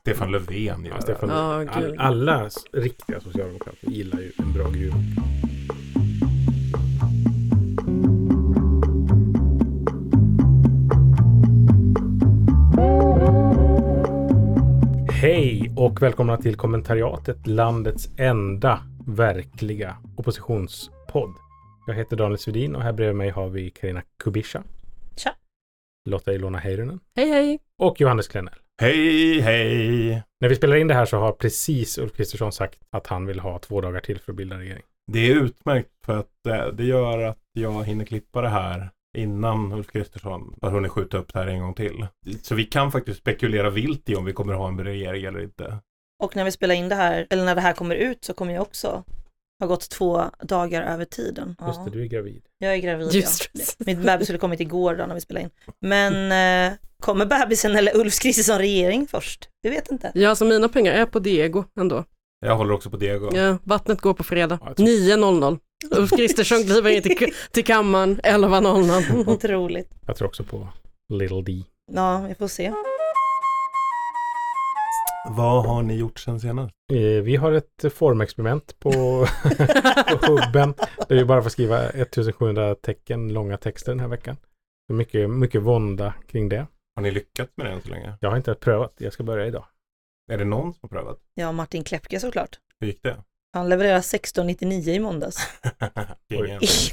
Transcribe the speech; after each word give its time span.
Stefan 0.00 0.32
Löfven 0.32 0.84
Ja, 0.84 1.00
Stefan, 1.00 1.28
det. 1.28 1.34
Ja, 1.34 1.64
all, 1.70 1.98
alla 1.98 2.50
riktiga 2.72 3.20
socialdemokrater 3.20 3.90
gillar 3.90 4.18
ju 4.18 4.32
en 4.38 4.52
bra 4.52 4.70
gruvrock. 4.70 5.00
Hej 15.10 15.72
och 15.76 16.02
välkomna 16.02 16.36
till 16.36 16.56
kommentariatet, 16.56 17.46
landets 17.46 18.08
enda 18.16 18.80
verkliga 19.06 19.96
oppositionspodd. 20.16 21.34
Jag 21.86 21.94
heter 21.94 22.16
Daniel 22.16 22.38
Svedin 22.38 22.76
och 22.76 22.82
här 22.82 22.92
bredvid 22.92 23.16
mig 23.16 23.30
har 23.30 23.48
vi 23.48 23.70
Karina 23.70 24.02
Kubisha. 24.24 24.62
Tja. 25.16 25.30
Lotta 26.04 26.32
Ilona 26.32 26.58
Heirunen 26.58 27.00
Hej 27.16 27.30
hej! 27.30 27.58
och 27.78 28.00
Johannes 28.00 28.28
Klenell. 28.28 28.54
Hej, 28.80 29.40
hej! 29.40 30.22
När 30.40 30.48
vi 30.48 30.56
spelar 30.56 30.76
in 30.76 30.88
det 30.88 30.94
här 30.94 31.06
så 31.06 31.16
har 31.16 31.32
precis 31.32 31.98
Ulf 31.98 32.12
Kristersson 32.12 32.52
sagt 32.52 32.78
att 32.90 33.06
han 33.06 33.26
vill 33.26 33.40
ha 33.40 33.58
två 33.58 33.80
dagar 33.80 34.00
till 34.00 34.18
för 34.18 34.32
att 34.32 34.36
bilda 34.36 34.58
regering. 34.58 34.82
Det 35.12 35.30
är 35.30 35.36
utmärkt 35.36 35.88
för 36.06 36.18
att 36.18 36.46
eh, 36.48 36.66
det 36.66 36.84
gör 36.84 37.18
att 37.18 37.38
jag 37.52 37.84
hinner 37.84 38.04
klippa 38.04 38.40
det 38.40 38.48
här 38.48 38.90
innan 39.18 39.72
Ulf 39.72 39.86
Kristersson 39.86 40.58
har 40.62 40.70
hunnit 40.70 40.90
skjuta 40.90 41.18
upp 41.18 41.32
det 41.32 41.38
här 41.38 41.46
en 41.46 41.60
gång 41.60 41.74
till. 41.74 42.06
Så 42.42 42.54
vi 42.54 42.64
kan 42.64 42.92
faktiskt 42.92 43.20
spekulera 43.20 43.70
vilt 43.70 44.08
i 44.08 44.16
om 44.16 44.24
vi 44.24 44.32
kommer 44.32 44.54
ha 44.54 44.68
en 44.68 44.84
regering 44.84 45.24
eller 45.24 45.40
inte. 45.40 45.78
Och 46.22 46.36
när 46.36 46.44
vi 46.44 46.50
spelar 46.50 46.74
in 46.74 46.88
det 46.88 46.94
här, 46.94 47.26
eller 47.30 47.44
när 47.44 47.54
det 47.54 47.60
här 47.60 47.72
kommer 47.72 47.94
ut 47.94 48.24
så 48.24 48.34
kommer 48.34 48.54
jag 48.54 48.62
också 48.62 49.04
ha 49.60 49.66
gått 49.66 49.90
två 49.90 50.22
dagar 50.42 50.82
över 50.82 51.04
tiden. 51.04 51.56
Just 51.66 51.84
det, 51.84 51.90
du 51.90 52.02
är 52.02 52.06
gravid. 52.06 52.42
jag 52.58 52.72
är 52.74 52.78
gravid 52.78 53.12
Just 53.14 53.50
ja. 53.52 53.60
Min 53.78 54.02
bebis 54.02 54.26
skulle 54.26 54.38
kommit 54.38 54.60
igår 54.60 54.94
då 54.96 55.06
när 55.06 55.14
vi 55.14 55.20
spelade 55.20 55.44
in. 55.44 55.50
Men 55.80 56.72
eh, 56.72 56.76
kommer 57.00 57.26
bebisen 57.26 57.76
eller 57.76 57.96
Ulf 57.96 58.18
Kristersson 58.18 58.58
regering 58.58 59.06
först? 59.06 59.48
Vi 59.62 59.70
vet 59.70 59.90
inte. 59.90 60.12
Ja, 60.14 60.34
så 60.34 60.44
mina 60.44 60.68
pengar 60.68 60.92
är 60.92 61.06
på 61.06 61.18
Diego 61.18 61.64
ändå. 61.80 62.04
Jag 62.46 62.56
håller 62.56 62.74
också 62.74 62.90
på 62.90 62.96
Diego. 62.96 63.30
Ja, 63.36 63.58
vattnet 63.64 64.00
går 64.00 64.14
på 64.14 64.24
fredag. 64.24 64.58
Ja, 64.62 64.66
jag 64.68 64.76
tror- 64.76 64.86
9.00. 64.86 65.58
Ulf 65.90 66.10
Kristersson 66.10 66.62
kliver 66.64 66.90
in 66.90 67.02
till, 67.02 67.32
till 67.50 67.64
kammaren 67.64 68.20
11.00. 68.20 69.28
Otroligt. 69.28 69.90
Jag 70.06 70.16
tror 70.16 70.28
också 70.28 70.44
på 70.44 70.68
Little 71.12 71.42
D. 71.42 71.62
Ja, 71.92 72.24
vi 72.28 72.34
får 72.34 72.48
se. 72.48 72.72
Vad 75.28 75.64
har 75.66 75.82
ni 75.82 75.96
gjort 75.96 76.18
sen 76.18 76.40
senast? 76.40 76.74
Eh, 76.92 76.98
Vi 77.22 77.36
har 77.36 77.52
ett 77.52 77.84
formexperiment 77.94 78.78
på, 78.78 78.90
på 80.20 80.26
hubben. 80.26 80.74
Där 81.08 81.16
vi 81.16 81.24
bara 81.24 81.42
får 81.42 81.50
skriva 81.50 81.88
1700 81.88 82.74
tecken 82.74 83.32
långa 83.32 83.56
texter 83.56 83.92
den 83.92 84.00
här 84.00 84.08
veckan. 84.08 84.36
Så 84.86 84.92
mycket, 84.94 85.30
mycket 85.30 85.62
vånda 85.62 86.14
kring 86.28 86.48
det. 86.48 86.66
Har 86.96 87.02
ni 87.02 87.10
lyckats 87.10 87.52
med 87.56 87.66
det 87.66 87.72
än 87.72 87.82
så 87.82 87.88
länge? 87.88 88.16
Jag 88.20 88.30
har 88.30 88.36
inte 88.36 88.54
prövat. 88.54 88.94
Jag 88.98 89.12
ska 89.12 89.22
börja 89.22 89.46
idag. 89.46 89.64
Är 90.32 90.38
det 90.38 90.44
någon 90.44 90.72
som 90.72 90.78
har 90.82 90.88
prövat? 90.88 91.18
Ja, 91.34 91.52
Martin 91.52 91.84
Klepke 91.84 92.20
såklart. 92.20 92.58
Hur 92.80 92.86
gick 92.86 93.02
det? 93.02 93.16
Han 93.52 93.68
levererade 93.68 94.00
16,99 94.00 94.88
i 94.88 94.98
måndags. 94.98 95.36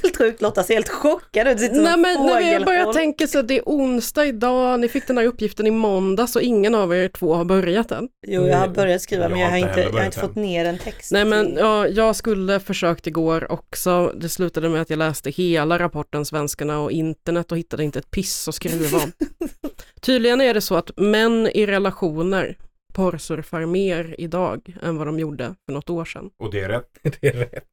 Helt 0.02 0.16
sjukt, 0.18 0.42
Lotta 0.42 0.62
ser 0.62 0.74
helt 0.74 0.88
chockad 0.88 1.48
ut. 1.48 1.60
Nej 1.60 1.92
en 1.92 2.00
men 2.00 2.26
när 2.26 2.40
jag 2.40 2.64
börjar 2.64 2.64
fågelholk. 2.64 2.96
tänka 2.96 3.26
så 3.26 3.42
det 3.42 3.58
är 3.58 3.62
onsdag 3.66 4.26
idag, 4.26 4.80
ni 4.80 4.88
fick 4.88 5.06
den 5.06 5.18
här 5.18 5.24
uppgiften 5.24 5.66
i 5.66 5.70
måndag 5.70 6.26
så 6.26 6.40
ingen 6.40 6.74
av 6.74 6.94
er 6.94 7.08
två 7.08 7.34
har 7.34 7.44
börjat 7.44 7.92
än. 7.92 8.08
Jo, 8.26 8.46
jag 8.46 8.58
har 8.58 8.68
börjat 8.68 9.02
skriva 9.02 9.22
Jag 9.22 9.30
men 9.30 9.40
jag 9.40 9.50
har 9.50 9.56
inte 9.56 9.80
jag 9.80 9.92
har 9.92 10.04
inte 10.04 10.20
fått 10.20 10.34
ner 10.34 10.64
en 10.64 10.78
text. 10.78 11.12
Nej 11.12 11.24
men 11.24 11.56
ja, 11.58 11.88
jag 11.88 12.16
skulle 12.16 12.60
försökt 12.60 13.06
igår 13.06 13.52
också, 13.52 14.12
det 14.16 14.28
slutade 14.28 14.68
med 14.68 14.82
att 14.82 14.90
jag 14.90 14.98
läste 14.98 15.30
hela 15.30 15.78
rapporten 15.78 16.24
Svenskarna 16.24 16.78
och 16.78 16.92
internet 16.92 17.52
och 17.52 17.58
hittade 17.58 17.84
inte 17.84 17.98
ett 17.98 18.10
piss 18.10 18.48
att 18.48 18.54
skriva 18.54 18.98
om. 18.98 19.12
Tydligen 20.00 20.40
är 20.40 20.54
det 20.54 20.60
så 20.60 20.76
att 20.76 20.90
män 20.96 21.46
i 21.46 21.66
relationer 21.66 22.56
porrsurfar 22.98 23.66
mer 23.66 24.14
idag 24.18 24.76
än 24.82 24.96
vad 24.98 25.06
de 25.06 25.18
gjorde 25.18 25.54
för 25.66 25.72
något 25.72 25.90
år 25.90 26.04
sedan. 26.04 26.30
Och 26.38 26.50
det 26.50 26.60
är 26.60 26.68
rätt. 26.68 26.98
Det 27.20 27.28
är 27.28 27.32
rätt. 27.32 27.64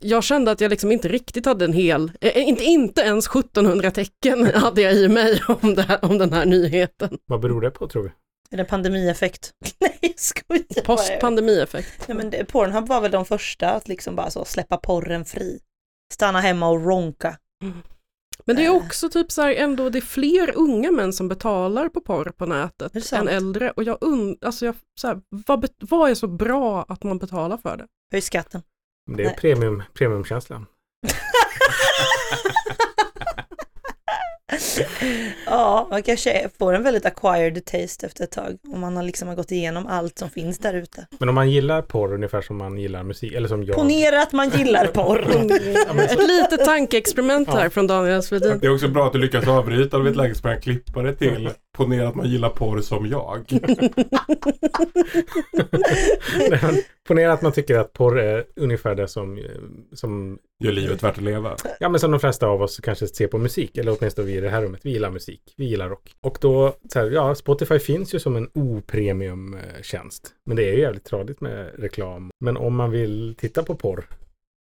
Jag 0.00 0.24
kände 0.24 0.50
att 0.50 0.60
jag 0.60 0.70
liksom 0.70 0.92
inte 0.92 1.08
riktigt 1.08 1.46
hade 1.46 1.64
en 1.64 1.72
hel, 1.72 2.12
eh, 2.20 2.48
inte, 2.48 2.64
inte 2.64 3.00
ens 3.00 3.26
1700 3.26 3.90
tecken 3.90 4.46
hade 4.54 4.82
jag 4.82 4.94
i 4.94 5.08
mig 5.08 5.42
om, 5.48 5.74
det 5.74 5.82
här, 5.82 6.04
om 6.04 6.18
den 6.18 6.32
här 6.32 6.46
nyheten. 6.46 7.18
Vad 7.26 7.40
beror 7.40 7.60
det 7.60 7.70
på 7.70 7.88
tror 7.88 8.02
vi? 8.02 8.10
Är 8.50 8.56
det 8.56 8.64
pandemieffekt? 8.64 9.52
Nej, 9.80 9.98
jag 10.00 10.18
skojar. 10.18 10.84
Postpandemieffekt. 10.84 12.04
Ja, 12.08 12.14
men 12.14 12.30
det, 12.30 12.44
Pornhub 12.44 12.88
var 12.88 13.00
väl 13.00 13.10
de 13.10 13.24
första 13.24 13.70
att 13.70 13.88
liksom 13.88 14.16
bara 14.16 14.30
så 14.30 14.44
släppa 14.44 14.76
porren 14.76 15.24
fri. 15.24 15.58
Stanna 16.12 16.40
hemma 16.40 16.68
och 16.68 16.86
ronka. 16.86 17.36
Men 18.48 18.56
det 18.56 18.64
är 18.64 18.70
Eh. 18.70 18.76
också 18.76 19.08
typ 19.10 19.32
så 19.32 19.42
här 19.42 19.54
ändå, 19.54 19.90
det 19.90 19.98
är 19.98 20.02
fler 20.02 20.52
unga 20.56 20.90
män 20.92 21.12
som 21.12 21.28
betalar 21.28 21.88
på 21.88 22.00
porr 22.00 22.32
på 22.36 22.46
nätet 22.46 23.12
än 23.12 23.28
äldre. 23.28 23.70
Och 23.70 23.82
jag 23.82 23.98
undrar, 24.00 24.46
alltså 24.46 24.66
jag, 24.66 24.74
så 25.00 25.06
här, 25.08 25.20
vad, 25.46 25.68
vad 25.80 26.10
är 26.10 26.14
så 26.14 26.26
bra 26.26 26.84
att 26.88 27.02
man 27.04 27.18
betalar 27.18 27.56
för 27.56 27.76
det? 27.76 27.86
Höj 28.12 28.20
skatten. 28.20 28.62
Det 29.16 29.22
är 29.22 29.26
Nej. 29.26 29.36
premium, 29.40 29.82
premiumkänslan. 29.94 30.66
Ja, 35.46 35.86
man 35.90 36.02
kanske 36.02 36.48
får 36.58 36.72
en 36.74 36.82
väldigt 36.82 37.06
acquired 37.06 37.64
taste 37.64 38.06
efter 38.06 38.24
ett 38.24 38.30
tag. 38.30 38.58
Om 38.72 38.80
man 38.80 38.96
har 38.96 39.02
liksom 39.02 39.28
har 39.28 39.34
gått 39.34 39.52
igenom 39.52 39.86
allt 39.86 40.18
som 40.18 40.30
finns 40.30 40.58
där 40.58 40.74
ute. 40.74 41.06
Men 41.18 41.28
om 41.28 41.34
man 41.34 41.50
gillar 41.50 41.82
porr 41.82 42.14
ungefär 42.14 42.40
som 42.40 42.56
man 42.56 42.78
gillar 42.78 43.02
musik, 43.02 43.32
eller 43.32 43.48
som 43.48 43.64
jag. 43.64 43.76
Ponera 43.76 44.22
att 44.22 44.32
man 44.32 44.48
gillar 44.50 44.86
porr. 44.86 45.24
Så, 46.08 46.26
litet 46.26 46.64
tankeexperiment 46.64 47.48
här 47.48 47.64
Ja. 47.64 47.70
från 47.70 47.86
Daniel 47.86 48.22
Svedin. 48.22 48.58
Det 48.60 48.66
är 48.66 48.74
också 48.74 48.88
bra 48.88 49.06
att 49.06 49.12
du 49.12 49.18
lyckas 49.18 49.48
avbryta 49.48 49.98
vid 49.98 50.10
ett 50.10 50.16
läge 50.16 50.34
som 50.34 50.50
jag 50.50 50.62
klippa 50.62 51.02
det 51.02 51.14
till. 51.14 51.50
Ponera 51.78 52.08
att 52.08 52.14
man 52.14 52.30
gillar 52.30 52.50
porr 52.50 52.80
som 52.80 53.06
jag. 53.06 53.44
Nej, 56.50 56.58
men 56.62 56.74
ponera 57.08 57.32
att 57.32 57.42
man 57.42 57.52
tycker 57.52 57.78
att 57.78 57.92
porr 57.92 58.18
är 58.18 58.44
ungefär 58.56 58.94
det 58.94 59.08
som, 59.08 59.38
eh, 59.38 59.44
som, 59.92 60.38
Gör 60.64 60.72
livet 60.72 61.02
värt 61.02 61.18
att 61.18 61.24
leva. 61.24 61.56
ja, 61.80 61.88
men 61.88 62.00
som 62.00 62.10
de 62.10 62.20
flesta 62.20 62.46
av 62.46 62.62
oss 62.62 62.80
kanske 62.80 63.06
ser 63.06 63.26
på 63.26 63.38
musik, 63.38 63.78
eller 63.78 63.96
åtminstone 63.98 64.26
vi 64.26 64.36
i 64.36 64.40
det 64.40 64.50
här 64.50 64.62
rummet. 64.62 64.80
Vi 64.84 64.90
gillar 64.90 65.10
musik, 65.10 65.54
vi 65.56 65.64
gillar 65.64 65.88
rock. 65.88 66.14
Och 66.20 66.38
då, 66.40 66.76
så 66.92 66.98
här, 66.98 67.10
ja, 67.10 67.34
Spotify 67.34 67.78
finns 67.78 68.14
ju 68.14 68.18
som 68.18 68.36
en 68.36 68.48
opremium-tjänst. 68.54 70.28
Men 70.46 70.56
det 70.56 70.68
är 70.68 70.72
ju 70.72 70.80
jävligt 70.80 71.04
tradigt 71.04 71.40
med 71.40 71.70
reklam. 71.78 72.30
Men 72.44 72.56
om 72.56 72.76
man 72.76 72.90
vill 72.90 73.34
titta 73.38 73.62
på 73.62 73.74
porr, 73.74 74.08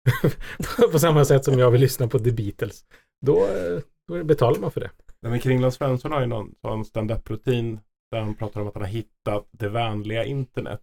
på 0.92 0.98
samma 0.98 1.24
sätt 1.24 1.44
som 1.44 1.58
jag 1.58 1.70
vill 1.70 1.80
lyssna 1.80 2.08
på 2.08 2.18
The 2.18 2.32
Beatles, 2.32 2.80
då, 3.26 3.36
eh, 3.36 3.80
då 4.08 4.24
betalar 4.24 4.60
man 4.60 4.70
för 4.70 4.80
det. 4.80 4.90
Nej, 5.22 5.30
men 5.30 5.40
Kringland 5.40 5.74
Svensson 5.74 6.12
har 6.12 6.20
ju 6.20 6.26
någon 6.26 6.54
sån 6.60 6.84
stand-up-rutin 6.84 7.80
där 8.12 8.20
han 8.20 8.34
pratar 8.34 8.60
om 8.60 8.68
att 8.68 8.74
han 8.74 8.82
har 8.82 8.88
hittat 8.90 9.48
det 9.52 9.68
vänliga 9.68 10.24
internet. 10.24 10.80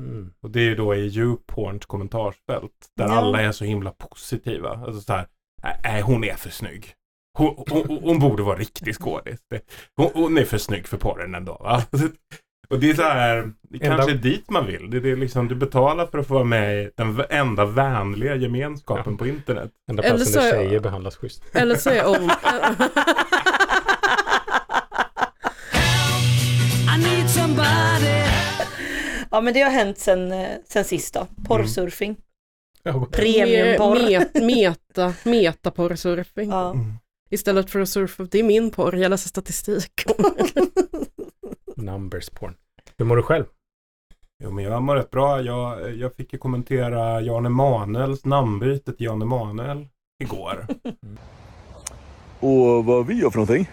Mm. 0.00 0.32
Och 0.40 0.50
det 0.50 0.60
är 0.60 0.64
ju 0.64 0.74
då 0.74 0.94
i 0.94 1.06
YouPorns 1.06 1.86
kommentarsfält. 1.86 2.72
Där 2.96 3.04
Ja. 3.06 3.12
alla 3.12 3.40
är 3.40 3.52
så 3.52 3.64
himla 3.64 3.90
positiva. 3.90 4.68
Alltså 4.70 5.00
så 5.00 5.12
här, 5.12 5.26
nej 5.82 6.02
hon 6.02 6.24
är 6.24 6.34
för 6.34 6.50
snygg. 6.50 6.92
Hon, 7.38 7.64
hon, 7.70 7.98
hon 8.02 8.18
borde 8.18 8.42
vara 8.42 8.58
riktig 8.58 8.94
skådis. 8.94 9.38
Hon, 9.96 10.10
hon 10.14 10.38
är 10.38 10.44
för 10.44 10.58
snygg 10.58 10.88
för 10.88 10.96
porren 10.96 11.34
ändå. 11.34 11.52
Va? 11.52 11.82
Och 12.68 12.80
det 12.80 12.90
är 12.90 12.94
så 12.94 13.02
här, 13.02 13.52
det 13.62 13.78
Enda- 13.84 13.96
kanske 13.96 14.10
är 14.12 14.18
dit 14.18 14.50
man 14.50 14.66
vill. 14.66 14.90
Det 14.90 15.10
är 15.10 15.16
liksom, 15.16 15.48
du 15.48 15.54
betalar 15.54 16.06
för 16.06 16.18
att 16.18 16.26
få 16.26 16.34
vara 16.34 16.44
med 16.44 16.82
i 16.82 16.90
den 16.96 17.22
enda 17.30 17.64
vänliga 17.64 18.34
gemenskapen 18.36 19.16
på 19.16 19.26
internet. 19.26 19.70
Enda 19.90 20.02
platsen 20.02 20.26
så- 20.26 20.40
där 20.40 20.50
tjejer 20.50 20.80
behandlas 20.80 21.16
schysst. 21.16 21.42
Eller 21.56 21.74
så 21.74 21.90
är 21.90 22.06
om... 22.20 22.30
Ja, 29.36 29.40
men 29.40 29.54
det 29.54 29.60
har 29.60 29.70
hänt 29.70 29.98
sen, 29.98 30.32
eh, 30.32 30.48
sen 30.64 30.84
sist 30.84 31.14
då. 31.14 31.26
Porrsurfing. 31.46 32.16
Ja, 32.82 33.06
Premiumporr. 33.12 33.96
Me- 33.96 34.44
meta, 34.46 35.14
metaporrsurfing. 35.24 36.50
Ja. 36.50 36.74
Istället 37.30 37.70
för 37.70 37.80
att 37.80 37.88
surfa, 37.88 38.22
det 38.24 38.38
är 38.38 38.42
min 38.42 38.70
porr, 38.70 38.96
jag 38.96 39.10
läser 39.10 39.28
statistik. 39.28 39.92
Numbers 41.76 42.30
porn. 42.30 42.54
Hur 42.98 43.04
mår 43.04 43.16
du 43.16 43.22
själv? 43.22 43.44
Jo, 44.44 44.50
men 44.50 44.64
jag 44.64 44.82
mår 44.82 44.96
rätt 44.96 45.10
bra. 45.10 45.40
Jag, 45.42 45.96
jag 45.96 46.14
fick 46.14 46.32
ju 46.32 46.38
kommentera 46.38 47.20
Jan 47.20 47.46
Emanuels 47.46 48.24
namnbyte 48.24 48.92
till 48.92 49.06
Jan 49.06 49.22
Emanuel 49.22 49.88
igår. 50.24 50.66
Och 52.40 52.84
vad 52.84 53.06
vi 53.06 53.14
gör 53.14 53.30
för 53.30 53.38
någonting? 53.38 53.70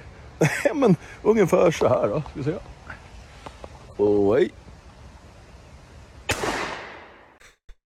Men 0.75 0.95
ungefär 1.21 1.71
så 1.71 1.88
här 1.88 2.07
då. 2.07 2.21
Ska 2.21 2.30
vi 2.33 2.44
se. 2.44 2.54
Och 4.04 4.38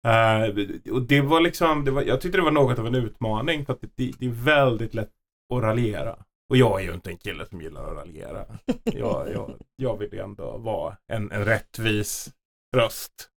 Eh, 0.08 0.94
och 0.94 1.02
det 1.02 1.22
var 1.22 1.42
liksom, 1.42 1.86
det 1.86 1.92
var, 1.92 2.02
jag 2.02 2.22
tyckte 2.22 2.38
det 2.38 2.44
var 2.44 2.52
något 2.52 2.80
av 2.80 2.88
en 2.88 2.96
utmaning 2.96 3.66
för 3.66 3.74
att 3.74 3.82
det, 3.82 3.90
det, 3.96 4.12
det 4.20 4.26
är 4.26 4.30
väldigt 4.30 4.94
lätt 4.94 5.12
att 5.56 5.64
raljera. 5.64 6.16
Och 6.50 6.58
jag 6.58 6.82
är 6.82 6.86
ju 6.86 6.94
inte 6.94 7.10
en 7.10 7.18
kille 7.18 7.46
som 7.46 7.62
gillar 7.62 7.92
att 7.92 7.98
raljera. 7.98 8.46
Jag, 8.84 9.32
jag, 9.34 9.54
jag 9.76 9.98
vill 9.98 10.20
ändå 10.20 10.58
vara 10.58 10.98
en, 11.14 11.32
en 11.32 11.46
rättvis 11.46 12.30
röst 12.76 13.30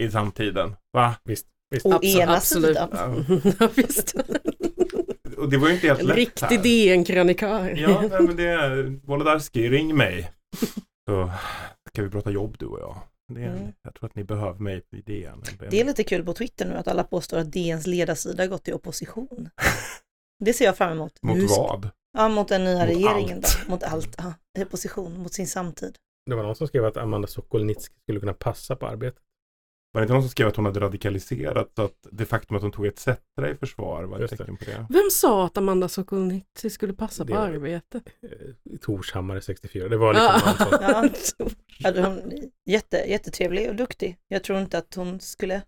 i 0.00 0.10
samtiden. 0.10 0.76
Va? 0.92 1.14
Visst. 1.24 1.46
Å 1.84 1.92
Abso- 1.92 2.04
ena 2.04 2.36
absolut. 2.36 2.76
sidan. 2.76 2.90
ja, 3.60 3.68
visst. 3.76 4.14
Och 5.36 5.48
det 5.50 5.56
var 5.56 5.68
ju 5.68 5.74
inte 5.74 5.86
helt 5.86 6.00
En 6.00 6.06
lätt 6.06 6.16
riktig. 6.16 6.62
DN-krönikör. 6.62 7.74
Ja, 7.76 8.00
nej, 8.10 8.22
men 8.22 8.36
det 8.36 8.48
är 8.48 9.00
Wolodarski, 9.06 9.68
ring 9.68 9.96
mig. 9.96 10.30
Så 11.10 11.30
ska 11.92 12.02
vi 12.02 12.10
prata 12.10 12.30
jobb 12.30 12.56
du 12.58 12.66
och 12.66 12.80
jag. 12.80 12.96
Det 13.28 13.42
är, 13.42 13.48
Mm. 13.56 13.72
Jag 13.82 13.94
tror 13.94 14.08
att 14.08 14.14
ni 14.14 14.24
behöver 14.24 14.58
mig 14.58 14.80
på 14.80 14.96
idén. 14.96 15.42
Det 15.70 15.80
är 15.80 15.84
lite 15.84 16.04
kul 16.04 16.24
på 16.24 16.32
Twitter 16.34 16.66
nu 16.66 16.74
att 16.74 16.88
alla 16.88 17.04
påstår 17.04 17.38
att 17.38 17.52
DNs 17.52 17.86
ledarsida 17.86 18.46
gått 18.46 18.68
i 18.68 18.72
opposition. 18.72 19.48
Det 20.44 20.52
ser 20.52 20.64
jag 20.64 20.76
fram 20.76 20.92
emot. 20.92 21.12
Mot 21.22 21.50
ska- 21.50 21.62
vad? 21.62 21.90
Ja, 22.12 22.28
mot 22.28 22.48
den 22.48 22.64
nya 22.64 22.78
Mot 22.78 22.88
regeringen 22.88 23.38
allt. 23.38 23.58
då. 23.66 23.70
Mot 23.70 23.82
allt. 23.82 24.14
Ja, 24.18 24.34
i 24.58 24.64
opposition, 24.64 25.18
mot 25.18 25.32
sin 25.34 25.46
samtid. 25.46 25.96
Det 26.26 26.34
var 26.36 26.42
någon 26.42 26.54
som 26.54 26.66
skrev 26.68 26.84
att 26.84 26.96
Amanda 26.96 27.28
Sokolnitski 27.28 27.94
skulle 28.02 28.20
kunna 28.20 28.34
passa 28.34 28.76
på 28.76 28.86
arbetet. 28.86 29.22
Var 29.92 30.00
det 30.00 30.04
inte 30.04 30.12
någon 30.12 30.22
som 30.22 30.30
skrev 30.30 30.48
att 30.48 30.56
hon 30.56 30.64
hade 30.64 30.80
radikaliserat 30.80 31.72
så 31.76 31.82
att 31.82 32.06
det 32.12 32.24
faktum 32.24 32.56
att 32.56 32.62
hon 32.62 32.72
tog 32.72 32.86
ett 32.86 32.98
cetera 32.98 33.50
i 33.50 33.54
försvar 33.54 34.04
var 34.04 34.20
ett 34.20 34.30
tecken 34.30 34.56
på 34.56 34.64
det? 34.64 34.86
Vem 34.90 35.10
sa 35.12 35.46
att 35.46 35.56
Amanda 35.56 35.88
Sokolnitski 35.88 36.70
skulle 36.70 36.92
passa 36.92 37.24
på 37.24 37.32
Det- 37.32 37.38
arbete? 37.38 38.00
Eh, 38.22 38.74
I 38.74 38.78
Torshammare 38.78 39.40
64. 39.40 39.88
Det 39.88 39.96
var 39.96 40.14
liksom. 40.14 40.68
Ja, 40.80 41.08
ja, 41.94 42.06
hon 42.08 42.18
är 42.32 42.44
jätte, 42.66 42.96
jättetrevlig 42.96 43.68
och 43.68 43.74
duktig. 43.76 44.16
Jag 44.28 44.42
tror 44.44 44.58
inte 44.60 44.78
att 44.78 44.94
hon 44.94 45.20
skulle 45.20 45.62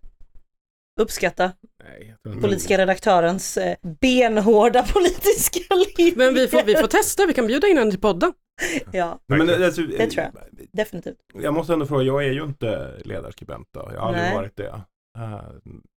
uppskatta 0.99 1.51
Nej, 1.83 2.15
politiska 2.41 2.77
redaktörens 2.77 3.57
eh, 3.57 3.75
benhårda 4.01 4.83
politiska 4.93 5.75
liv. 5.97 6.13
Men 6.17 6.33
vi 6.33 6.47
får, 6.47 6.63
vi 6.63 6.75
får 6.75 6.87
testa, 6.87 7.25
vi 7.25 7.33
kan 7.33 7.47
bjuda 7.47 7.67
in 7.67 7.77
henne 7.77 7.91
till 7.91 7.99
podden. 8.01 8.33
Ja, 8.91 9.19
Men, 9.27 9.63
alltså, 9.63 9.81
Det 9.81 10.07
tror 10.07 10.23
jag. 10.23 10.33
definitivt. 10.71 11.17
Jag 11.33 11.53
måste 11.53 11.73
ändå 11.73 11.85
fråga, 11.85 12.03
jag 12.03 12.25
är 12.25 12.31
ju 12.31 12.43
inte 12.43 13.01
ledarskribent 13.05 13.67
då. 13.71 13.89
Jag 13.93 13.99
har 13.99 14.07
aldrig 14.07 14.23
Nej. 14.23 14.35
varit 14.35 14.55
det. 14.55 14.81
Uh, 15.17 15.41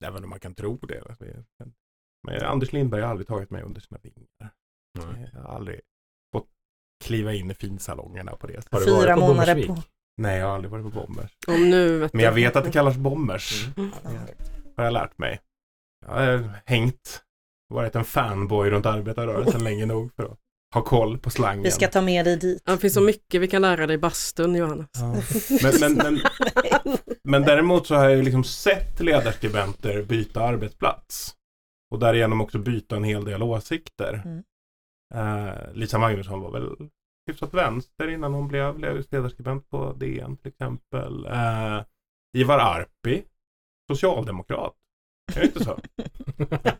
även 0.06 0.24
om 0.24 0.30
man 0.30 0.39
kan 0.39 0.56
tro 0.56 0.77
det. 0.77 1.04
Men 2.27 2.44
Anders 2.44 2.74
Lindberg 2.74 3.01
har 3.01 3.10
aldrig 3.10 3.27
tagit 3.27 3.50
mig 3.50 3.63
under 3.63 3.81
sina 3.81 4.00
vingar. 4.04 4.54
Nej. 5.00 5.30
Jag 5.33 5.39
har 5.39 5.56
aldrig 5.56 5.81
fått 6.36 6.48
kliva 7.04 7.33
in 7.33 7.51
i 7.51 7.54
finsalongerna 7.54 8.36
på 8.36 8.48
det 8.48 8.54
sättet. 8.54 8.74
Har 8.74 8.80
du 8.80 8.92
varit 8.92 9.04
Fyra 9.04 9.13
på 9.13 9.19
månader 9.19 9.56
Bommersvik? 9.56 9.68
på... 9.68 9.81
Nej, 10.18 10.39
jag 10.39 10.48
har 10.48 10.56
aldrig 10.56 10.71
varit 10.71 10.83
på 10.83 10.89
Bombers. 11.00 11.31
Om 11.48 11.69
nu 11.69 11.98
vet 11.98 12.13
Men 12.13 12.25
jag 12.25 12.31
vet 12.31 12.56
att 12.56 12.63
det 12.63 12.71
kallas 12.71 12.98
Bombers. 12.98 13.68
Mm. 13.77 13.92
Ja. 14.04 14.10
Har 14.77 14.83
jag 14.83 14.94
lärt 14.94 15.18
mig. 15.18 15.39
Jag 16.06 16.13
har 16.13 16.50
hängt, 16.65 17.24
varit 17.69 17.95
en 17.95 18.06
fanboy 18.06 18.69
runt 18.69 18.86
arbetarrörelsen 18.86 19.63
länge 19.69 19.86
nog 19.86 20.13
för 20.15 20.24
att 20.24 20.39
ha 20.73 20.81
koll 20.81 21.17
på 21.17 21.29
slangen. 21.29 21.63
Vi 21.63 21.71
ska 21.71 21.87
ta 21.87 22.01
med 22.01 22.25
dig 22.25 22.37
dit. 22.37 22.65
Det 22.65 22.77
finns 22.77 22.93
så 22.93 23.01
mycket 23.01 23.41
vi 23.41 23.47
kan 23.47 23.61
lära 23.61 23.87
dig 23.87 23.93
i 23.93 23.97
bastun, 23.97 24.55
Johannes. 24.55 24.87
Ja. 24.93 25.15
Men, 25.63 25.79
men, 25.79 25.93
men, 25.95 26.19
men 27.23 27.41
däremot 27.41 27.87
så 27.87 27.95
har 27.95 28.09
jag 28.09 28.23
liksom 28.23 28.43
sett 28.43 28.99
ledarskribenter 28.99 30.01
byta 30.01 30.41
arbetsplats. 30.41 31.35
Och 31.91 31.99
därigenom 31.99 32.41
också 32.41 32.59
byta 32.59 32.95
en 32.95 33.03
hel 33.03 33.25
del 33.25 33.43
åsikter. 33.43 34.21
Mm. 34.25 34.43
Eh, 35.15 35.73
Lisa 35.73 35.97
Magnusson 35.97 36.41
var 36.41 36.51
väl 36.51 36.89
hyfsat 37.27 37.53
vänster 37.53 38.07
innan 38.07 38.33
hon 38.33 38.47
blev 38.47 38.79
ledarskribent 38.79 39.69
på 39.69 39.93
DN 39.93 40.37
till 40.37 40.47
exempel. 40.47 41.25
Eh, 41.25 41.81
Ivar 42.37 42.59
Arpi, 42.59 43.23
socialdemokrat. 43.91 44.73
Är 45.35 45.39
det 45.39 45.45
inte 45.45 45.63
så? 45.63 45.79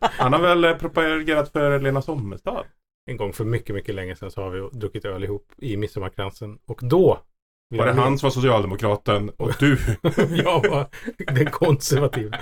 Han 0.00 0.32
har 0.32 0.40
väl 0.40 0.78
propagerat 0.78 1.52
för 1.52 1.80
Lena 1.80 2.02
Sommestad. 2.02 2.66
En 3.06 3.16
gång 3.16 3.32
för 3.32 3.44
mycket, 3.44 3.74
mycket 3.74 3.94
länge 3.94 4.16
sedan 4.16 4.30
så 4.30 4.42
har 4.42 4.50
vi 4.50 4.78
druckit 4.78 5.04
öl 5.04 5.24
ihop 5.24 5.52
i 5.58 5.76
midsommarkransen. 5.76 6.58
Och 6.66 6.80
då 6.82 7.20
Var 7.68 7.86
det 7.86 7.92
han 7.92 8.18
som 8.18 8.26
var 8.26 8.30
socialdemokraten 8.30 9.30
och 9.30 9.52
du? 9.58 9.78
jag 10.44 10.70
var 10.70 10.88
den 11.34 11.50
konservativa. 11.50 12.38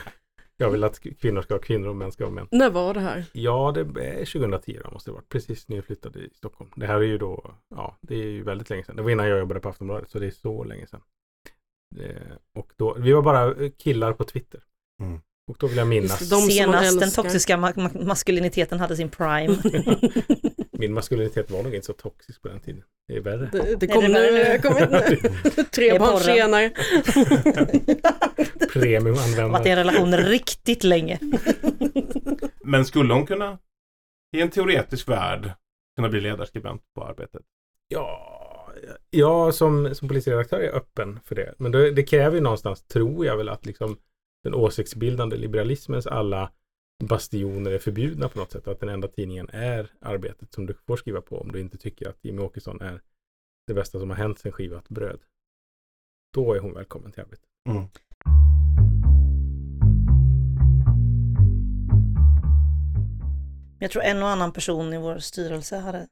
Jag 0.56 0.70
vill 0.70 0.84
att 0.84 1.00
kvinnor 1.20 1.42
ska 1.42 1.54
vara 1.54 1.62
kvinnor 1.62 1.88
och 1.88 1.96
män 1.96 2.12
ska 2.12 2.24
vara 2.24 2.34
män. 2.34 2.48
När 2.50 2.70
var 2.70 2.94
det 2.94 3.00
här? 3.00 3.24
Ja, 3.32 3.72
det 3.74 3.80
är 3.80 4.24
2010 4.24 4.78
då, 4.84 4.90
måste 4.90 5.10
det 5.10 5.14
varit. 5.14 5.28
Precis 5.28 5.68
när 5.68 5.76
jag 5.76 5.84
flyttade 5.84 6.18
i 6.18 6.30
Stockholm. 6.34 6.70
Det 6.76 6.86
här 6.86 6.94
är 6.94 7.02
ju 7.02 7.18
då, 7.18 7.54
ja, 7.74 7.98
det 8.00 8.14
är 8.14 8.26
ju 8.28 8.42
väldigt 8.42 8.70
länge 8.70 8.84
sedan. 8.84 8.96
Det 8.96 9.02
var 9.02 9.10
innan 9.10 9.28
jag 9.28 9.38
jobbade 9.38 9.60
på 9.60 9.68
Aftonbladet, 9.68 10.10
så 10.10 10.18
det 10.18 10.26
är 10.26 10.30
så 10.30 10.64
länge 10.64 10.86
sedan. 10.86 11.00
Eh, 12.00 12.36
och 12.58 12.72
då, 12.76 12.96
vi 12.98 13.12
var 13.12 13.22
bara 13.22 13.54
killar 13.70 14.12
på 14.12 14.24
Twitter. 14.24 14.60
Mm. 15.02 15.20
Och 15.50 15.56
då 15.58 15.66
vill 15.66 15.76
jag 15.76 15.88
minnas, 15.88 16.20
Just 16.20 16.30
det, 16.30 16.36
de 16.36 16.42
Senast 16.42 17.00
den 17.00 17.10
toxiska 17.10 17.56
ma- 17.56 17.74
ma- 17.74 18.06
maskuliniteten 18.06 18.80
hade 18.80 18.96
sin 18.96 19.08
prime. 19.08 19.56
min 20.82 20.92
maskulinitet 20.92 21.50
var 21.50 21.62
nog 21.62 21.74
inte 21.74 21.86
så 21.86 21.92
toxisk 21.92 22.42
på 22.42 22.48
den 22.48 22.60
tiden. 22.60 22.82
Det 23.08 23.16
är 23.16 23.20
värre. 23.20 23.48
Det, 23.52 23.76
det 23.80 23.86
Är 23.86 23.94
kom 23.94 24.02
det 24.02 24.08
nu, 24.08 24.32
nu? 25.56 25.64
tre 25.64 25.88
Det 25.88 25.96
är 25.96 25.98
barn 25.98 26.20
senare. 26.20 26.70
Varit 28.34 28.62
i 28.62 28.66
Premiumanvändare. 28.72 29.70
en 29.70 29.76
relation 29.76 30.16
riktigt 30.16 30.84
länge. 30.84 31.18
Men 32.64 32.84
skulle 32.84 33.14
hon 33.14 33.26
kunna, 33.26 33.58
i 34.36 34.40
en 34.40 34.50
teoretisk 34.50 35.08
värld, 35.08 35.50
kunna 35.96 36.08
bli 36.08 36.20
ledarskribent 36.20 36.82
på 36.94 37.04
arbetet? 37.04 37.42
Ja, 37.88 38.72
jag 39.10 39.54
som, 39.54 39.94
som 39.94 40.08
polisredaktör 40.08 40.60
är 40.60 40.76
öppen 40.76 41.20
för 41.24 41.34
det. 41.34 41.54
Men 41.58 41.72
det, 41.72 41.90
det 41.90 42.02
kräver 42.02 42.36
ju 42.36 42.42
någonstans, 42.42 42.82
tror 42.82 43.26
jag 43.26 43.36
väl, 43.36 43.48
att 43.48 43.66
liksom 43.66 43.98
den 44.44 44.54
åsiktsbildande 44.54 45.36
liberalismens 45.36 46.06
alla 46.06 46.52
bastioner 47.08 47.70
är 47.70 47.78
förbjudna 47.78 48.28
på 48.28 48.38
något 48.38 48.52
sätt. 48.52 48.68
Att 48.68 48.80
den 48.80 48.88
enda 48.88 49.08
tidningen 49.08 49.48
är 49.52 49.90
arbetet 50.00 50.52
som 50.52 50.66
du 50.66 50.74
får 50.74 50.96
skriva 50.96 51.20
på 51.20 51.40
om 51.40 51.52
du 51.52 51.60
inte 51.60 51.78
tycker 51.78 52.08
att 52.08 52.18
Jimmy 52.22 52.42
Åkesson 52.42 52.80
är 52.80 53.00
det 53.66 53.74
bästa 53.74 54.00
som 54.00 54.10
har 54.10 54.16
hänt 54.16 54.38
sen 54.38 54.52
skivat 54.52 54.88
bröd. 54.88 55.20
Då 56.34 56.54
är 56.54 56.60
hon 56.60 56.74
välkommen 56.74 57.12
till 57.12 57.22
arbetet. 57.22 57.46
Mm. 57.68 57.88
Jag 63.78 63.90
tror 63.90 64.02
en 64.02 64.22
och 64.22 64.28
annan 64.28 64.52
person 64.52 64.92
i 64.92 64.98
vår 64.98 65.18
styrelse 65.18 65.76
hade 65.76 66.08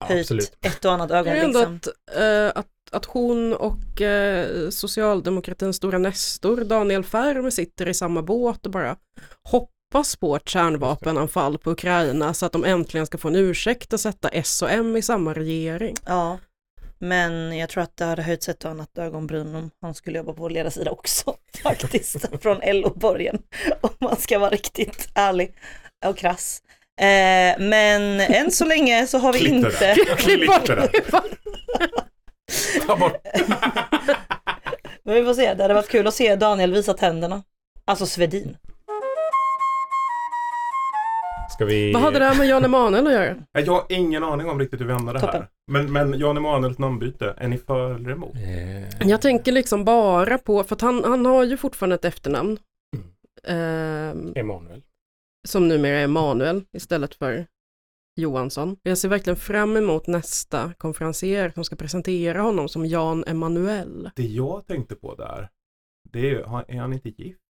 höjt 0.00 0.20
Absolut. 0.20 0.58
ett 0.60 0.84
och 0.84 0.92
annat 0.92 1.10
ögonblick. 1.10 1.44
ändå 1.44 1.58
Liksom. 1.58 1.92
att, 2.06 2.56
att, 2.56 2.68
att 2.92 3.04
hon 3.04 3.54
och 3.54 4.00
eh, 4.00 4.70
socialdemokratins 4.70 5.76
stora 5.76 5.98
nestor 5.98 6.64
Daniel 6.64 7.04
Färm 7.04 7.50
sitter 7.50 7.88
i 7.88 7.94
samma 7.94 8.22
båt 8.22 8.66
och 8.66 8.72
bara 8.72 8.96
hoppas 9.42 9.77
på 10.20 10.36
ett 10.36 10.48
kärnvapenanfall 10.48 11.58
på 11.58 11.70
Ukraina 11.70 12.34
så 12.34 12.46
att 12.46 12.52
de 12.52 12.64
äntligen 12.64 13.06
ska 13.06 13.18
få 13.18 13.28
en 13.28 13.36
ursäkt 13.36 13.92
att 13.92 14.00
sätta 14.00 14.28
S 14.28 14.62
och 14.62 14.70
M 14.70 14.96
i 14.96 15.02
samma 15.02 15.34
regering. 15.34 15.96
Ja, 16.06 16.38
men 16.98 17.58
jag 17.58 17.68
tror 17.68 17.82
att 17.82 17.96
det 17.96 18.04
hade 18.04 18.22
höjts 18.22 18.48
ett 18.48 18.64
och 18.64 18.70
annat 18.70 18.98
ögonbryn 18.98 19.54
om 19.54 19.70
han 19.82 19.94
skulle 19.94 20.18
jobba 20.18 20.32
på 20.32 20.42
vår 20.42 20.50
ledarsida 20.50 20.90
också 20.90 21.34
faktiskt. 21.62 22.42
Från 22.42 22.60
LO-borgen, 22.64 23.42
om 23.80 23.90
man 23.98 24.16
ska 24.16 24.38
vara 24.38 24.50
riktigt 24.50 25.08
ärlig 25.14 25.54
och 26.06 26.16
krass. 26.16 26.62
Eh, 27.00 27.58
men 27.58 28.20
än 28.20 28.50
så 28.50 28.64
länge 28.64 29.06
så 29.06 29.18
har 29.18 29.32
vi 29.32 29.38
Klipp 29.38 29.52
inte... 29.52 29.94
Klipp 30.16 30.46
bort 30.46 30.66
det. 30.66 30.90
Ta 32.86 32.96
bort. 32.96 33.22
Men 35.02 35.14
vi 35.14 35.24
får 35.24 35.34
se, 35.34 35.54
det 35.54 35.62
hade 35.62 35.74
varit 35.74 35.88
kul 35.88 36.06
att 36.06 36.14
se 36.14 36.36
Daniel 36.36 36.72
visa 36.72 36.94
tänderna. 36.94 37.42
Alltså 37.84 38.06
Svedin. 38.06 38.56
Ska 41.58 41.64
vi... 41.64 41.92
Vad 41.92 42.02
hade 42.02 42.18
det 42.18 42.24
här 42.24 42.38
med 42.38 42.46
Jan 42.48 42.64
Emanuel 42.64 43.06
att 43.06 43.12
göra? 43.12 43.36
Jag 43.52 43.72
har 43.72 43.86
ingen 43.88 44.24
aning 44.24 44.48
om 44.48 44.58
riktigt 44.58 44.80
hur 44.80 44.86
vi 44.86 44.92
Toppen. 44.92 45.20
här. 45.20 45.48
Men, 45.66 45.92
men 45.92 46.18
Jan 46.18 46.36
Emanuels 46.36 46.78
namnbyte, 46.78 47.34
är 47.36 47.48
ni 47.48 47.58
för 47.58 47.94
eller 47.94 48.10
emot? 48.10 48.34
Eh, 48.34 49.08
Jag 49.08 49.22
tänker 49.22 49.52
liksom 49.52 49.84
bara 49.84 50.38
på, 50.38 50.64
för 50.64 50.74
att 50.74 50.80
han, 50.80 51.04
han 51.04 51.26
har 51.26 51.44
ju 51.44 51.56
fortfarande 51.56 51.94
ett 51.94 52.04
efternamn. 52.04 52.58
ehm, 53.44 54.32
Emanuel. 54.36 54.82
som 55.48 55.68
numera 55.68 55.96
är 55.98 56.04
Emanuel 56.04 56.64
istället 56.72 57.14
för 57.14 57.46
Johansson. 58.16 58.76
Jag 58.82 58.98
ser 58.98 59.08
verkligen 59.08 59.36
fram 59.36 59.76
emot 59.76 60.06
nästa 60.06 60.72
konferencier 60.74 61.50
som 61.54 61.64
ska 61.64 61.76
presentera 61.76 62.40
honom 62.42 62.68
som 62.68 62.86
Jan 62.86 63.24
Emanuel. 63.26 64.10
Det 64.16 64.22
jag 64.26 64.66
tänkte 64.66 64.94
på 64.94 65.14
där, 65.14 65.48
det 66.10 66.18
är 66.18 66.24
ju, 66.24 66.40
är 66.68 66.80
han 66.80 66.92
inte 66.92 67.08
gift? 67.08 67.40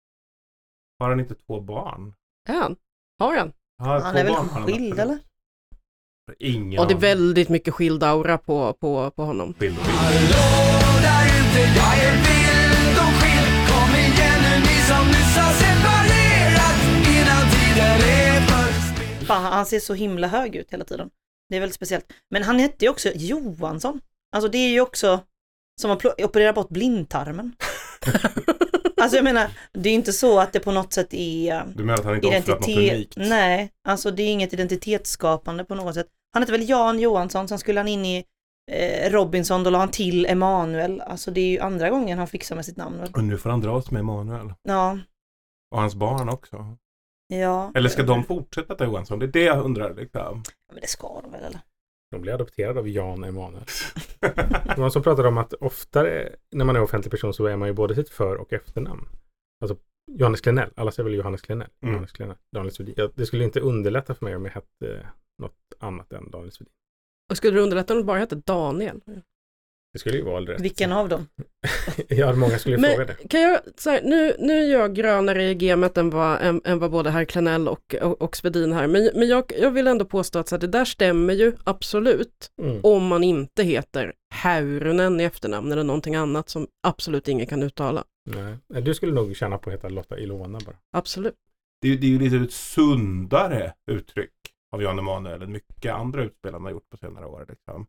Har 0.99 1.09
han 1.09 1.21
inte 1.21 1.35
två 1.35 1.61
barn? 1.61 2.15
Är 2.49 2.55
han? 2.55 2.77
Har 3.19 3.37
han? 3.37 3.53
Han 3.79 4.17
är 4.17 4.25
väl 4.25 4.35
skild 4.35 5.01
eller? 5.01 5.19
Ingen 6.39 6.81
Och 6.81 6.89
det 6.89 6.95
är 6.95 6.99
väldigt 6.99 7.49
mycket 7.49 7.75
skild 7.75 8.03
aura 8.03 8.39
på, 8.39 8.73
på, 8.73 9.11
på 9.11 9.25
honom. 9.25 9.55
Skild 9.59 9.79
och 9.79 9.85
skild. 9.85 9.99
Hallå 9.99 11.01
där 11.03 11.25
ute, 11.27 11.61
jag 11.79 11.99
är 11.99 12.13
vild 12.13 12.97
och 13.05 13.15
skild 13.21 13.69
Kom 13.69 13.91
igen 14.01 14.41
nu 14.43 14.59
ni 14.61 14.77
som 14.91 15.07
nyss 15.07 15.37
har 15.37 15.53
separerat 15.53 16.79
Innan 17.17 17.45
tiden 17.55 18.01
är 18.11 18.41
förspilld 18.41 19.27
Fan, 19.27 19.45
han 19.45 19.67
ser 19.67 19.81
så 19.81 19.95
himla 19.95 20.27
hög 20.27 20.57
ut 20.57 20.73
hela 20.73 20.85
tiden. 20.85 21.11
Det 21.49 21.57
är 21.57 21.61
väldigt 21.61 21.77
speciellt. 21.77 22.13
Men 22.31 22.43
han 22.43 22.59
hette 22.59 22.85
ju 22.85 22.91
också 22.91 23.09
Johansson. 23.15 24.01
Alltså 24.33 24.49
det 24.51 24.59
är 24.59 24.71
ju 24.71 24.81
också 24.81 25.21
som 25.81 25.91
att 25.91 26.05
operera 26.05 26.53
bort 26.53 26.69
blindtarmen. 26.69 27.53
Alltså 29.01 29.17
jag 29.17 29.25
menar, 29.25 29.51
det 29.73 29.89
är 29.91 29.95
inte 29.95 30.13
så 30.13 30.41
att 30.41 30.53
det 30.53 30.61
på 30.61 30.73
något 30.73 30.93
sätt 30.93 31.09
är 31.15 31.65
Du 31.75 31.85
menar 31.85 31.99
att 31.99 32.05
han 32.05 32.15
inte 32.15 32.27
offrat 32.27 32.61
något 32.61 32.69
identitet. 32.69 32.95
unikt? 32.95 33.17
Nej, 33.17 33.71
alltså 33.89 34.11
det 34.11 34.23
är 34.23 34.33
inget 34.33 34.53
identitetsskapande 34.53 35.65
på 35.65 35.75
något 35.75 35.95
sätt. 35.95 36.07
Han 36.33 36.43
heter 36.43 36.53
väl 36.53 36.69
Jan 36.69 36.99
Johansson, 37.01 37.49
sen 37.49 37.59
skulle 37.59 37.81
han 37.81 37.89
in 37.89 38.05
i 38.05 38.25
eh, 38.71 39.11
Robinson, 39.11 39.63
då 39.65 39.71
la 39.71 39.79
han 39.79 39.91
till 39.91 40.27
Emanuel. 40.27 41.01
Alltså 41.01 41.31
det 41.31 41.41
är 41.41 41.49
ju 41.51 41.59
andra 41.61 41.91
gången 41.91 42.19
han 42.19 42.27
fixar 42.27 42.57
med 42.57 42.65
sitt 42.65 42.77
namn. 42.77 42.99
väl? 42.99 43.11
Och 43.15 43.25
nu 43.25 43.39
får 43.39 43.51
han 43.51 43.61
dras 43.61 43.91
med 43.91 44.01
Emanuel. 44.01 44.53
Ja, 44.63 44.99
Och 45.75 45.81
hans 45.81 45.95
barn 45.95 46.29
också. 46.29 46.77
ja. 47.29 47.73
Eller 47.75 47.89
ska 47.89 48.03
de 48.03 48.25
fortsätta 48.25 48.75
ta 48.75 48.85
Johansson? 48.85 49.19
Det 49.19 49.27
är 49.27 49.33
det 49.33 49.43
jag 49.45 49.65
undrar. 49.65 49.95
Liksom. 49.95 50.43
Men 50.73 50.81
det 50.81 50.87
ska 50.89 51.21
de 51.23 51.33
väl 51.33 51.45
eller? 51.45 51.61
De 52.11 52.21
blev 52.21 52.35
adopterade 52.35 52.81
av 52.81 52.89
Jan 52.89 53.25
Emanuel. 53.25 53.65
Det 54.21 54.79
var 54.79 54.91
som 54.91 55.03
pratade 55.03 55.29
om 55.29 55.39
att 55.39 55.53
oftare 55.53 56.37
när 56.51 56.65
man 56.65 56.77
är 56.77 56.83
offentlig 56.83 57.11
person 57.11 57.35
så 57.35 57.47
är 57.47 57.57
man 57.57 57.69
ju 57.69 57.75
både 57.75 57.95
sitt 57.95 58.09
för 58.09 58.37
och 58.37 58.53
efternamn. 58.53 59.09
Alltså 59.61 59.77
Johannes 60.11 60.41
Klenell, 60.41 60.71
alla 60.77 60.91
säger 60.91 61.05
väl 61.05 61.19
Johannes 61.19 61.43
Klenell. 61.43 61.69
Mm. 61.81 61.93
Johannes 61.93 62.13
Klenell, 62.13 62.37
Daniel 62.53 62.73
Svedin. 62.73 63.11
Det 63.15 63.27
skulle 63.27 63.45
inte 63.45 63.61
underlätta 63.61 64.15
för 64.15 64.25
mig 64.25 64.37
om 64.37 64.45
jag 64.45 64.53
hette 64.53 65.07
något 65.39 65.75
annat 65.79 66.13
än 66.13 66.31
Daniel 66.31 66.53
Svedin. 66.53 66.73
Och 67.31 67.37
skulle 67.37 67.57
det 67.57 67.63
underlätta 67.63 67.93
om 67.93 67.99
det 67.99 68.05
bara 68.05 68.19
hette 68.19 68.37
Daniel? 68.37 69.01
Det 69.93 69.99
skulle 69.99 70.17
ju 70.17 70.23
vara 70.25 70.41
rätt. 70.45 70.61
Vilken 70.61 70.93
av 70.93 71.09
dem? 71.09 71.27
Ja, 72.09 72.33
många 72.37 72.59
skulle 72.59 72.77
ju 72.77 72.83
fråga 72.83 72.99
Men 72.99 73.07
det. 73.07 73.29
kan 73.29 73.41
jag, 73.41 73.61
så 73.77 73.91
här, 73.91 74.03
nu, 74.03 74.37
nu 74.39 74.53
är 74.65 74.73
jag 74.73 74.95
grönare 74.95 75.45
i 75.51 75.55
gamet 75.55 75.97
än 75.97 76.11
vad, 76.11 76.43
än, 76.43 76.61
än 76.65 76.79
vad 76.79 76.91
både 76.91 77.11
herr 77.11 77.25
Klenell 77.25 77.69
och, 77.69 77.95
och, 78.03 78.23
och 78.23 78.37
Svedin 78.37 78.73
här, 78.73 78.87
men, 78.87 79.11
men 79.15 79.29
jag, 79.29 79.53
jag 79.61 79.71
vill 79.71 79.87
ändå 79.87 80.05
påstå 80.05 80.39
att 80.39 80.49
så 80.49 80.55
här, 80.55 80.61
det 80.61 80.67
där 80.67 80.85
stämmer 80.85 81.35
ju 81.35 81.53
absolut 81.65 82.51
Mm. 82.63 82.81
om 82.83 83.07
man 83.07 83.25
inte 83.25 83.63
heter 83.63 84.13
Härunen 84.35 85.21
i 85.21 85.25
efternamn 85.25 85.73
eller 85.73 85.85
någonting 85.85 86.15
annat 86.15 86.49
som 86.49 86.67
absolut 86.87 87.29
ingen 87.29 87.47
kan 87.47 87.63
uttala. 87.63 88.05
Nej. 88.31 88.83
Du 88.83 88.95
skulle 88.95 89.13
nog 89.13 89.37
tjäna 89.37 89.59
på 89.59 89.71
att 89.71 89.75
heta 89.75 89.89
Lotta 89.89 90.19
Ilona 90.19 90.59
bara. 90.67 90.77
Absolut. 90.93 91.35
Det, 91.83 91.89
är- 91.89 91.97
det 91.97 92.07
är 92.07 92.11
ju 92.11 92.19
lite 92.19 92.37
ett 92.37 92.53
sundare 92.53 93.73
uttryck 93.91 94.31
av 94.73 94.83
Jan 94.83 94.99
Emanuel 94.99 95.43
än 95.43 95.53
mycket 95.53 95.95
andra 95.95 96.25
utspel 96.25 96.53
han 96.53 96.65
har 96.65 96.71
gjort 96.71 96.91
på 96.91 96.97
senare 96.97 97.27
år. 97.27 97.47
Liksom. 97.49 97.87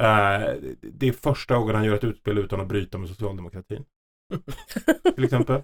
Eh, 0.00 0.54
det 0.80 1.08
är 1.08 1.12
första 1.12 1.56
gången 1.58 1.74
han 1.74 1.84
gör 1.84 1.94
ett 1.94 2.04
utspel 2.04 2.38
utan 2.38 2.60
att 2.60 2.68
bryta 2.68 2.98
med 2.98 3.08
socialdemokratin. 3.08 3.84
Till 5.14 5.24
exempel. 5.24 5.62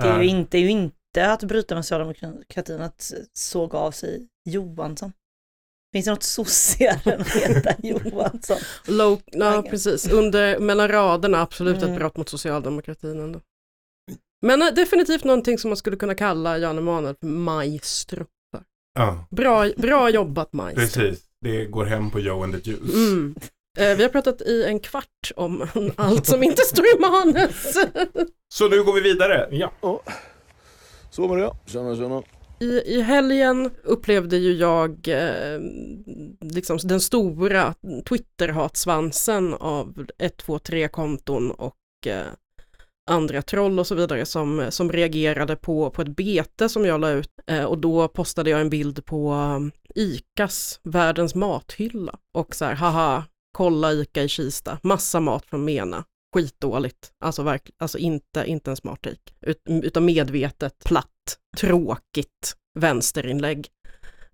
Det 0.00 0.08
är 0.08 0.22
ju 0.22 0.28
Eh, 0.28 0.30
inte, 0.38 0.58
ju 0.58 0.70
inte 0.70 1.32
att 1.32 1.42
bryta 1.42 1.74
med 1.74 1.84
socialdemokratin 1.84 2.80
att 2.82 3.12
såga 3.32 3.78
av 3.78 3.90
sig 3.90 4.28
Johansson. 4.48 5.12
Finns 5.92 6.04
det 6.04 6.10
något 6.10 6.22
sossigare 6.22 7.12
än 7.12 7.20
att 7.20 7.28
heta 7.36 7.74
Johansson? 7.82 8.56
Low, 8.88 9.20
ja, 9.26 9.64
precis. 9.70 10.12
Under, 10.12 10.58
mellan 10.58 10.88
raderna 10.88 11.40
absolut 11.40 11.76
Mm. 11.82 11.90
ett 11.92 11.98
brott 11.98 12.16
mot 12.16 12.28
socialdemokratin 12.28 13.20
ändå. 13.20 13.40
Men 14.46 14.62
eh, 14.62 14.68
definitivt 14.74 15.24
någonting 15.24 15.58
som 15.58 15.68
man 15.70 15.76
skulle 15.76 15.96
kunna 15.96 16.14
kalla 16.14 16.58
Jan 16.58 16.78
Emanuel 16.78 17.14
för 17.20 17.26
maestro. 17.26 18.26
ja, 18.94 19.26
Bra, 19.30 19.70
bra 19.76 20.10
jobbat 20.10 20.52
maestro. 20.52 21.02
precis. 21.02 21.24
Det 21.44 21.64
går 21.66 21.84
hem 21.84 22.10
på 22.10 22.20
Joe 22.20 22.44
and 22.44 22.54
the 22.54 22.70
Juice. 22.70 22.94
Mm. 22.94 23.34
Eh, 23.78 23.96
vi 23.96 24.02
har 24.02 24.10
pratat 24.10 24.40
i 24.40 24.64
en 24.64 24.80
kvart 24.80 25.32
om 25.36 25.64
allt 25.96 26.26
som 26.26 26.42
inte 26.42 26.62
står 26.62 26.84
i 26.84 27.00
manus. 27.00 27.76
Så 28.54 28.68
nu 28.68 28.82
går 28.84 28.92
vi 28.92 29.00
vidare. 29.00 29.48
Ja, 29.50 29.72
Så 31.10 31.28
med 31.28 31.38
det. 31.38 31.50
Tjena, 31.66 31.96
tjena. 31.96 32.22
I, 32.60 32.96
I 32.96 33.00
helgen 33.00 33.70
upplevde 33.82 34.36
ju 34.36 34.52
jag 34.52 35.08
eh, 35.08 35.60
liksom 36.40 36.78
den 36.84 37.00
stora 37.00 37.74
Twitter-hatsvansen 38.08 39.54
av 39.54 40.06
123-konton 40.18 41.50
och 41.50 42.06
eh, 42.06 42.26
andra 43.10 43.42
troll 43.42 43.78
och 43.78 43.86
så 43.86 43.94
vidare 43.94 44.26
som, 44.26 44.66
som 44.70 44.92
reagerade 44.92 45.56
på, 45.56 45.90
på 45.90 46.02
ett 46.02 46.16
bete 46.16 46.68
som 46.68 46.84
jag 46.84 47.00
la 47.00 47.10
ut 47.10 47.30
eh, 47.46 47.64
och 47.64 47.78
då 47.78 48.08
postade 48.08 48.50
jag 48.50 48.60
en 48.60 48.70
bild 48.70 49.04
på 49.04 49.32
um, 49.32 49.72
ICAs 49.94 50.80
världens 50.82 51.34
mathylla 51.34 52.18
och 52.32 52.54
så 52.54 52.64
här 52.64 52.74
haha 52.74 53.24
kolla 53.54 53.92
ICA 53.92 54.22
i 54.22 54.28
Kista, 54.28 54.78
massa 54.82 55.20
mat 55.20 55.46
från 55.46 55.64
Mena, 55.64 56.04
skitdåligt, 56.34 57.12
alltså, 57.20 57.42
verk, 57.42 57.70
alltså 57.78 57.98
inte, 57.98 58.44
inte 58.46 58.70
en 58.70 58.76
smart 58.76 59.02
take, 59.02 59.32
ut, 59.40 59.58
utan 59.66 60.04
medvetet, 60.04 60.84
platt, 60.84 61.38
tråkigt 61.56 62.56
vänsterinlägg. 62.78 63.68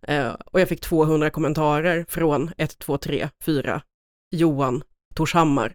Eh, 0.03 0.33
och 0.47 0.61
jag 0.61 0.69
fick 0.69 0.81
200 0.81 1.31
kommentarer 1.31 2.05
från 2.09 2.51
1, 2.57 2.79
2, 2.79 2.99
3, 2.99 3.29
4, 3.45 3.83
Johan 4.31 4.83
Torshammar. 5.15 5.75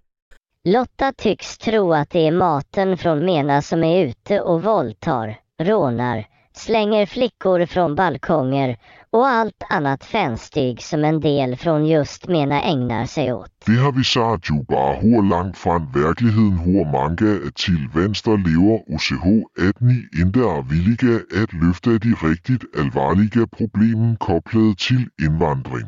Lotta 0.67 1.11
tycks 1.11 1.57
tro 1.57 1.93
att 1.93 2.09
det 2.09 2.27
är 2.27 2.31
maten 2.31 2.97
från 2.97 3.25
Mena 3.25 3.61
som 3.61 3.83
är 3.83 4.05
ute 4.05 4.41
och 4.41 4.63
våldtar, 4.63 5.37
rånar, 5.61 6.25
slänger 6.53 7.05
flickor 7.05 7.65
från 7.65 7.95
balkonger 7.95 8.77
och 9.09 9.27
allt 9.27 9.63
annat 9.69 10.05
fänstig 10.05 10.81
som 10.81 11.05
en 11.05 11.19
del 11.19 11.55
från 11.55 11.85
just 11.85 12.27
Mena 12.27 12.61
ägnar 12.61 13.05
sig 13.05 13.33
åt. 13.33 13.51
Det 13.65 13.75
har 13.75 13.91
visat 13.91 14.49
ju 14.49 14.63
bara 14.63 14.93
hur 14.93 15.29
långt 15.29 15.57
från 15.57 15.91
verkligheten 15.91 16.57
hur 16.57 16.85
många 16.85 17.51
till 17.55 17.87
vänster 17.93 18.37
lever 18.37 18.73
och 18.73 19.69
att 19.69 19.79
ni 19.79 20.07
inte 20.21 20.39
är 20.39 20.69
villiga 20.69 21.19
att 21.43 21.53
lyfta 21.53 21.89
de 21.89 22.29
riktigt 22.29 22.79
allvarliga 22.79 23.47
problemen 23.57 24.17
kopplade 24.17 24.75
till 24.87 25.25
invandring. 25.27 25.87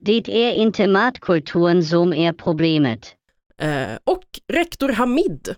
Det 0.00 0.28
är 0.28 0.52
inte 0.52 0.86
matkulturen 0.86 1.82
som 1.82 2.12
är 2.12 2.32
problemet. 2.32 3.16
Eh, 3.62 3.98
och 4.04 4.24
rektor 4.52 4.88
Hamid 4.88 5.54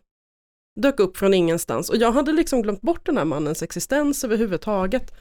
dök 0.81 1.00
upp 1.00 1.17
från 1.17 1.35
ingenstans 1.35 1.90
och 1.90 1.97
jag 1.97 2.12
hade 2.12 2.33
liksom 2.33 2.62
glömt 2.62 2.81
bort 2.81 3.07
den 3.07 3.17
här 3.17 3.25
mannens 3.25 3.62
existens 3.62 4.25
överhuvudtaget. 4.25 5.12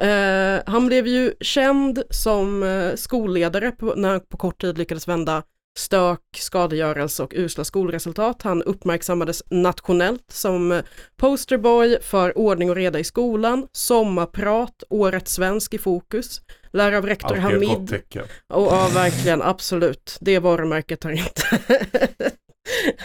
Eh, 0.00 0.60
han 0.66 0.86
blev 0.86 1.06
ju 1.06 1.34
känd 1.40 2.02
som 2.10 2.62
eh, 2.62 2.94
skolledare 2.94 3.70
på, 3.70 3.94
när 3.96 4.08
han 4.08 4.20
på 4.20 4.36
kort 4.36 4.60
tid 4.60 4.78
lyckades 4.78 5.08
vända 5.08 5.42
stök, 5.78 6.20
skadegörelse 6.36 7.22
och 7.22 7.32
usla 7.36 7.64
skolresultat. 7.64 8.42
Han 8.42 8.62
uppmärksammades 8.62 9.42
nationellt 9.50 10.30
som 10.30 10.82
posterboy 11.16 11.98
för 12.02 12.38
ordning 12.38 12.70
och 12.70 12.76
reda 12.76 12.98
i 12.98 13.04
skolan, 13.04 13.68
sommarprat, 13.72 14.82
årets 14.88 15.32
svensk 15.32 15.74
i 15.74 15.78
fokus, 15.78 16.40
lärare 16.72 16.98
av 16.98 17.06
rektor 17.06 17.28
gott 17.28 17.38
Hamid. 17.38 18.02
Och, 18.48 18.72
ja, 18.72 18.90
verkligen, 18.94 19.42
absolut. 19.42 20.16
Det 20.20 20.38
varumärket 20.38 21.04
har 21.04 21.10
inte 21.10 21.42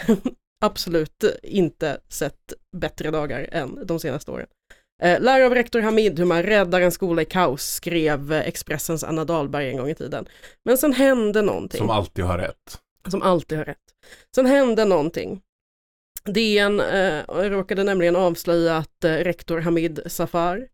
absolut 0.64 1.24
inte 1.42 2.00
sett 2.08 2.52
bättre 2.76 3.10
dagar 3.10 3.48
än 3.52 3.86
de 3.86 4.00
senaste 4.00 4.30
åren. 4.30 4.46
Eh, 5.02 5.44
av 5.46 5.54
rektor 5.54 5.80
Hamid 5.80 6.18
hur 6.18 6.26
man 6.26 6.42
räddar 6.42 6.80
en 6.80 6.92
skola 6.92 7.22
i 7.22 7.24
kaos, 7.24 7.62
skrev 7.74 8.32
eh, 8.32 8.48
Expressens 8.48 9.04
Anna 9.04 9.24
Dahlberg 9.24 9.70
en 9.70 9.76
gång 9.76 9.90
i 9.90 9.94
tiden. 9.94 10.26
Men 10.64 10.78
sen 10.78 10.92
hände 10.92 11.42
någonting 11.42 11.78
Som 11.78 11.90
alltid 11.90 12.24
har 12.24 12.38
rätt. 12.38 12.78
som 13.10 13.22
alltid 13.22 13.58
har 13.58 13.64
rätt. 13.64 13.78
Sen 14.34 14.46
hände 14.46 14.84
någonting. 14.84 15.40
DN 16.24 16.80
eh, 16.80 17.22
råkade 17.28 17.84
nämligen 17.84 18.16
avslöja 18.16 18.76
att 18.76 19.04
eh, 19.04 19.12
rektor 19.12 19.60
Hamid 19.60 20.00
Safar 20.06 20.66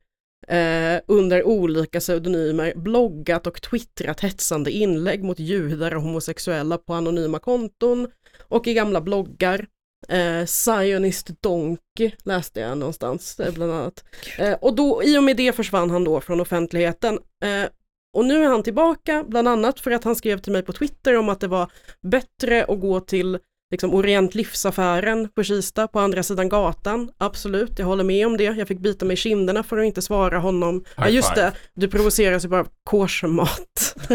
eh, 0.49 1.01
under 1.07 1.45
olika 1.47 2.01
pseudonymer 2.01 2.73
bloggat 2.77 3.47
och 3.47 3.63
twittrat 3.63 4.21
hetsande 4.21 4.71
inlägg 4.71 5.25
mot 5.25 5.39
judar 5.39 5.95
och 5.95 6.03
homosexuella 6.03 6.79
på 6.79 6.95
anonyma 6.95 7.39
konton 7.39 8.09
och 8.49 8.67
i 8.67 8.75
gamla 8.75 9.01
bloggar. 9.01 9.67
Eh, 10.09 10.47
Zionist 10.47 11.43
Donkey 11.43 12.11
läste 12.25 12.61
jag 12.61 12.79
någonstans 12.79 13.41
eh, 13.41 13.55
bland 13.55 13.73
annat. 13.73 14.05
Eh, 14.39 14.53
och 14.53 14.75
då, 14.75 15.03
i 15.05 15.19
och 15.19 15.23
med 15.23 15.37
det 15.37 15.53
försvann 15.53 15.91
han 15.91 16.05
då 16.05 16.21
från 16.21 16.41
offentligheten. 16.41 17.19
Eh, 17.45 17.71
och 18.17 18.25
nu 18.25 18.45
är 18.45 18.49
han 18.49 18.63
tillbaka, 18.63 19.25
bland 19.29 19.49
annat 19.49 19.81
för 19.81 19.91
att 19.91 20.05
han 20.05 20.17
skrev 20.17 20.39
till 20.39 20.53
mig 20.53 20.63
på 20.63 20.73
Twitter 20.73 21.17
om 21.17 21.29
att 21.29 21.41
det 21.41 21.49
var 21.49 21.73
bättre 22.03 22.65
att 22.65 22.81
gå 22.81 23.01
till 23.01 23.39
liksom 23.71 23.95
Orient 23.95 24.35
Livsaffären 24.35 25.29
på 25.29 25.43
Kista 25.43 25.89
på 25.89 26.01
andra 26.01 26.23
sidan 26.23 26.49
gatan. 26.49 27.11
Absolut, 27.19 27.79
jag 27.79 27.87
håller 27.87 28.05
med 28.05 28.27
om 28.27 28.37
det. 28.37 28.45
Jag 28.45 28.69
fick 28.69 28.79
bita 28.79 29.05
mig 29.05 29.15
i 29.15 29.17
kinderna 29.17 29.63
för 29.63 29.79
att 29.79 29.85
inte 29.85 30.03
svara 30.03 30.39
honom. 30.39 30.85
Ja, 30.97 31.09
just 31.09 31.35
det, 31.35 31.53
du 31.75 31.89
provoceras 31.89 32.45
ju 32.45 32.49
bara 32.49 32.61
av 32.61 32.69
koshermat. 32.85 33.97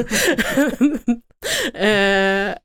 eh, 1.74 2.56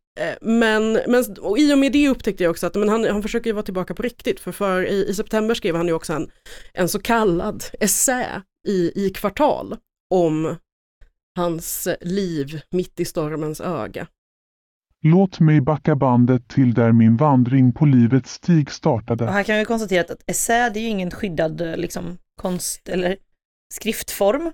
men, 0.40 0.92
men 0.92 1.24
och 1.40 1.58
i 1.58 1.74
och 1.74 1.78
med 1.78 1.92
det 1.92 2.08
upptäckte 2.08 2.44
jag 2.44 2.50
också 2.50 2.66
att 2.66 2.74
men 2.74 2.88
han, 2.88 3.04
han 3.04 3.22
försöker 3.22 3.50
ju 3.50 3.54
vara 3.54 3.64
tillbaka 3.64 3.94
på 3.94 4.02
riktigt. 4.02 4.40
För, 4.40 4.52
för 4.52 4.86
i, 4.86 5.08
i 5.08 5.14
september 5.14 5.54
skrev 5.54 5.76
han 5.76 5.86
ju 5.86 5.92
också 5.92 6.12
en, 6.12 6.30
en 6.72 6.88
så 6.88 6.98
kallad 6.98 7.64
essä 7.80 8.42
i, 8.68 9.06
i 9.06 9.10
kvartal 9.10 9.76
om 10.14 10.56
hans 11.36 11.88
liv 12.00 12.60
mitt 12.70 13.00
i 13.00 13.04
stormens 13.04 13.60
öga. 13.60 14.06
Låt 15.02 15.40
mig 15.40 15.60
backa 15.60 15.96
bandet 15.96 16.48
till 16.48 16.74
där 16.74 16.92
min 16.92 17.16
vandring 17.16 17.72
på 17.72 17.86
livets 17.86 18.32
stig 18.32 18.70
startade. 18.70 19.24
Och 19.24 19.32
här 19.32 19.42
kan 19.42 19.58
vi 19.58 19.64
konstatera 19.64 20.00
att 20.00 20.22
essä 20.26 20.70
det 20.70 20.78
är 20.78 20.82
ju 20.82 20.88
ingen 20.88 21.10
skyddad 21.10 21.60
eh, 21.60 21.76
liksom, 21.76 22.18
konst 22.40 22.88
eller 22.88 23.16
skriftform. 23.74 24.52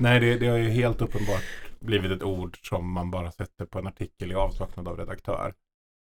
Nej, 0.00 0.20
det, 0.20 0.38
det 0.38 0.46
har 0.46 0.56
ju 0.56 0.68
helt 0.68 1.00
uppenbart 1.00 1.67
blivit 1.80 2.12
ett 2.12 2.22
ord 2.22 2.58
som 2.68 2.92
man 2.92 3.10
bara 3.10 3.30
sätter 3.30 3.64
på 3.64 3.78
en 3.78 3.86
artikel 3.86 4.32
i 4.32 4.34
avsaknad 4.34 4.88
av 4.88 4.96
redaktör. 4.96 5.54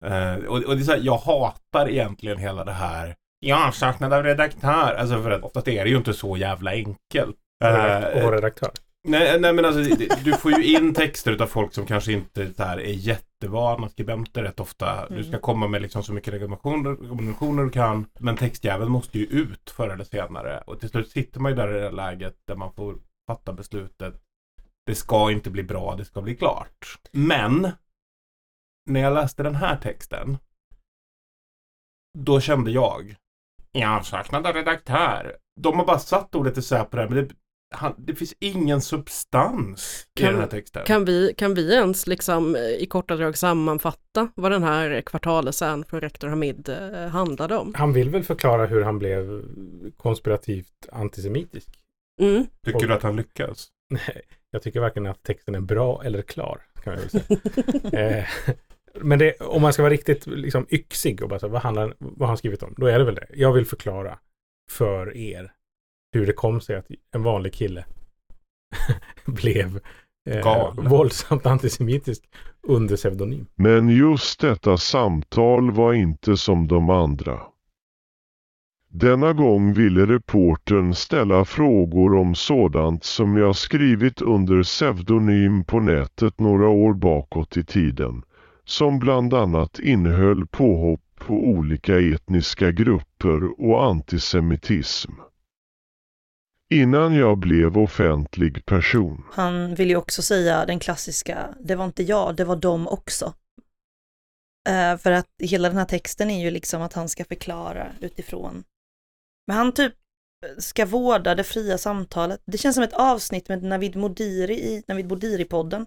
Eh, 0.06 0.36
och, 0.36 0.64
och 0.64 0.76
det 0.76 0.82
är 0.82 0.84
så 0.84 0.92
här, 0.92 1.02
jag 1.04 1.18
hatar 1.18 1.90
egentligen 1.90 2.38
hela 2.38 2.64
det 2.64 2.72
här 2.72 3.16
i 3.46 3.52
avsaknad 3.52 4.14
av 4.14 4.24
redaktör. 4.24 4.96
Alltså 5.00 5.24
för 5.24 5.32
att 5.32 5.44
oftast 5.44 5.68
är 5.68 5.84
det 5.84 5.90
ju 5.90 5.98
inte 5.98 6.14
så 6.14 6.38
jävla 6.38 6.72
enkelt. 6.72 7.38
och 7.62 7.68
Eh, 7.68 8.24
vår 8.24 8.32
redaktör. 8.32 8.72
Nej, 9.08 9.40
nej 9.40 9.54
men 9.54 9.66
alltså 9.66 9.96
du 10.24 10.34
får 10.34 10.52
ju 10.52 10.76
in 10.76 10.94
texter 10.94 11.42
av 11.42 11.48
folk 11.48 11.74
som 11.74 11.86
kanske 11.86 12.14
inte 12.14 12.54
så 12.54 12.64
här, 12.64 12.78
är 12.78 12.94
jättevana 12.94 13.90
skribenter 13.90 14.44
rätt 14.44 14.60
ofta. 14.60 15.10
Du 15.10 15.24
ska 15.24 15.40
komma 15.40 15.68
med 15.68 15.82
liksom 15.82 16.04
så 16.04 16.14
mycket 16.14 16.34
rekommendationer, 16.34 16.90
rekommendationer 16.90 17.64
du 17.64 17.70
kan. 17.70 18.06
Men 18.20 18.38
textjäveln 18.38 18.92
måste 18.92 19.20
ju 19.20 19.26
ut 19.26 19.70
förr 19.70 19.90
eller 19.90 20.04
senare. 20.04 20.64
Och 20.66 20.80
till 20.80 20.90
slut 20.90 21.10
sitter 21.10 21.40
man 21.40 21.52
ju 21.52 21.56
där 21.56 21.76
i 21.78 21.80
det 21.80 21.92
läget 21.92 22.36
där 22.48 22.56
man 22.56 22.74
får 22.74 22.96
fatta 23.28 23.54
beslutet. 23.54 24.14
Det 24.88 24.96
ska 24.96 25.32
inte 25.32 25.50
bli 25.50 25.63
bra, 25.63 25.96
det 25.96 26.06
ska 26.06 26.22
bli 26.22 26.36
klart. 26.36 27.00
Men 27.12 27.72
när 28.86 29.00
jag 29.00 29.13
läste 29.13 29.44
den 29.44 29.56
här 29.56 29.77
texten 29.77 30.38
då 32.17 32.39
kände 32.39 32.72
jag 32.72 33.15
i 33.74 33.84
avsaknad 33.84 34.48
av 34.48 34.53
redaktör. 34.53 35.38
De 35.62 35.79
har 35.79 35.86
bara 35.86 36.00
satt 36.00 36.36
ordet 36.36 36.58
isär 36.58 36.84
på 36.84 36.96
det 36.96 37.01
här, 37.01 37.10
men 37.10 37.27
det, 37.27 37.34
han, 37.75 37.94
det 37.98 38.15
finns 38.15 38.34
ingen 38.39 38.82
substans 38.82 40.08
i 40.15 40.22
Kan- 40.22 40.32
den 40.32 40.41
här 40.41 40.48
texten. 40.48 40.86
Kan 40.86 41.06
vi, 41.06 41.34
kan 41.38 41.53
vi 41.53 41.74
ens 41.74 42.08
liksom 42.08 42.56
eh, 42.56 42.62
i 42.62 42.86
korta 42.86 43.15
drag 43.15 43.38
sammanfatta 43.38 44.32
vad 44.36 44.51
den 44.51 44.63
här 44.63 45.01
kvartalesen 45.01 45.86
från 45.86 46.01
rektor 46.01 46.27
Hamid 46.27 46.70
eh, 46.70 47.08
handlade 47.08 47.58
om? 47.58 47.74
Han 47.75 47.94
vill 47.94 48.10
väl 48.10 48.24
förklara 48.24 48.65
hur 48.65 48.84
han 48.84 49.00
blev 49.00 49.44
konspirativt 49.98 50.89
antisemitisk. 50.91 51.70
Mm. 52.22 52.46
Tycker 52.65 52.88
du 52.88 52.94
att 52.94 53.03
han 53.03 53.15
lyckas? 53.15 53.67
Nej, 53.89 54.22
jag 54.51 54.62
tycker 54.62 54.79
varken 54.79 55.08
att 55.08 55.24
texten 55.24 55.56
är 55.56 55.62
bra 55.62 56.03
eller 56.03 56.22
klar. 56.22 56.62
Kan 56.84 56.94
jag 56.94 57.12
säga. 57.12 57.39
eh, 58.17 58.25
men 59.01 59.20
det, 59.20 59.41
om 59.41 59.62
man 59.62 59.74
ska 59.74 59.82
vara 59.82 59.94
riktigt 59.94 60.27
liksom, 60.27 60.67
yxig 60.70 61.24
och 61.24 61.29
bara 61.29 61.39
säga 61.39 61.51
vad, 61.51 61.62
handlar, 61.62 61.96
vad 62.00 62.20
har 62.20 62.27
han 62.27 62.38
skrivit 62.38 62.63
om? 62.63 62.74
Då 62.77 62.86
är 62.88 63.00
det 63.00 63.06
väl 63.06 63.15
det. 63.15 63.27
Jag 63.34 63.53
vill 63.53 63.65
förklara 63.65 64.20
för 64.72 65.17
er 65.17 65.51
hur 66.12 66.25
det 66.25 66.34
kom 66.34 66.62
sig 66.62 66.75
att 66.75 66.88
en 67.12 67.24
vanlig 67.24 67.53
kille 67.53 67.86
blev 69.25 69.79
eh, 70.29 70.74
våldsamt 70.75 71.46
antisemitisk 71.46 72.24
under 72.62 72.96
pseudonym. 72.96 73.48
Men 73.56 73.89
just 73.89 74.39
detta 74.39 74.77
samtal 74.77 75.72
var 75.72 75.94
inte 75.94 76.38
som 76.38 76.67
de 76.67 76.89
andra. 76.89 77.41
Denna 78.89 79.34
gång 79.34 79.74
ville 79.74 80.06
reportern 80.06 80.94
ställa 80.94 81.46
frågor 81.46 82.15
om 82.15 82.36
sådant 82.36 83.03
som 83.03 83.38
jag 83.38 83.56
skrivit 83.56 84.22
under 84.22 84.63
pseudonym 84.63 85.63
på 85.63 85.79
nätet 85.79 86.39
några 86.39 86.67
år 86.70 86.94
bakåt 86.94 87.58
i 87.58 87.63
tiden, 87.63 88.24
som 88.65 89.00
bland 89.00 89.34
annat 89.34 89.79
innehöll 89.79 90.48
påhopp 90.48 91.01
på 91.15 91.34
olika 91.34 92.00
etniska 92.00 92.72
grupper 92.72 93.62
och 93.62 93.86
antisemitism. 93.86 95.12
Innan 96.70 97.15
jag 97.15 97.38
blev 97.38 97.77
offentlig 97.77 98.65
person. 98.65 99.24
Han 99.32 99.75
vill 99.75 99.89
ju 99.89 99.96
också 99.96 100.22
säga 100.22 100.65
den 100.65 100.79
klassiska, 100.79 101.56
det 101.60 101.75
var 101.75 101.86
inte 101.86 102.03
jag, 102.03 102.36
det 102.36 102.46
var 102.46 102.56
de 102.56 102.88
också. 102.88 103.34
Eh, 104.70 104.98
för 104.98 105.12
att 105.12 105.27
hela 105.39 105.67
den 105.67 105.77
här 105.77 105.86
texten 105.86 106.29
är 106.29 106.44
ju 106.44 106.51
liksom 106.51 106.82
att 106.82 106.94
han 106.94 107.10
ska 107.10 107.25
förklara 107.25 107.88
utifrån. 108.01 108.63
Men 109.48 109.58
han 109.58 109.72
typ 109.72 109.94
ska 110.58 110.86
vårda 110.86 111.36
det 111.36 111.44
fria 111.44 111.77
samtalet. 111.77 112.42
Det 112.46 112.58
känns 112.58 112.75
som 112.75 112.84
ett 112.84 112.94
avsnitt 112.94 113.50
med 113.50 113.63
Navid 113.63 113.96
Modiri 113.96 114.54
i 114.54 114.84
Navid 114.88 115.06
Modiri-podden. 115.12 115.86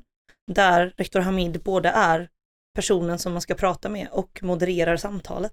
Där 0.52 0.95
rektor 0.97 1.21
Hamid 1.21 1.62
både 1.62 1.88
är 1.88 2.29
personen 2.76 3.19
som 3.19 3.33
man 3.33 3.43
ska 3.43 3.55
prata 3.55 3.88
med 3.88 4.09
och 4.11 4.38
modererar 4.43 4.97
samtalet. 4.97 5.52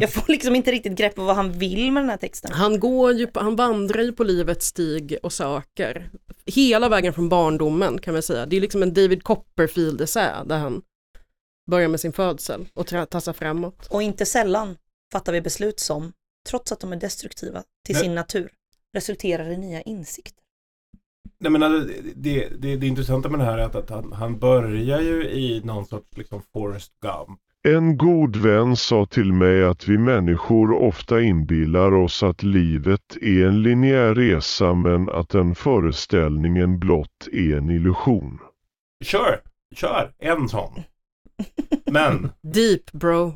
Jag 0.00 0.12
får 0.12 0.24
liksom 0.32 0.54
inte 0.54 0.72
riktigt 0.72 0.92
grepp 0.98 1.14
på 1.14 1.24
vad 1.24 1.36
han 1.36 1.52
vill 1.52 1.92
med 1.92 2.02
den 2.02 2.10
här 2.10 2.16
texten. 2.16 2.52
Han, 2.52 2.80
går 2.80 3.12
ju, 3.12 3.26
på- 3.26 3.40
han 3.40 3.56
vandrar 3.56 4.02
ju 4.02 4.12
på 4.12 4.24
livets 4.24 4.66
stig 4.66 5.18
och 5.22 5.32
söker. 5.32 6.10
Hela 6.46 6.88
vägen 6.88 7.12
från 7.12 7.28
barndomen 7.28 7.98
kan 7.98 8.14
man 8.14 8.22
säga. 8.22 8.46
Det 8.46 8.56
är 8.56 8.60
liksom 8.60 8.82
en 8.82 8.94
David 8.94 9.22
Copperfield-essä 9.22 10.44
där 10.44 10.58
han 10.58 10.82
börjar 11.70 11.88
med 11.88 12.00
sin 12.00 12.12
födsel 12.12 12.68
och 12.74 12.86
tassar 13.10 13.32
framåt. 13.32 13.86
Och 13.90 14.02
inte 14.02 14.26
sällan 14.26 14.76
fattar 15.12 15.32
vi 15.32 15.40
beslut 15.40 15.80
som, 15.80 16.12
trots 16.46 16.72
att 16.72 16.80
de 16.80 16.92
är 16.92 16.96
destruktiva 16.96 17.62
till 17.84 17.94
Nej. 17.94 18.02
sin 18.02 18.14
natur, 18.14 18.52
resulterar 18.94 19.50
i 19.50 19.56
nya 19.56 19.82
insikter. 19.82 20.42
Nej, 21.38 21.52
men 21.52 21.62
alltså, 21.62 21.92
det, 22.14 22.48
det, 22.58 22.76
det 22.76 22.86
intressanta 22.86 23.28
med 23.28 23.40
det 23.40 23.44
här 23.44 23.58
är 23.58 23.62
att, 23.62 23.74
att 23.74 23.90
han, 23.90 24.12
han 24.12 24.38
börjar 24.38 25.00
ju 25.00 25.30
i 25.30 25.60
någon 25.64 25.86
sorts 25.86 26.16
liksom 26.16 26.42
Forrest 26.52 26.92
Gump. 27.00 27.40
En 27.68 27.96
god 27.96 28.36
vän 28.36 28.76
sa 28.76 29.06
till 29.06 29.32
mig 29.32 29.64
att 29.64 29.88
vi 29.88 29.98
människor 29.98 30.72
ofta 30.72 31.20
inbillar 31.20 31.92
oss 31.94 32.22
att 32.22 32.42
livet 32.42 33.16
är 33.20 33.46
en 33.46 33.62
linjär 33.62 34.14
resa 34.14 34.74
men 34.74 35.08
att 35.08 35.28
den 35.28 35.54
föreställningen 35.54 36.78
blott 36.78 37.28
är 37.32 37.56
en 37.56 37.70
illusion. 37.70 38.38
Kör! 39.04 39.40
Kör! 39.74 40.14
En 40.18 40.48
sån. 40.48 40.82
Men 41.90 42.30
Deep 42.42 42.92
bro. 42.92 43.34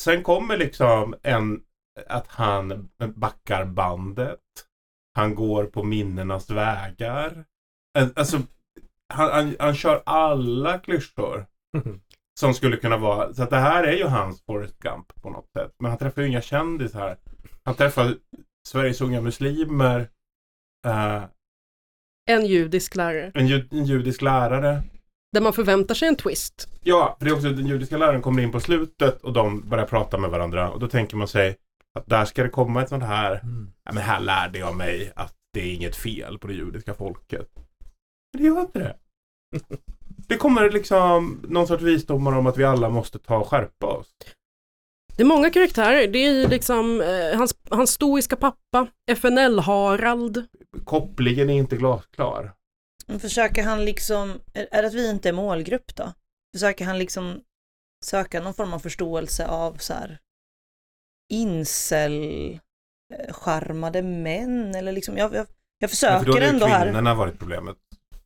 sen 0.00 0.22
kommer 0.22 0.56
liksom 0.56 1.14
en 1.22 1.60
att 2.08 2.26
han 2.28 2.88
backar 3.14 3.64
bandet. 3.64 4.40
Han 5.14 5.34
går 5.34 5.64
på 5.64 5.82
minnenas 5.82 6.50
vägar. 6.50 7.44
Alltså, 8.14 8.36
han, 9.14 9.30
han, 9.30 9.56
han 9.58 9.74
kör 9.74 10.02
alla 10.06 10.78
klyschor 10.78 11.46
som 12.40 12.54
skulle 12.54 12.76
kunna 12.76 12.96
vara. 12.96 13.34
Så 13.34 13.42
att 13.42 13.50
det 13.50 13.56
här 13.56 13.84
är 13.84 13.92
ju 13.92 14.04
hans 14.04 14.42
Forrest 14.46 14.78
Gump 14.78 15.22
på 15.22 15.30
något 15.30 15.50
sätt. 15.52 15.72
Men 15.78 15.90
han 15.90 15.98
träffar 15.98 16.22
ju 16.22 16.28
inga 16.28 16.40
kändisar. 16.42 17.16
Han 17.64 17.74
träffar 17.74 18.14
Sveriges 18.68 19.00
unga 19.00 19.20
muslimer. 19.20 20.08
eh, 20.86 21.22
En 22.30 22.46
judisk 22.46 22.94
lärare. 22.96 23.30
en, 23.34 23.46
ju, 23.46 23.68
en 23.70 23.84
judisk 23.84 24.22
lärare. 24.22 24.82
Där 25.32 25.40
man 25.40 25.52
förväntar 25.52 25.94
sig 25.94 26.08
en 26.08 26.16
twist. 26.16 26.68
Ja, 26.82 27.16
för 27.18 27.24
det 27.24 27.30
är 27.30 27.34
också 27.34 27.48
den 27.48 27.66
judiska 27.66 27.96
läraren 27.98 28.22
kommer 28.22 28.42
in 28.42 28.52
på 28.52 28.60
slutet 28.60 29.22
och 29.22 29.32
de 29.32 29.68
börjar 29.68 29.86
prata 29.86 30.18
med 30.18 30.30
varandra. 30.30 30.70
Och 30.70 30.80
då 30.80 30.88
tänker 30.88 31.16
man 31.16 31.28
sig 31.28 31.56
att 31.98 32.06
där 32.06 32.24
ska 32.24 32.42
det 32.42 32.48
komma 32.48 32.82
ett 32.82 32.88
sånt 32.88 33.04
här. 33.04 33.40
Ja, 33.84 33.92
men 33.92 34.02
här 34.02 34.20
lärde 34.20 34.58
jag 34.58 34.76
mig 34.76 35.12
att 35.16 35.34
det 35.52 35.60
är 35.60 35.74
inget 35.74 35.96
fel 35.96 36.38
på 36.38 36.46
det 36.46 36.54
judiska 36.54 36.94
folket. 36.94 37.48
Men 38.32 38.42
det 38.42 38.48
gör 38.48 38.60
inte 38.60 38.78
det. 38.78 38.96
Det 40.28 40.36
kommer 40.36 40.70
liksom 40.70 41.42
någon 41.48 41.66
sorts 41.66 41.82
visdomar 41.82 42.32
om 42.32 42.46
att 42.46 42.56
vi 42.56 42.64
alla 42.64 42.88
måste 42.88 43.18
ta 43.18 43.36
och 43.38 43.48
skärpa 43.48 43.86
oss. 43.86 44.14
Det 45.16 45.22
är 45.22 45.26
många 45.26 45.50
karaktärer. 45.50 46.08
Det 46.08 46.18
är 46.18 46.32
ju 46.32 46.48
liksom 46.48 47.00
eh, 47.00 47.38
hans, 47.38 47.56
hans 47.70 47.90
stoiska 47.90 48.36
pappa, 48.36 48.86
FNL-Harald. 49.10 50.46
Kopplingen 50.84 51.50
är 51.50 51.54
inte 51.54 51.76
glasklar. 51.76 52.52
Men 53.06 53.20
försöker 53.20 53.62
han 53.62 53.84
liksom, 53.84 54.40
är 54.54 54.68
är 54.70 54.82
det 54.82 54.88
att 54.88 54.94
vi 54.94 55.10
inte 55.10 55.28
är 55.28 55.32
målgrupp 55.32 55.94
då? 55.94 56.12
Försöker 56.56 56.84
han 56.84 56.98
liksom 56.98 57.40
söka 58.04 58.40
någon 58.40 58.54
form 58.54 58.72
av 58.72 58.78
förståelse 58.78 59.46
av 59.46 59.76
så 59.76 59.92
här 59.92 60.18
incel 61.28 62.22
eh, 63.94 64.02
män 64.02 64.74
eller 64.74 64.92
liksom, 64.92 65.16
jag, 65.16 65.34
jag, 65.34 65.38
jag 65.38 65.46
Ja, 65.80 65.88
för 65.88 65.88
då 65.88 66.18
försöker 66.18 66.32
har 66.32 66.40
ju 66.40 66.46
ändå 66.46 66.66
här. 66.66 66.84
kvinnorna 66.86 67.14
varit 67.14 67.38
problemet. 67.38 67.76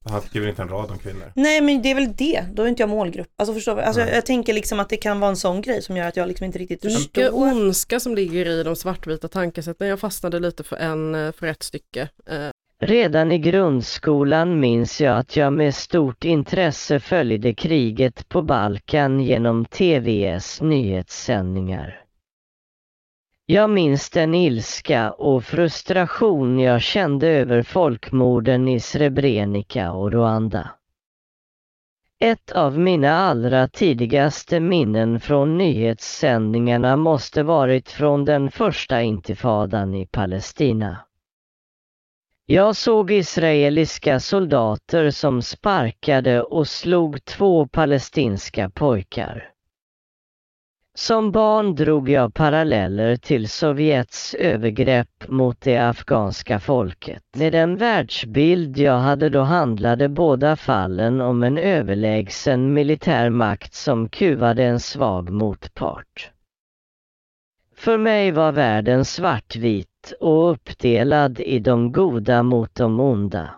Han 0.04 0.20
skriver 0.20 0.48
inte 0.48 0.62
en 0.62 0.68
rad 0.68 0.90
om 0.90 0.98
kvinnor. 0.98 1.32
Nej 1.36 1.60
men 1.60 1.82
det 1.82 1.90
är 1.90 1.94
väl 1.94 2.12
det, 2.16 2.44
då 2.52 2.62
är 2.62 2.66
inte 2.68 2.82
jag 2.82 2.90
målgrupp. 2.90 3.28
Alltså 3.36 3.54
förstår 3.54 3.74
vi? 3.74 3.82
Alltså, 3.82 4.00
jag, 4.00 4.16
jag 4.16 4.26
tänker 4.26 4.52
liksom 4.52 4.80
att 4.80 4.88
det 4.88 4.96
kan 4.96 5.20
vara 5.20 5.30
en 5.30 5.36
sån 5.36 5.62
grej 5.62 5.82
som 5.82 5.96
gör 5.96 6.08
att 6.08 6.16
jag 6.16 6.28
liksom 6.28 6.44
inte 6.46 6.58
riktigt 6.58 6.84
Mycket 6.84 7.24
förstår. 7.24 7.42
ondska 7.42 8.00
som 8.00 8.14
ligger 8.14 8.46
i 8.46 8.62
de 8.62 8.76
svartvita 8.76 9.28
tankesätten. 9.28 9.88
Jag 9.88 10.00
fastnade 10.00 10.38
lite 10.40 10.62
för, 10.64 10.76
en, 10.76 11.14
eh, 11.14 11.32
för 11.32 11.46
ett 11.46 11.62
stycke. 11.62 12.08
Eh, 12.26 12.48
Redan 12.80 13.32
i 13.32 13.38
grundskolan 13.38 14.60
minns 14.60 15.00
jag 15.00 15.18
att 15.18 15.36
jag 15.36 15.52
med 15.52 15.74
stort 15.74 16.24
intresse 16.24 17.00
följde 17.00 17.54
kriget 17.54 18.28
på 18.28 18.42
Balkan 18.42 19.20
genom 19.20 19.64
TVS 19.64 20.60
nyhetssändningar. 20.60 22.01
Jag 23.46 23.70
minns 23.70 24.10
den 24.10 24.34
ilska 24.34 25.10
och 25.12 25.44
frustration 25.44 26.58
jag 26.58 26.82
kände 26.82 27.28
över 27.28 27.62
folkmorden 27.62 28.68
i 28.68 28.80
Srebrenica 28.80 29.92
och 29.92 30.12
Rwanda. 30.12 30.70
Ett 32.20 32.52
av 32.52 32.78
mina 32.78 33.10
allra 33.16 33.68
tidigaste 33.68 34.60
minnen 34.60 35.20
från 35.20 35.58
nyhetssändningarna 35.58 36.96
måste 36.96 37.42
varit 37.42 37.90
från 37.90 38.24
den 38.24 38.50
första 38.50 39.02
intifadan 39.02 39.94
i 39.94 40.06
Palestina. 40.06 40.98
Jag 42.46 42.76
såg 42.76 43.10
israeliska 43.10 44.20
soldater 44.20 45.10
som 45.10 45.42
sparkade 45.42 46.42
och 46.42 46.68
slog 46.68 47.24
två 47.24 47.66
palestinska 47.66 48.70
pojkar. 48.70 49.52
Som 50.94 51.30
barn 51.32 51.74
drog 51.74 52.08
jag 52.08 52.34
paralleller 52.34 53.16
till 53.16 53.48
Sovjets 53.48 54.34
övergrepp 54.34 55.28
mot 55.28 55.60
det 55.60 55.78
afghanska 55.78 56.60
folket. 56.60 57.22
Med 57.36 57.52
den 57.52 57.76
världsbild 57.76 58.78
jag 58.78 58.98
hade 58.98 59.28
då 59.28 59.40
handlade 59.40 60.08
båda 60.08 60.56
fallen 60.56 61.20
om 61.20 61.42
en 61.42 61.58
överlägsen 61.58 62.74
militär 62.74 63.30
makt 63.30 63.74
som 63.74 64.08
kuvade 64.08 64.64
en 64.64 64.80
svag 64.80 65.30
motpart. 65.30 66.30
För 67.76 67.98
mig 67.98 68.32
var 68.32 68.52
världen 68.52 69.04
svartvit 69.04 70.12
och 70.20 70.50
uppdelad 70.50 71.40
i 71.40 71.58
de 71.58 71.92
goda 71.92 72.42
mot 72.42 72.74
de 72.74 73.00
onda. 73.00 73.50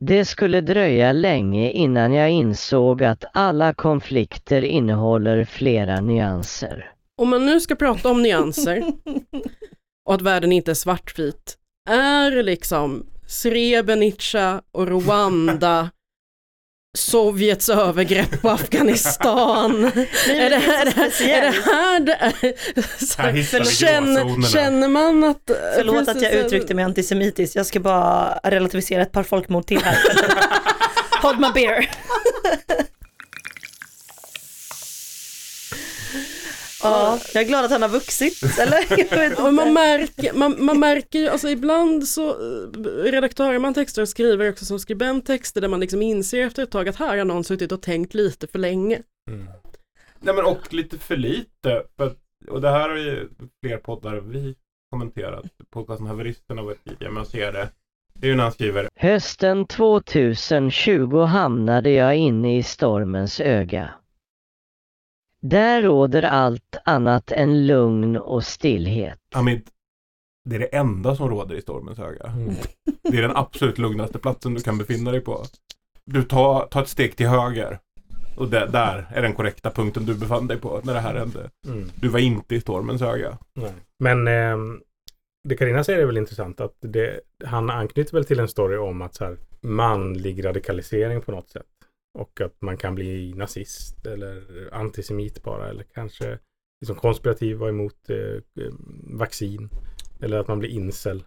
Det 0.00 0.24
skulle 0.24 0.60
dröja 0.60 1.12
länge 1.12 1.70
innan 1.70 2.12
jag 2.12 2.30
insåg 2.30 3.02
att 3.02 3.24
alla 3.32 3.74
konflikter 3.74 4.62
innehåller 4.62 5.44
flera 5.44 6.00
nyanser. 6.00 6.90
om 7.16 7.28
man 7.28 7.46
nu 7.46 7.60
ska 7.60 7.74
prata 7.74 8.10
om 8.10 8.22
nyanser 8.22 8.82
och 10.06 10.14
att 10.14 10.22
världen 10.22 10.52
inte 10.52 10.70
är 10.70 10.74
svartvit. 10.74 11.56
Är 11.90 12.42
liksom 12.42 13.06
Srebrenica 13.26 14.62
och 14.72 14.86
Rwanda. 14.88 15.90
Sovjets 16.98 17.68
övergrepp 17.68 18.42
på 18.42 18.50
Afghanistan. 18.50 19.80
Nej, 19.94 20.38
är, 20.38 20.50
det, 20.50 20.58
men 20.58 20.70
är, 20.70 21.18
det 21.18 21.32
är 21.32 21.42
det 21.42 21.50
här 21.64 22.00
det 22.00 22.12
Här 23.18 23.32
här, 23.32 23.64
känner, 23.64 24.42
känner 24.48 24.88
man 24.88 25.24
att... 25.24 25.50
Förlåt 25.76 26.08
att 26.08 26.22
jag 26.22 26.32
så- 26.32 26.38
uttryckte 26.38 26.74
mig 26.74 26.84
antisemitiskt, 26.84 27.56
jag 27.56 27.66
ska 27.66 27.80
bara 27.80 28.40
relativisera 28.44 29.02
ett 29.02 29.12
par 29.12 29.22
folkmord 29.22 29.66
till 29.66 29.82
här. 29.82 29.98
Hold 31.22 31.40
my 31.40 31.48
beer. 31.54 31.90
Ja, 36.90 37.18
jag 37.34 37.42
är 37.42 37.48
glad 37.48 37.64
att 37.64 37.70
han 37.70 37.82
har 37.82 37.88
vuxit, 37.88 38.42
eller? 38.60 39.52
Man 39.52 39.72
märker, 39.72 40.32
man, 40.32 40.64
man 40.64 40.80
märker 40.80 41.18
ju, 41.18 41.28
alltså 41.28 41.48
ibland 41.48 42.08
så 42.08 42.28
eh, 42.28 42.68
redaktörer 43.02 43.58
man 43.58 43.74
texter 43.74 44.02
och 44.02 44.08
skriver 44.08 44.50
också 44.50 44.64
som 44.64 44.78
skribent 44.78 45.26
texter 45.26 45.60
där 45.60 45.68
man 45.68 45.80
liksom 45.80 46.02
inser 46.02 46.46
efter 46.46 46.62
ett 46.62 46.70
tag 46.70 46.88
att 46.88 46.96
här 46.96 47.18
har 47.18 47.24
någon 47.24 47.44
suttit 47.44 47.72
och 47.72 47.82
tänkt 47.82 48.14
lite 48.14 48.46
för 48.46 48.58
länge. 48.58 49.02
Mm. 49.30 49.46
Nej 50.20 50.34
men 50.34 50.44
och 50.44 50.74
lite 50.74 50.98
för 50.98 51.16
lite. 51.16 51.82
För, 51.96 52.14
och 52.48 52.60
det 52.60 52.70
här 52.70 52.88
har 52.88 52.96
ju 52.96 53.28
fler 53.62 53.76
poddar 53.76 54.16
vi 54.16 54.54
kommenterat. 54.90 55.44
Podcasten 55.70 56.06
Haveristerna 56.06 56.62
var 56.62 56.74
tidigare, 56.84 57.12
men 57.12 57.20
jag 57.20 57.26
ser 57.26 57.52
det. 57.52 57.68
Det 58.14 58.26
är 58.26 58.30
ju 58.30 58.36
när 58.36 58.42
han 58.42 58.52
skriver 58.52 58.88
Hösten 58.96 59.66
2020 59.66 61.18
hamnade 61.18 61.90
jag 61.90 62.16
inne 62.16 62.58
i 62.58 62.62
stormens 62.62 63.40
öga. 63.40 63.90
Där 65.40 65.82
råder 65.82 66.22
allt 66.22 66.76
annat 66.84 67.32
än 67.32 67.66
lugn 67.66 68.16
och 68.16 68.44
stillhet. 68.44 69.18
Hamid, 69.34 69.68
det 70.44 70.56
är 70.56 70.60
det 70.60 70.76
enda 70.76 71.16
som 71.16 71.28
råder 71.28 71.54
i 71.54 71.62
stormens 71.62 71.98
öga. 71.98 72.26
Mm. 72.26 72.54
Det 73.02 73.18
är 73.18 73.22
den 73.22 73.36
absolut 73.36 73.78
lugnaste 73.78 74.18
platsen 74.18 74.54
du 74.54 74.60
kan 74.60 74.78
befinna 74.78 75.10
dig 75.10 75.20
på. 75.20 75.44
Du 76.04 76.22
tar, 76.22 76.66
tar 76.66 76.82
ett 76.82 76.88
steg 76.88 77.16
till 77.16 77.28
höger. 77.28 77.78
Och 78.36 78.48
det, 78.48 78.66
där 78.66 79.06
är 79.10 79.22
den 79.22 79.34
korrekta 79.34 79.70
punkten 79.70 80.06
du 80.06 80.14
befann 80.14 80.46
dig 80.46 80.56
på 80.56 80.80
när 80.84 80.94
det 80.94 81.00
här 81.00 81.14
hände. 81.14 81.50
Mm. 81.66 81.90
Du 81.94 82.08
var 82.08 82.18
inte 82.18 82.54
i 82.54 82.60
stormens 82.60 83.02
öga. 83.02 83.38
Nej. 83.54 83.72
Men 83.98 84.28
ehm, 84.28 84.80
det 85.48 85.56
Carina 85.56 85.84
säger 85.84 85.98
är 85.98 86.06
väl 86.06 86.16
intressant 86.16 86.60
att 86.60 86.76
det, 86.80 87.20
han 87.44 87.70
anknyter 87.70 88.12
väl 88.12 88.24
till 88.24 88.40
en 88.40 88.48
story 88.48 88.76
om 88.76 89.02
att 89.02 89.14
så 89.14 89.24
här, 89.24 89.36
manlig 89.60 90.44
radikalisering 90.44 91.20
på 91.20 91.32
något 91.32 91.50
sätt. 91.50 91.66
Och 92.18 92.40
att 92.40 92.62
man 92.62 92.76
kan 92.76 92.94
bli 92.94 93.32
nazist 93.34 94.06
eller 94.06 94.42
antisemit 94.72 95.42
bara 95.42 95.68
eller 95.70 95.82
kanske 95.94 96.38
liksom 96.80 96.96
konspirativ 96.96 97.56
vara 97.56 97.70
emot 97.70 98.10
eh, 98.10 98.16
eh, 98.64 98.72
vaccin. 99.02 99.68
Eller 100.22 100.38
att 100.38 100.48
man 100.48 100.58
blir 100.58 100.68
incel. 100.70 101.24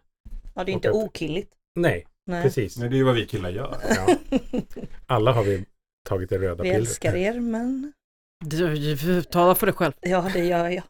Ja, 0.55 0.63
det 0.63 0.71
är 0.71 0.73
inte 0.73 0.89
att- 0.89 0.95
okilligt. 0.95 1.51
Nej, 1.75 2.07
Nej. 2.25 2.43
precis. 2.43 2.77
Nej, 2.77 2.89
det 2.89 2.95
är 2.95 2.97
ju 2.97 3.03
vad 3.03 3.15
vi 3.15 3.25
killar 3.25 3.49
gör. 3.49 3.77
Ja. 3.89 4.15
Alla 5.05 5.31
har 5.31 5.43
vi 5.43 5.65
tagit 6.09 6.29
det 6.29 6.37
röda 6.37 6.63
Vi 6.63 6.69
pillret. 6.69 6.87
älskar 6.87 7.15
er, 7.15 7.39
men 7.39 7.93
Du, 8.45 9.21
tala 9.23 9.55
för 9.55 9.65
dig 9.65 9.75
själv. 9.75 9.93
ja, 10.01 10.29
det 10.33 10.45
gör 10.45 10.69
jag. 10.69 10.83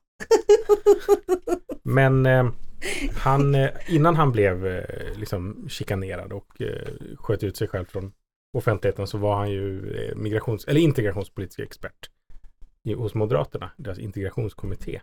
Men 1.84 2.26
eh, 2.26 2.52
han, 3.18 3.56
eh, 3.56 3.70
innan 3.88 4.16
han 4.16 4.32
blev 4.32 4.68
eh, 4.68 5.18
liksom 5.18 5.70
chikanerad 5.70 6.34
och 6.34 6.62
eh, 6.62 6.88
sköt 7.18 7.44
ut 7.44 7.58
sig 7.58 7.68
själv 7.68 7.86
från 7.86 8.12
offentligheten 8.58 9.08
så 9.08 9.18
var 9.18 9.36
han 9.36 9.52
ju 9.52 9.94
eh, 9.94 10.16
migrations 10.16 10.66
eller 10.66 10.82
integrationspolitisk 10.82 11.60
expert 11.60 12.10
i, 12.84 12.94
hos 12.94 13.14
Moderaterna, 13.14 13.72
deras 13.78 14.00
integrationskommitté. 14.00 15.02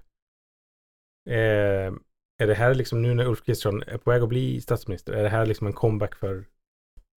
Eh, 1.31 1.93
är 2.41 2.47
det 2.47 2.55
här 2.55 2.75
liksom 2.75 3.03
nu 3.03 3.15
när 3.15 3.27
Ulf 3.27 3.43
Kristersson 3.43 3.83
är 3.83 3.99
på 3.99 4.11
väg 4.11 4.23
att 4.23 4.29
bli 4.29 4.61
statsminister, 4.61 5.13
är 5.13 5.23
det 5.23 5.29
här 5.29 5.47
liksom 5.47 5.67
en 5.67 5.73
comeback 5.73 6.15
för 6.15 6.47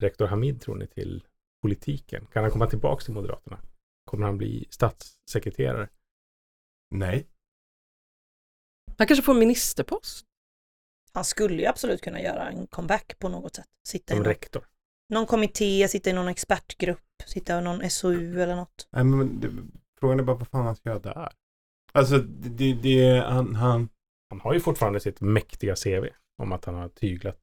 rektor 0.02 0.26
Hamid 0.26 0.60
tror 0.60 0.76
ni 0.76 0.86
till 0.86 1.24
politiken? 1.62 2.26
Kan 2.32 2.42
han 2.42 2.52
komma 2.52 2.66
tillbaka 2.66 3.04
till 3.04 3.14
Moderaterna? 3.14 3.60
Kommer 4.04 4.26
han 4.26 4.38
bli 4.38 4.66
statssekreterare? 4.70 5.88
Nej. 6.90 7.26
Han 8.98 9.06
kanske 9.06 9.22
får 9.22 9.32
en 9.32 9.38
ministerpost. 9.38 10.26
Han 11.12 11.24
skulle 11.24 11.62
ju 11.62 11.66
absolut 11.66 12.00
kunna 12.00 12.20
göra 12.20 12.48
en 12.48 12.66
comeback 12.66 13.18
på 13.18 13.28
något 13.28 13.54
sätt. 13.54 13.68
Sitta 13.86 14.14
Som 14.14 14.24
rektor? 14.24 14.68
Någon 15.12 15.26
kommitté, 15.26 15.88
sitta 15.88 16.10
i 16.10 16.12
någon 16.12 16.28
expertgrupp, 16.28 16.98
sitta 17.26 17.58
i 17.58 17.62
någon 17.62 17.90
SOU 17.90 18.42
eller 18.42 18.56
något. 18.56 18.88
Nej, 18.92 19.04
men 19.04 19.40
det, 19.40 19.48
frågan 20.00 20.20
är 20.20 20.24
bara 20.24 20.36
vad 20.36 20.48
fan 20.48 20.66
han 20.66 20.76
ska 20.76 20.88
göra 20.88 20.98
där. 20.98 21.28
Alltså, 21.92 22.18
det, 22.18 22.72
det, 22.72 23.24
han, 23.28 23.54
han... 23.54 23.88
Han 24.30 24.40
har 24.40 24.54
ju 24.54 24.60
fortfarande 24.60 25.00
sitt 25.00 25.20
mäktiga 25.20 25.74
CV 25.76 26.06
om 26.42 26.52
att 26.52 26.64
han 26.64 26.74
har 26.74 26.88
tyglat 26.88 27.38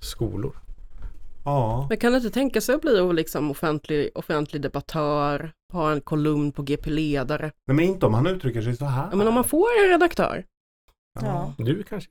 skolor. 0.00 0.56
Ja. 1.44 1.86
Men 1.88 1.98
kan 1.98 2.14
inte 2.14 2.30
tänka 2.30 2.60
sig 2.60 2.74
att 2.74 2.80
bli 2.80 3.12
liksom 3.12 3.50
offentlig, 3.50 4.10
offentlig 4.14 4.62
debattör, 4.62 5.52
ha 5.72 5.92
en 5.92 6.00
kolumn 6.00 6.52
på 6.52 6.62
GP 6.62 6.90
Ledare. 6.90 7.52
Nej, 7.66 7.76
men 7.76 7.84
inte 7.84 8.06
om 8.06 8.14
han 8.14 8.26
uttrycker 8.26 8.62
sig 8.62 8.76
så 8.76 8.84
här. 8.84 9.08
Ja, 9.10 9.16
men 9.16 9.28
om 9.28 9.34
man 9.34 9.44
får 9.44 9.66
en 9.84 9.90
redaktör. 9.90 10.44
Ja. 11.20 11.54
Du 11.58 11.82
kanske... 11.82 12.10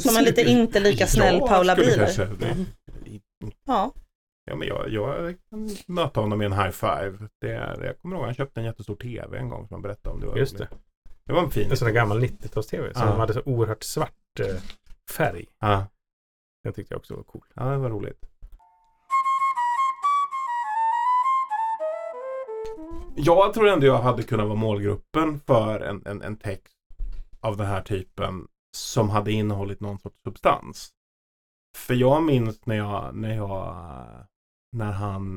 Som 0.00 0.16
en 0.16 0.24
lite 0.24 0.42
inte 0.42 0.80
lika 0.80 1.06
snäll 1.16 1.36
Jag 1.38 1.48
Paula 1.48 1.76
Bieler. 1.76 2.66
Ja, 3.64 3.92
Ja, 4.46 4.56
men 4.56 4.68
jag, 4.68 4.88
jag 4.88 5.36
kan 5.50 5.68
möta 5.86 6.20
honom 6.20 6.38
med 6.38 6.44
en 6.44 6.52
high 6.52 6.70
five. 6.70 7.28
Det 7.40 7.52
är, 7.52 7.84
jag 7.84 8.00
kommer 8.00 8.16
ihåg 8.16 8.24
han 8.24 8.34
köpte 8.34 8.60
en 8.60 8.66
jättestor 8.66 8.96
tv 8.96 9.38
en 9.38 9.48
gång 9.48 9.68
som 9.68 9.74
han 9.74 9.82
berättade 9.82 10.14
om. 10.14 10.20
Det 10.20 10.26
var 10.26 10.36
Just 10.36 10.58
det. 10.58 10.68
Det 11.24 11.32
var 11.32 11.42
en 11.42 11.50
fin. 11.50 11.70
En 11.70 11.76
sån 11.76 11.86
där 11.86 11.94
gammal 11.94 12.22
90-tals-tv 12.22 12.94
som 12.94 13.08
hade 13.08 13.32
så 13.32 13.42
oerhört 13.44 13.82
svart 13.82 14.40
eh, 14.40 14.56
färg. 15.16 15.46
Ja, 15.58 15.86
Den 16.64 16.72
tyckte 16.72 16.94
jag 16.94 16.98
också 16.98 17.16
var 17.16 17.22
cool. 17.22 17.44
ja, 17.54 17.64
det 17.64 17.78
var 17.78 17.90
roligt. 17.90 18.26
Jag 23.16 23.54
tror 23.54 23.68
ändå 23.68 23.86
jag 23.86 23.98
hade 23.98 24.22
kunnat 24.22 24.46
vara 24.46 24.58
målgruppen 24.58 25.40
för 25.46 25.80
en, 25.80 26.02
en, 26.06 26.22
en 26.22 26.36
text 26.36 26.74
av 27.40 27.56
den 27.56 27.66
här 27.66 27.82
typen 27.82 28.48
som 28.76 29.10
hade 29.10 29.32
innehållit 29.32 29.80
någon 29.80 29.98
sorts 29.98 30.16
substans. 30.24 30.90
För 31.76 31.94
jag 31.94 32.22
minns 32.22 32.66
när 32.66 32.76
jag, 32.76 33.14
när 33.14 33.34
jag, 33.34 33.76
när 34.72 34.92
han, 34.92 35.36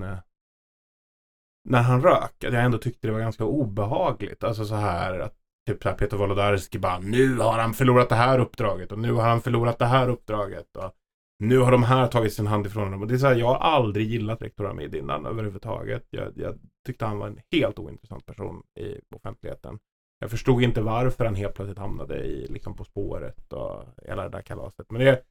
när 1.70 1.82
han 1.82 2.02
rök, 2.02 2.44
att 2.44 2.54
jag 2.54 2.64
ändå 2.64 2.78
tyckte 2.78 3.08
det 3.08 3.14
var 3.14 3.20
ganska 3.20 3.46
obehagligt. 3.46 4.44
Alltså 4.44 4.66
så 4.66 4.76
här 4.76 5.20
att 5.20 5.38
typ 5.68 5.84
så 5.84 5.90
här 5.90 5.96
Peter 5.96 6.18
Wolodarski 6.18 6.80
bara, 6.80 7.00
nu 7.00 7.38
har 7.38 7.60
han 7.60 7.74
förlorat 7.74 8.10
det 8.10 8.16
här 8.16 8.40
uppdraget 8.40 8.92
och 8.92 9.00
nu 9.00 9.12
har 9.12 9.30
han 9.30 9.42
förlorat 9.42 9.80
det 9.80 9.86
här 9.86 10.10
uppdraget. 10.10 10.76
Och 10.76 10.94
nu 11.40 11.58
har 11.58 11.72
de 11.72 11.84
här 11.84 12.08
tagit 12.08 12.34
sin 12.34 12.48
hand 12.48 12.66
ifrån 12.66 12.84
honom. 12.84 13.02
Och 13.02 13.08
det 13.08 13.14
är 13.14 13.18
så 13.18 13.28
här, 13.28 13.36
jag 13.36 13.48
har 13.48 13.56
aldrig 13.56 14.08
gillat 14.08 14.42
rektor 14.42 14.66
Hamid 14.66 14.96
innan 14.96 15.26
överhuvudtaget. 15.26 16.08
Jag, 16.10 16.34
jag 16.36 16.60
tyckte 16.86 17.06
han 17.06 17.18
var 17.18 17.28
en 17.28 17.40
helt 17.52 17.80
ointressant 17.80 18.26
person 18.26 18.64
i 18.80 19.16
offentligheten. 19.16 19.80
Jag 20.20 20.32
förstod 20.32 20.64
inte 20.64 20.82
varför 20.82 21.26
han 21.26 21.36
helt 21.36 21.56
plötsligt 21.56 21.78
hamnade 21.78 22.24
i, 22.24 22.48
liksom 22.48 22.76
På 22.76 22.84
spåret 22.84 23.54
och 23.54 23.84
hela 24.08 24.24
det 24.24 24.30
där 24.30 24.42
kalaset. 24.42 24.92
Men 24.92 25.02
det, 25.02 25.24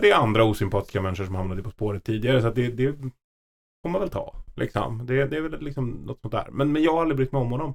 det 0.00 0.10
är 0.10 0.14
andra 0.14 0.44
osympatiska 0.44 1.02
människor 1.02 1.24
som 1.24 1.34
hamnade 1.34 1.62
På 1.62 1.70
spåret 1.70 2.04
tidigare. 2.04 2.42
Så 2.42 2.50
det, 2.50 2.68
det 2.68 2.92
får 3.82 3.88
man 3.90 4.00
väl 4.00 4.10
ta. 4.10 4.34
Liksom. 4.56 5.06
Det, 5.06 5.26
det 5.26 5.36
är 5.36 5.40
väl 5.40 5.60
liksom 5.60 5.90
något 5.90 6.20
sånt 6.20 6.32
där. 6.32 6.48
Men, 6.50 6.72
men 6.72 6.82
jag 6.82 6.92
har 6.92 7.00
aldrig 7.00 7.16
brytt 7.16 7.32
mig 7.32 7.40
om 7.40 7.50
honom. 7.50 7.74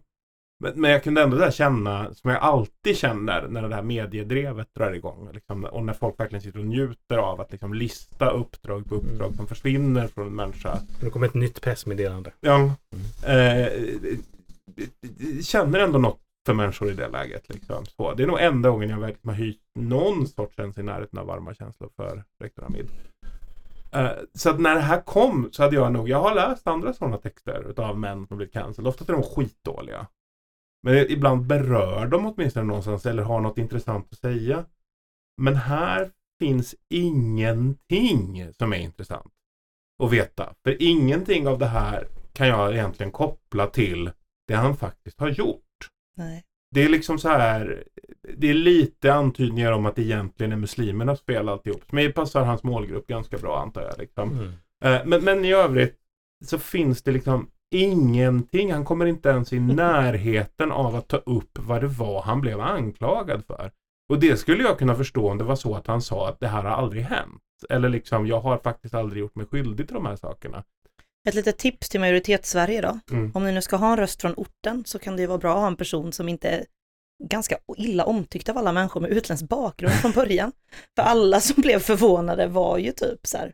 Men, 0.63 0.81
men 0.81 0.91
jag 0.91 1.03
kunde 1.03 1.21
ändå 1.23 1.37
där 1.37 1.51
känna, 1.51 2.13
som 2.13 2.29
jag 2.29 2.39
alltid 2.39 2.97
känner 2.97 3.47
när 3.47 3.69
det 3.69 3.75
här 3.75 3.81
mediedrevet 3.83 4.73
drar 4.73 4.91
igång. 4.91 5.29
Liksom, 5.33 5.63
och 5.63 5.85
när 5.85 5.93
folk 5.93 6.19
verkligen 6.19 6.41
sitter 6.41 6.59
och 6.59 6.65
njuter 6.65 7.17
av 7.17 7.41
att 7.41 7.51
liksom 7.51 7.73
lista 7.73 8.29
uppdrag 8.29 8.89
på 8.89 8.95
uppdrag 8.95 9.27
Mm. 9.27 9.33
som 9.33 9.47
försvinner 9.47 10.07
från 10.07 10.27
en 10.27 10.35
människa. 10.35 10.79
Nu 11.01 11.09
kommer 11.09 11.27
ett 11.27 11.33
nytt 11.33 11.61
pressmeddelande. 11.61 12.31
Ja, 12.39 12.73
eh, 13.25 13.67
känner 15.41 15.79
ändå 15.79 15.99
något 15.99 16.19
för 16.45 16.53
människor 16.53 16.89
i 16.89 16.93
det 16.93 17.07
läget. 17.07 17.49
Liksom. 17.49 17.85
Så, 17.85 18.13
det 18.13 18.23
är 18.23 18.27
nog 18.27 18.39
enda 18.39 18.69
gången 18.69 18.89
jag 18.89 18.99
verkligen 18.99 19.35
har 19.35 19.45
hyst 19.45 19.59
någon 19.79 20.27
sorts 20.27 20.55
känsla 20.55 20.83
i 20.83 20.85
närheten 20.85 21.19
av 21.19 21.25
varma 21.25 21.53
känslor 21.53 21.89
för 21.95 22.23
rektor 22.39 22.63
Hamid. 22.63 22.89
Uh, 23.95 24.11
så 24.33 24.49
att 24.49 24.59
när 24.59 24.75
det 24.75 24.81
här 24.81 25.01
kom 25.01 25.49
så 25.51 25.63
hade 25.63 25.75
jag 25.75 25.91
nog, 25.93 26.09
jag 26.09 26.21
har 26.21 26.35
läst 26.35 26.67
andra 26.67 26.93
sådana 26.93 27.17
texter 27.17 27.69
utav 27.69 27.99
män 27.99 28.27
som 28.27 28.37
blivit 28.37 28.53
cancelled. 28.53 28.87
Ofta 28.87 29.13
är 29.13 29.17
de 29.17 29.23
skitdåliga. 29.23 30.07
Men 30.83 31.11
ibland 31.11 31.45
berör 31.45 32.07
de 32.07 32.25
åtminstone 32.25 32.65
någonstans 32.65 33.05
eller 33.05 33.23
har 33.23 33.41
något 33.41 33.57
intressant 33.57 34.07
att 34.11 34.19
säga. 34.19 34.65
Men 35.41 35.55
här 35.55 36.11
finns 36.39 36.75
ingenting 36.89 38.53
som 38.53 38.73
är 38.73 38.77
intressant 38.77 39.33
att 40.03 40.11
veta. 40.11 40.53
För 40.63 40.81
ingenting 40.81 41.47
av 41.47 41.59
det 41.59 41.65
här 41.65 42.07
kan 42.33 42.47
jag 42.47 42.73
egentligen 42.73 43.11
koppla 43.11 43.67
till 43.67 44.11
det 44.47 44.55
han 44.55 44.77
faktiskt 44.77 45.19
har 45.19 45.29
gjort 45.29 45.63
nej. 46.19 46.43
Det 46.71 46.83
är 46.83 46.89
liksom 46.89 47.19
så 47.19 47.29
här, 47.29 47.83
det 48.37 48.49
är 48.49 48.53
lite 48.53 49.13
antydningar 49.13 49.71
om 49.71 49.85
att 49.85 49.95
det 49.95 50.01
egentligen 50.01 50.51
är 50.51 50.57
muslimernas 50.57 51.21
fel 51.21 51.49
alltihop. 51.49 51.83
För 51.83 51.95
mig 51.95 52.13
passar 52.13 52.45
hans 52.45 52.63
målgrupp 52.63 53.07
ganska 53.07 53.37
bra 53.37 53.61
antar 53.61 53.81
jag. 53.81 53.97
Liksom. 53.97 54.31
Mm. 54.31 54.51
Eh, 54.83 55.05
Men, 55.05 55.23
men 55.23 55.45
i 55.45 55.53
övrigt 55.53 55.95
så 56.45 56.59
finns 56.59 57.01
det 57.01 57.11
liksom 57.11 57.49
ingenting. 57.71 58.73
Han 58.73 58.85
kommer 58.85 59.05
inte 59.05 59.29
ens 59.29 59.53
i 59.53 59.59
närheten 59.59 60.71
av 60.71 60.95
att 60.95 61.07
ta 61.07 61.17
upp 61.17 61.59
vad 61.59 61.81
det 61.81 61.87
var 61.87 62.21
han 62.21 62.41
blev 62.41 62.61
anklagad 62.61 63.45
för. 63.45 63.71
Och 64.09 64.19
det 64.19 64.37
skulle 64.37 64.63
jag 64.63 64.79
kunna 64.79 64.95
förstå 64.95 65.31
om 65.31 65.37
det 65.37 65.43
var 65.43 65.55
så 65.55 65.75
att 65.75 65.87
han 65.87 66.01
sa 66.01 66.29
att 66.29 66.39
det 66.39 66.47
här 66.47 66.63
har 66.63 66.69
aldrig 66.69 67.03
hänt. 67.03 67.41
Eller 67.69 67.89
liksom, 67.89 68.27
jag 68.27 68.39
har 68.39 68.57
faktiskt 68.57 68.93
aldrig 68.93 69.21
gjort 69.21 69.35
mig 69.35 69.45
skyldig 69.45 69.87
till 69.87 69.95
de 69.95 70.05
här 70.05 70.15
sakerna. 70.15 70.63
Ett 71.29 71.35
litet 71.35 71.57
tips 71.57 71.89
till 71.89 71.99
majoritets-Sverige 71.99 72.81
då. 72.81 72.99
Mm. 73.11 73.31
Om 73.35 73.45
ni 73.45 73.51
nu 73.51 73.61
ska 73.61 73.75
ha 73.75 73.91
en 73.91 73.97
röst 73.97 74.21
från 74.21 74.33
orten 74.37 74.83
så 74.85 74.99
kan 74.99 75.15
det 75.15 75.21
ju 75.21 75.27
vara 75.27 75.37
bra 75.37 75.53
att 75.53 75.59
ha 75.59 75.67
en 75.67 75.75
person 75.77 76.13
som 76.13 76.29
inte 76.29 76.49
är 76.49 76.65
ganska 77.23 77.57
illa 77.77 78.05
omtyckt 78.05 78.49
av 78.49 78.57
alla 78.57 78.71
människor 78.71 79.01
med 79.01 79.09
utländsk 79.11 79.47
bakgrund 79.49 79.93
från 79.93 80.11
början. 80.11 80.51
För 80.95 81.03
alla 81.03 81.39
som 81.41 81.61
blev 81.61 81.79
förvånade 81.79 82.47
var 82.47 82.77
ju 82.77 82.91
typ 82.91 83.27
så 83.27 83.37
här 83.37 83.53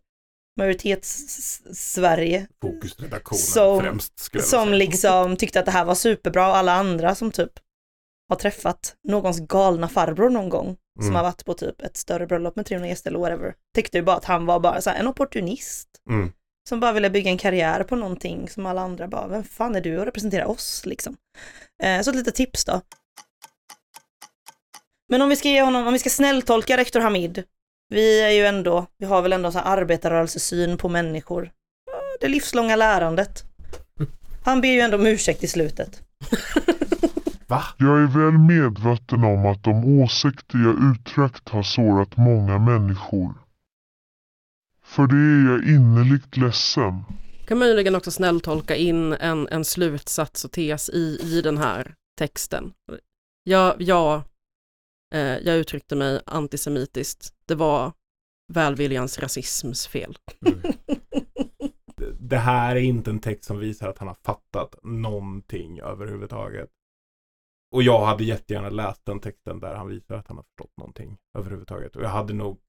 majoritets-Sverige 0.60 2.48
Fokusredaktionen 2.62 3.40
Som- 3.40 3.82
främst. 3.82 4.32
Som 4.50 4.74
liksom 4.74 5.36
tyckte 5.38 5.60
att 5.60 5.66
det 5.66 5.72
här 5.72 5.86
var 5.86 5.96
superbra 5.96 6.48
och 6.50 6.58
alla 6.58 6.74
andra 6.74 7.16
som 7.16 7.32
typ 7.32 7.52
har 8.30 8.36
träffat 8.36 8.96
någons 9.08 9.40
galna 9.40 9.88
farbror 9.88 10.30
någon 10.30 10.50
gång 10.50 10.78
som 11.00 11.04
Mm. 11.06 11.16
har 11.16 11.24
varit 11.24 11.46
på 11.46 11.54
typ 11.54 11.82
ett 11.82 11.98
större 11.98 12.28
bröllop 12.28 12.56
med 12.56 12.66
300 12.66 12.90
gäster 12.90 13.10
eller 13.10 13.20
whatever. 13.20 13.54
Tyckte 13.76 13.98
ju 13.98 14.04
bara 14.04 14.16
att 14.16 14.26
han 14.26 14.46
var 14.46 14.60
bara 14.60 14.82
så 14.82 14.90
här, 14.90 15.00
en 15.00 15.08
opportunist 15.08 15.90
Mm. 16.10 16.32
Som 16.70 16.80
bara 16.80 16.92
ville 16.92 17.10
bygga 17.10 17.32
en 17.32 17.38
karriär 17.38 17.84
på 17.84 17.96
någonting 17.96 18.50
som 18.50 18.66
alla 18.66 18.82
andra 18.82 19.08
bara, 19.08 19.28
vem 19.28 19.44
fan 19.44 19.76
är 19.76 19.82
du 19.82 20.02
att 20.02 20.08
representera 20.08 20.48
oss 20.48 20.86
liksom? 20.86 21.18
Eh, 21.84 22.02
så 22.02 22.10
ett 22.10 22.16
litet 22.16 22.36
tips 22.36 22.66
då. 22.66 22.82
Men 25.10 25.22
om 25.22 25.30
vi 25.30 25.36
ska 25.36 25.50
ge 25.50 25.62
honom, 25.62 25.88
om 25.88 25.94
vi 25.94 26.00
ska 26.00 26.10
snälltolka 26.10 26.78
rektor 26.78 27.00
Hamid, 27.00 27.44
vi 27.90 28.22
är 28.22 28.30
ju 28.30 28.46
ändå, 28.46 28.86
vi 28.98 29.06
har 29.06 29.22
väl 29.22 29.34
ändå 29.34 29.52
så 29.52 29.60
här 29.60 29.78
arbetarrörelsesyn 29.78 30.78
på 30.78 30.90
människor. 30.90 31.52
Det 32.20 32.28
livslånga 32.28 32.76
lärandet. 32.76 33.44
Han 34.46 34.62
ber 34.62 34.70
ju 34.70 34.80
ändå 34.80 34.98
om 34.98 35.06
ursäkt 35.06 35.44
i 35.44 35.48
slutet. 35.48 36.02
Va? 37.48 37.64
Jag 37.78 38.02
är 38.02 38.08
väl 38.08 38.38
medveten 38.38 39.24
om 39.24 39.46
att 39.46 39.64
de 39.64 40.02
åsikter 40.02 40.58
jag 40.58 40.92
uttryckt 40.92 41.50
har 41.50 41.64
sårat 41.64 42.18
många 42.18 42.60
människor. 42.60 43.34
För 44.96 45.08
det 45.08 45.16
är 45.16 45.54
jag 45.54 45.76
innerligt 45.76 46.38
ledsen. 46.38 47.04
Kan 47.48 47.58
möjligen 47.58 47.96
också 47.96 48.12
snälltolka 48.12 48.76
in 48.76 49.14
en, 49.14 49.48
en 49.48 49.66
slutsats 49.66 50.46
och 50.46 50.52
tes 50.52 50.90
i, 50.90 51.20
i 51.24 51.42
den 51.42 51.58
här 51.58 51.96
texten. 52.18 52.74
Jag, 53.44 53.82
jag, 53.82 54.22
eh, 55.14 55.20
jag 55.22 55.58
uttryckte 55.58 55.96
mig 55.96 56.22
antisemitiskt. 56.26 57.34
Det 57.48 57.56
var 57.56 57.92
välviljans 58.54 59.20
rasisms 59.20 59.88
fel. 59.88 60.18
Det 62.20 62.38
här 62.38 62.76
är 62.76 62.82
inte 62.82 63.10
en 63.10 63.20
text 63.20 63.44
som 63.44 63.60
visar 63.60 63.90
att 63.90 63.98
han 63.98 64.08
har 64.08 64.18
fattat 64.24 64.76
någonting 64.84 65.80
överhuvudtaget. 65.80 66.70
Och 67.72 67.84
jag 67.84 68.06
hade 68.06 68.24
jättegärna 68.24 68.70
läst 68.70 69.06
den 69.06 69.20
texten 69.20 69.60
där 69.60 69.76
han 69.76 69.88
visar 69.88 70.16
att 70.16 70.28
han 70.28 70.38
har 70.38 70.44
förstått 70.44 70.78
någonting 70.78 71.18
överhuvudtaget. 71.38 71.96
Och 71.96 72.04
jag 72.04 72.10
hade 72.10 72.34
nog 72.34 72.60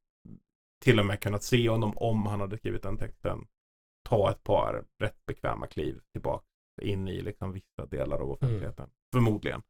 till 0.85 1.01
och 1.01 1.07
med 1.07 1.21
kunnat 1.21 1.43
se 1.43 1.69
honom 1.69 1.93
om 1.97 2.27
han 2.27 2.41
hade 2.41 2.59
skrivit 2.59 2.83
den 2.83 2.99
texten 2.99 3.47
ta 4.09 4.31
ett 4.31 4.43
par 4.43 4.85
rätt 5.03 5.27
bekväma 5.27 5.67
kliv 5.67 6.01
tillbaka 6.12 6.45
in 6.83 7.09
i 7.09 7.23
liksom 7.23 7.53
vissa 7.53 7.87
delar 7.91 8.19
av 8.19 8.31
offentligheten. 8.31 8.89
Förmodligen. 9.12 9.62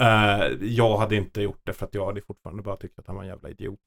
Eh, 0.00 0.46
jag 0.60 0.98
hade 0.98 1.16
inte 1.16 1.42
gjort 1.42 1.60
det 1.62 1.72
för 1.72 1.86
att 1.86 1.94
jag 1.94 2.06
hade 2.06 2.22
fortfarande 2.22 2.62
bara 2.62 2.76
tyckt 2.76 2.98
att 2.98 3.06
han 3.06 3.16
var 3.16 3.22
en 3.22 3.28
jävla 3.28 3.48
idiot. 3.48 3.80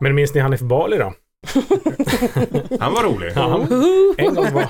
Men 0.00 0.14
minns 0.14 0.34
ni 0.34 0.40
Hanif 0.40 0.60
Bali 0.60 0.98
då? 0.98 1.04
Han 2.80 2.92
var 2.92 3.02
rolig. 3.02 3.32
Ja, 3.34 3.66
en, 4.18 4.34
gång 4.34 4.52
var, 4.52 4.68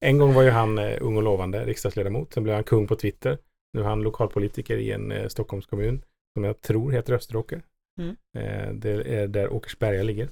en 0.00 0.18
gång 0.18 0.34
var 0.34 0.42
ju 0.42 0.50
han 0.50 0.78
eh, 0.78 0.98
ung 1.00 1.16
och 1.16 1.22
lovande 1.22 1.64
riksdagsledamot. 1.64 2.32
Sen 2.32 2.42
blev 2.42 2.54
han 2.54 2.64
kung 2.64 2.86
på 2.86 2.96
Twitter. 2.96 3.38
Nu 3.72 3.80
är 3.80 3.84
han 3.84 4.02
lokalpolitiker 4.02 4.76
i 4.76 4.92
en 4.92 5.12
eh, 5.12 5.28
Stockholmskommun 5.28 6.04
som 6.34 6.44
jag 6.44 6.60
tror 6.60 6.92
heter 6.92 7.12
Österåker. 7.12 7.62
Mm. 8.00 8.16
Eh, 8.36 8.72
det 8.74 8.90
är 9.18 9.26
där 9.28 9.52
Åkersberga 9.52 10.02
ligger. 10.02 10.28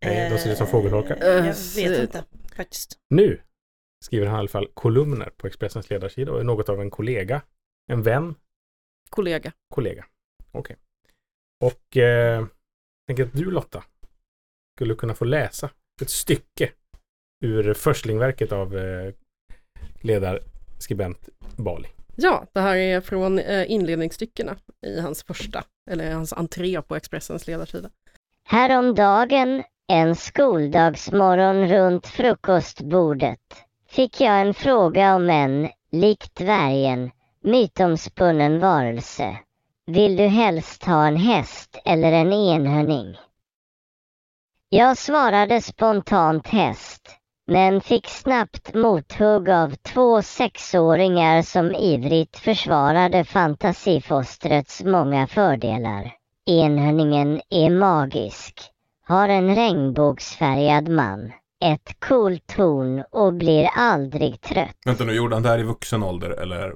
Eh, 0.00 0.32
de 0.32 0.38
ser 0.38 0.52
ut 0.52 0.58
som 0.58 0.66
fågelholkar. 0.66 1.16
Eh, 1.16 1.26
Jag 1.28 1.46
Eh, 1.46 1.54
vet 1.76 2.00
inte 2.00 2.24
faktiskt. 2.56 2.98
Nu 3.10 3.40
skriver 4.04 4.26
han 4.26 4.36
i 4.36 4.38
alla 4.38 4.48
fall 4.48 4.68
kolumner 4.74 5.30
på 5.36 5.46
Expressens 5.46 5.90
ledarsida 5.90 6.32
och 6.32 6.40
är 6.40 6.44
något 6.44 6.68
av 6.68 6.80
en 6.80 6.90
kollega, 6.90 7.42
en 7.92 8.02
vän, 8.02 8.34
Kollega. 9.10 9.52
kollega. 9.68 10.06
Okej. 10.52 10.76
Och 11.64 11.96
eh, 11.96 12.40
jag 12.40 12.46
tänker 13.06 13.24
att 13.24 13.32
du 13.32 13.50
Lotta 13.50 13.84
skulle 14.76 14.94
kunna 14.94 15.14
få 15.14 15.24
läsa 15.24 15.70
ett 16.02 16.10
stycke 16.10 16.72
ur 17.44 17.74
förslingverket 17.74 18.52
av 18.52 18.76
eh, 18.78 19.12
ledarskribent 20.00 21.28
Bali. 21.56 21.88
Ja, 22.20 22.44
det 22.52 22.60
här 22.60 22.76
är 22.76 23.00
från 23.00 23.38
eh, 23.38 23.70
inledningsstyckena 23.70 24.56
i 24.86 25.00
hans 25.00 25.22
första, 25.22 25.64
eller 25.90 26.12
hans 26.12 26.32
entré 26.32 26.82
på 26.82 26.96
Expressens 26.96 27.46
ledarsida. 27.46 27.90
Häromdagen, 28.44 29.62
en 29.88 30.14
skoldagsmorgon 30.16 31.68
runt 31.68 32.06
frukostbordet, 32.06 33.40
fick 33.88 34.20
jag 34.20 34.40
en 34.40 34.54
fråga 34.54 35.14
om 35.14 35.30
en, 35.30 35.68
likt 35.92 36.36
dvärgen, 36.36 37.10
mytomspunnen 37.40 38.60
varelse. 38.60 39.36
Vill 39.86 40.16
du 40.16 40.26
helst 40.26 40.84
ha 40.84 41.06
en 41.06 41.16
häst 41.16 41.78
eller 41.84 42.12
en 42.12 42.32
enhörning? 42.32 43.16
Jag 44.68 44.98
svarade 44.98 45.60
spontant 45.60 46.46
häst, 46.46 47.07
men 47.48 47.80
fick 47.80 48.08
snabbt 48.08 48.74
mothugg 48.74 49.50
av 49.50 49.74
två 49.74 50.22
sexåringar 50.22 51.42
som 51.42 51.74
ivrigt 51.74 52.38
försvarade 52.38 53.24
fantasifostrets 53.24 54.82
många 54.84 55.26
fördelar. 55.26 56.12
Enhörningen 56.50 57.40
är 57.50 57.70
magisk, 57.70 58.60
har 59.06 59.28
en 59.28 59.54
regnbågsfärgad 59.54 60.88
man, 60.88 61.32
ett 61.64 62.00
coolt 62.00 62.46
torn 62.46 63.04
och 63.10 63.32
blir 63.34 63.68
aldrig 63.76 64.40
trött. 64.40 64.76
Vänta 64.86 65.04
nu, 65.04 65.12
gjorde 65.12 65.36
han 65.36 65.42
det 65.42 65.48
här 65.48 65.58
i 65.58 65.62
vuxen 65.62 66.02
ålder 66.02 66.30
eller 66.30 66.72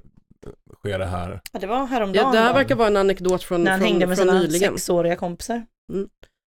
sker 0.78 0.98
det 0.98 1.06
här? 1.06 1.40
Ja, 1.52 1.58
det 1.60 1.66
var 1.66 1.86
häromdagen 1.86 2.26
Ja, 2.26 2.32
det 2.32 2.46
här 2.46 2.54
verkar 2.54 2.74
vara 2.74 2.88
en 2.88 2.96
anekdot 2.96 3.42
från, 3.42 3.64
när 3.64 3.70
han 3.70 3.80
från, 3.80 3.88
hängde 3.88 4.06
med 4.06 4.18
sina 4.18 4.32
nyligen. 4.32 4.72
sexåriga 4.72 5.16
kompisar. 5.16 5.66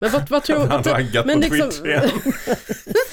Men 0.01 0.11
vad, 0.13 0.29
vad 0.29 0.43
tror 0.43 0.59
Han 0.67 0.69
vad, 0.69 0.87
raggat 0.87 1.27
men 1.27 1.41
på 1.41 1.47
liksom- 1.55 1.71
Twitter 1.71 1.89
igen. 1.89 2.11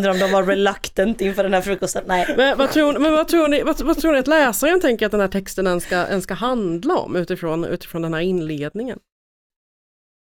Undrar 0.00 0.12
om 0.12 0.18
de 0.18 0.32
var 0.32 0.42
reluctant 0.42 1.20
inför 1.20 1.42
den 1.42 1.54
här 1.54 1.60
frukosten. 1.60 2.04
Nej. 2.06 2.34
men, 2.36 2.58
vad, 2.58 2.70
tror, 2.70 2.98
men 2.98 3.12
vad, 3.12 3.28
tror 3.28 3.48
ni, 3.48 3.62
vad, 3.62 3.80
vad 3.80 3.98
tror 3.98 4.12
ni 4.12 4.18
att 4.18 4.26
läsaren 4.26 4.80
tänker 4.80 5.06
att 5.06 5.12
den 5.12 5.20
här 5.20 5.28
texten 5.28 5.66
ens 5.66 5.84
ska, 5.84 5.96
ens 5.96 6.24
ska 6.24 6.34
handla 6.34 6.96
om 6.96 7.16
utifrån, 7.16 7.64
utifrån 7.64 8.02
den 8.02 8.14
här 8.14 8.20
inledningen? 8.20 8.98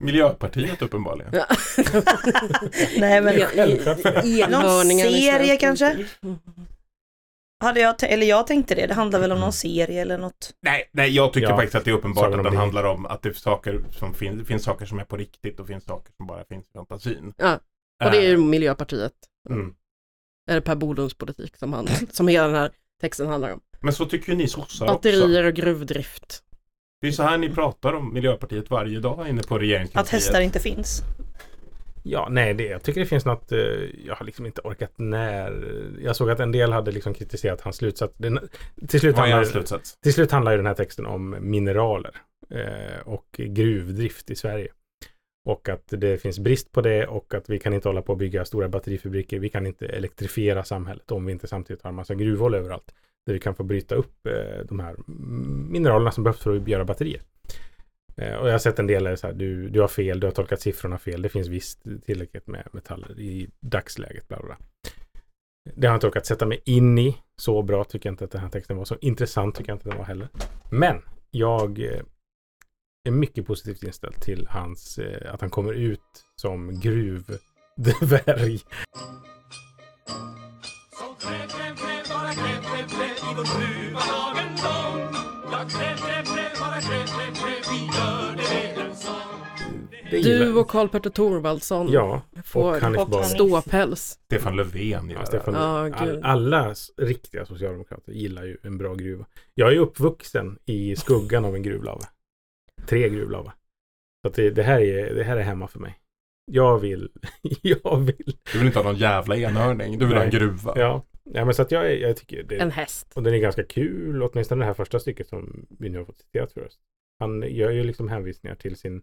Miljöpartiet 0.04 0.82
uppenbarligen. 0.82 1.32
Ja. 1.34 1.46
Nej 2.98 3.20
men 3.20 3.34
i 4.90 5.22
serie 5.22 5.56
kanske? 5.56 5.96
hade 7.60 7.80
jag, 7.80 7.94
eller 8.02 8.26
jag 8.26 8.46
tänkte 8.46 8.74
det, 8.74 8.86
det 8.86 8.94
handlar 8.94 9.20
väl 9.20 9.32
om 9.32 9.40
någon 9.40 9.52
serie 9.52 10.02
eller 10.02 10.18
något. 10.18 10.54
Nej, 10.62 10.90
nej, 10.92 11.10
jag 11.10 11.32
tycker 11.32 11.48
Ja, 11.48 11.56
faktiskt 11.56 11.74
att 11.74 11.84
det 11.84 11.90
är 11.90 11.94
uppenbart 11.94 12.26
att 12.34 12.44
den 12.44 12.52
det. 12.52 12.58
handlar 12.58 12.84
om 12.84 13.06
att 13.06 13.22
det, 13.22 13.28
är 13.28 13.32
saker 13.32 13.80
som 13.90 14.14
finns, 14.14 14.38
det 14.38 14.44
finns 14.44 14.64
saker 14.64 14.86
som 14.86 14.98
är 14.98 15.04
på 15.04 15.16
riktigt 15.16 15.60
och 15.60 15.66
finns 15.66 15.84
saker 15.84 16.12
som 16.16 16.26
bara 16.26 16.44
finns 16.44 16.64
i 16.64 16.72
fantasin. 16.72 17.34
Ja, 17.36 17.58
Och 18.04 18.10
det 18.10 18.16
är 18.16 18.22
ju 18.22 18.32
Eh, 18.32 18.38
Miljöpartiet, 18.38 19.12
mm. 19.50 19.74
eller 20.50 20.60
Per 20.60 20.74
Bolunds 20.74 21.14
politik 21.14 21.56
som, 21.56 21.72
han, 21.72 21.88
som 22.10 22.28
hela 22.28 22.46
den 22.46 22.56
här 22.56 22.70
texten 23.00 23.26
handlar 23.26 23.52
om. 23.52 23.60
Men 23.80 23.92
så 23.92 24.06
tycker 24.06 24.32
ju 24.32 24.38
ni 24.38 24.48
sossar 24.48 24.62
också. 24.64 24.94
Batterier 24.94 25.44
och 25.44 25.54
gruvdrift. 25.54 26.42
Det 27.00 27.06
är 27.08 27.12
så 27.12 27.22
här 27.22 27.38
ni 27.38 27.48
pratar 27.50 27.92
om 27.92 28.14
Miljöpartiet 28.14 28.70
varje 28.70 29.00
dag 29.00 29.28
inne 29.28 29.42
på 29.42 29.54
Att 29.54 29.60
regeringskansliet. 29.60 30.22
hästar 30.22 30.40
inte 30.40 30.60
finns. 30.60 31.02
Ja, 32.08 32.28
nej, 32.30 32.54
det, 32.54 32.64
jag 32.64 32.82
tycker 32.82 33.00
det 33.00 33.06
finns 33.06 33.24
något, 33.24 33.52
eh, 33.52 33.58
jag 34.06 34.14
har 34.14 34.26
liksom 34.26 34.46
inte 34.46 34.60
orkat 34.60 34.92
när. 34.96 35.64
Jag 36.02 36.16
såg 36.16 36.30
att 36.30 36.40
en 36.40 36.52
del 36.52 36.72
hade 36.72 36.92
liksom 36.92 37.14
kritiserat 37.14 37.60
hans 37.60 37.76
slutsats. 37.76 38.14
Den, 38.16 38.48
till, 38.88 39.00
slut 39.00 39.16
Vad 39.16 39.28
är 39.28 39.30
handlar, 39.30 39.36
hans 39.36 39.50
slutsats? 39.50 39.96
till 40.00 40.12
slut 40.12 40.30
handlar 40.30 40.52
ju 40.52 40.56
den 40.56 40.66
här 40.66 40.74
texten 40.74 41.06
om 41.06 41.36
mineraler 41.40 42.16
eh, 42.50 43.00
och 43.04 43.26
gruvdrift 43.32 44.30
i 44.30 44.36
Sverige. 44.36 44.68
Och 45.46 45.68
att 45.68 45.88
det 45.88 46.18
finns 46.18 46.38
brist 46.38 46.72
på 46.72 46.80
det 46.80 47.06
och 47.06 47.34
att 47.34 47.50
vi 47.50 47.58
kan 47.58 47.74
inte 47.74 47.88
hålla 47.88 48.02
på 48.02 48.12
att 48.12 48.18
bygga 48.18 48.44
stora 48.44 48.68
batterifabriker. 48.68 49.38
Vi 49.38 49.48
kan 49.48 49.66
inte 49.66 49.86
elektrifiera 49.86 50.64
samhället 50.64 51.10
om 51.10 51.26
vi 51.26 51.32
inte 51.32 51.46
samtidigt 51.46 51.82
har 51.82 51.88
en 51.88 51.94
massa 51.94 52.14
gruvhål 52.14 52.54
överallt. 52.54 52.94
Där 53.26 53.32
vi 53.32 53.40
kan 53.40 53.54
få 53.54 53.62
bryta 53.62 53.94
upp 53.94 54.26
eh, 54.26 54.64
de 54.68 54.80
här 54.80 54.96
mineralerna 55.70 56.10
som 56.10 56.24
behövs 56.24 56.38
för 56.38 56.56
att 56.56 56.68
göra 56.68 56.84
batterier. 56.84 57.20
Eh, 58.16 58.34
och 58.34 58.48
jag 58.48 58.52
har 58.52 58.58
sett 58.58 58.78
en 58.78 58.86
del 58.86 59.04
där 59.04 59.16
så 59.16 59.26
här, 59.26 59.34
du, 59.34 59.68
du 59.68 59.80
har 59.80 59.88
fel, 59.88 60.20
du 60.20 60.26
har 60.26 60.32
tolkat 60.32 60.60
siffrorna 60.60 60.98
fel. 60.98 61.22
Det 61.22 61.28
finns 61.28 61.48
visst 61.48 61.82
tillräckligt 62.06 62.46
med 62.46 62.68
metaller 62.72 63.20
i 63.20 63.50
dagsläget. 63.60 64.28
Bla 64.28 64.36
bla. 64.38 64.46
bla. 64.46 64.56
Det 65.74 65.86
har 65.86 65.94
jag 65.94 65.96
inte 65.96 66.06
orkat 66.06 66.26
sätta 66.26 66.46
mig 66.46 66.62
in 66.64 66.98
i. 66.98 67.16
Så 67.36 67.62
bra 67.62 67.84
tycker 67.84 68.08
jag 68.08 68.12
inte 68.12 68.24
att 68.24 68.30
den 68.30 68.40
här 68.40 68.48
texten 68.48 68.76
var. 68.76 68.84
Så 68.84 68.96
intressant 69.00 69.54
tycker 69.54 69.70
jag 69.70 69.76
inte 69.76 69.88
den 69.88 69.98
var 69.98 70.04
heller. 70.04 70.28
Men 70.70 71.02
jag 71.30 71.78
eh, 71.78 72.02
är 73.06 73.10
mycket 73.10 73.46
positivt 73.46 73.82
inställd 73.82 74.20
till 74.20 74.46
hans, 74.50 74.98
eh, 74.98 75.34
att 75.34 75.40
han 75.40 75.50
kommer 75.50 75.72
ut 75.72 76.00
som 76.36 76.80
gruvdvärg. 76.80 78.60
Du 90.10 90.54
och 90.54 90.70
Karl-Petter 90.70 91.10
Thorvaldsson 91.10 91.88
ja, 91.92 92.22
får 92.44 92.98
och 92.98 93.24
ståpäls. 93.24 94.18
Stefan 94.24 94.56
Löfven. 94.56 95.10
Ja, 95.10 95.26
Stefan 95.26 95.54
Löfven. 95.54 95.94
Ah, 95.94 95.96
All, 95.96 96.22
alla 96.22 96.74
riktiga 96.96 97.46
socialdemokrater 97.46 98.12
gillar 98.12 98.44
ju 98.44 98.56
en 98.62 98.78
bra 98.78 98.94
gruva. 98.94 99.26
Jag 99.54 99.72
är 99.72 99.78
uppvuxen 99.78 100.58
i 100.64 100.96
skuggan 100.96 101.44
av 101.44 101.54
en 101.54 101.62
gruvlava. 101.62 102.04
Tre 102.86 103.08
gruvlava. 103.08 103.52
Så 104.22 104.28
att 104.28 104.34
det, 104.34 104.50
det, 104.50 104.62
här 104.62 104.80
är, 104.80 105.14
det 105.14 105.24
här 105.24 105.36
är 105.36 105.42
hemma 105.42 105.68
för 105.68 105.78
mig. 105.78 105.98
Jag 106.52 106.78
vill, 106.78 107.10
jag 107.62 107.96
vill. 108.00 108.36
Du 108.52 108.58
vill 108.58 108.66
inte 108.66 108.78
ha 108.78 108.84
någon 108.84 108.96
jävla 108.96 109.36
enhörning. 109.36 109.98
Du 109.98 110.06
vill 110.06 110.16
ha 110.16 110.22
en 110.24 110.30
Nej. 110.30 110.38
gruva. 110.40 110.72
Ja, 110.76 111.06
ja 111.24 111.44
men 111.44 111.54
så 111.54 111.62
att 111.62 111.70
jag, 111.70 111.98
jag 112.00 112.16
tycker 112.16 112.42
det, 112.42 112.56
En 112.56 112.70
häst. 112.70 113.12
och 113.14 113.22
den 113.22 113.34
är 113.34 113.38
ganska 113.38 113.64
kul, 113.64 114.22
åtminstone 114.22 114.60
det 114.62 114.66
här 114.66 114.74
första 114.74 114.98
stycket 115.00 115.28
som 115.28 115.66
vi 115.78 115.88
nu 115.88 115.98
har 115.98 116.04
fått 116.04 116.18
citerat 116.20 116.52
för 116.52 116.66
oss. 116.66 116.78
Han 117.18 117.42
gör 117.42 117.70
ju 117.70 117.82
liksom 117.84 118.08
hänvisningar 118.08 118.56
till 118.56 118.76
sin 118.76 119.02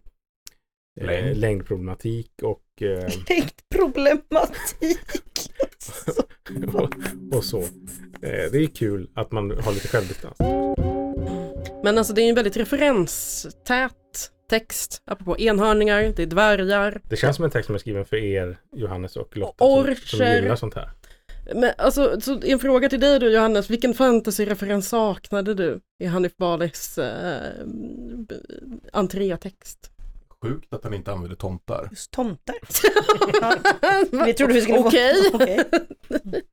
eh, 0.99 1.05
Längd. 1.05 1.37
längdproblematik 1.37 2.31
och, 2.43 2.81
eh, 2.81 3.07
Problematik. 3.75 4.99
och, 6.73 6.95
och 7.37 7.43
så. 7.43 7.59
Eh, 8.21 8.51
det 8.51 8.57
är 8.57 8.75
kul 8.75 9.09
att 9.13 9.31
man 9.31 9.51
har 9.51 9.73
lite 9.73 9.87
självdistans. 9.87 10.37
Men 11.83 11.97
alltså 11.97 12.13
det 12.13 12.21
är 12.21 12.29
en 12.29 12.35
väldigt 12.35 12.57
referenstät 12.57 13.93
text. 14.49 15.01
Apropå 15.05 15.37
enhörningar, 15.37 16.13
det 16.15 16.23
är 16.23 16.27
dvärgar. 16.27 17.01
Det 17.09 17.15
känns 17.15 17.35
som 17.35 17.45
en 17.45 17.51
text 17.51 17.65
som 17.65 17.75
är 17.75 17.79
skriven 17.79 18.05
för 18.05 18.17
er, 18.17 18.57
Johannes 18.75 19.15
och 19.15 19.37
Lotta, 19.37 19.63
Och 19.63 19.85
som, 19.85 19.95
som 19.95 20.27
gillar 20.27 20.55
sånt 20.55 20.75
här. 20.75 20.89
Men 21.55 21.71
alltså, 21.77 22.21
så 22.21 22.39
en 22.43 22.59
fråga 22.59 22.89
till 22.89 22.99
dig 22.99 23.19
då 23.19 23.29
Johannes, 23.29 23.69
vilken 23.69 23.93
fantasy-referens 23.93 24.89
saknade 24.89 25.53
du 25.53 25.79
i 25.99 26.05
Hanif 26.05 26.37
Balis 26.37 26.97
eh, 26.97 27.51
entrétext? 28.93 29.92
Sjukt 30.43 30.73
att 30.73 30.83
han 30.83 30.93
inte 30.93 31.11
använder 31.11 31.35
tomtar. 31.35 31.87
Just 31.91 32.11
tomtar. 32.11 32.55
Vi 34.25 34.33
trodde 34.33 34.53
vi 34.53 34.61
skulle 34.61 34.77
få... 34.77 34.87
Okej. 34.87 35.13
Okej. 35.33 35.63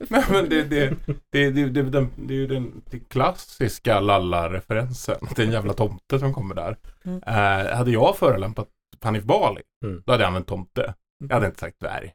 Nej 0.09 0.25
men 0.31 0.49
det, 0.49 0.63
det, 0.63 0.95
det, 1.31 1.51
det, 1.51 1.69
det, 1.69 1.83
det, 1.83 2.07
det 2.17 2.35
är 2.35 2.39
ju 2.39 2.47
den 2.47 2.83
det 2.91 2.99
klassiska 2.99 4.01
lalla-referensen. 4.01 5.17
Det 5.37 5.43
är 5.43 5.47
en 5.47 5.53
jävla 5.53 5.73
tomte 5.73 6.19
som 6.19 6.35
kommer 6.35 6.55
där. 6.55 6.77
Mm. 7.05 7.23
Eh, 7.27 7.77
hade 7.77 7.91
jag 7.91 8.17
förolämpat 8.17 8.69
Hanif 9.01 9.25
Bali, 9.25 9.61
Mm. 9.85 10.03
då 10.07 10.13
hade 10.13 10.23
jag 10.25 10.29
använt 10.29 10.47
tomte. 10.47 10.95
Jag 11.29 11.35
hade 11.35 11.47
inte 11.47 11.61
sagt 11.61 11.81
dvärg. 11.81 12.13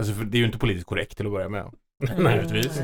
Alltså 0.00 0.12
för 0.14 0.24
det 0.24 0.36
är 0.36 0.40
ju 0.40 0.46
inte 0.46 0.58
politiskt 0.58 0.86
korrekt 0.86 1.16
till 1.16 1.26
att 1.26 1.32
börja 1.32 1.48
med. 1.48 1.72
Nej. 2.18 2.36
Givetvis. 2.36 2.80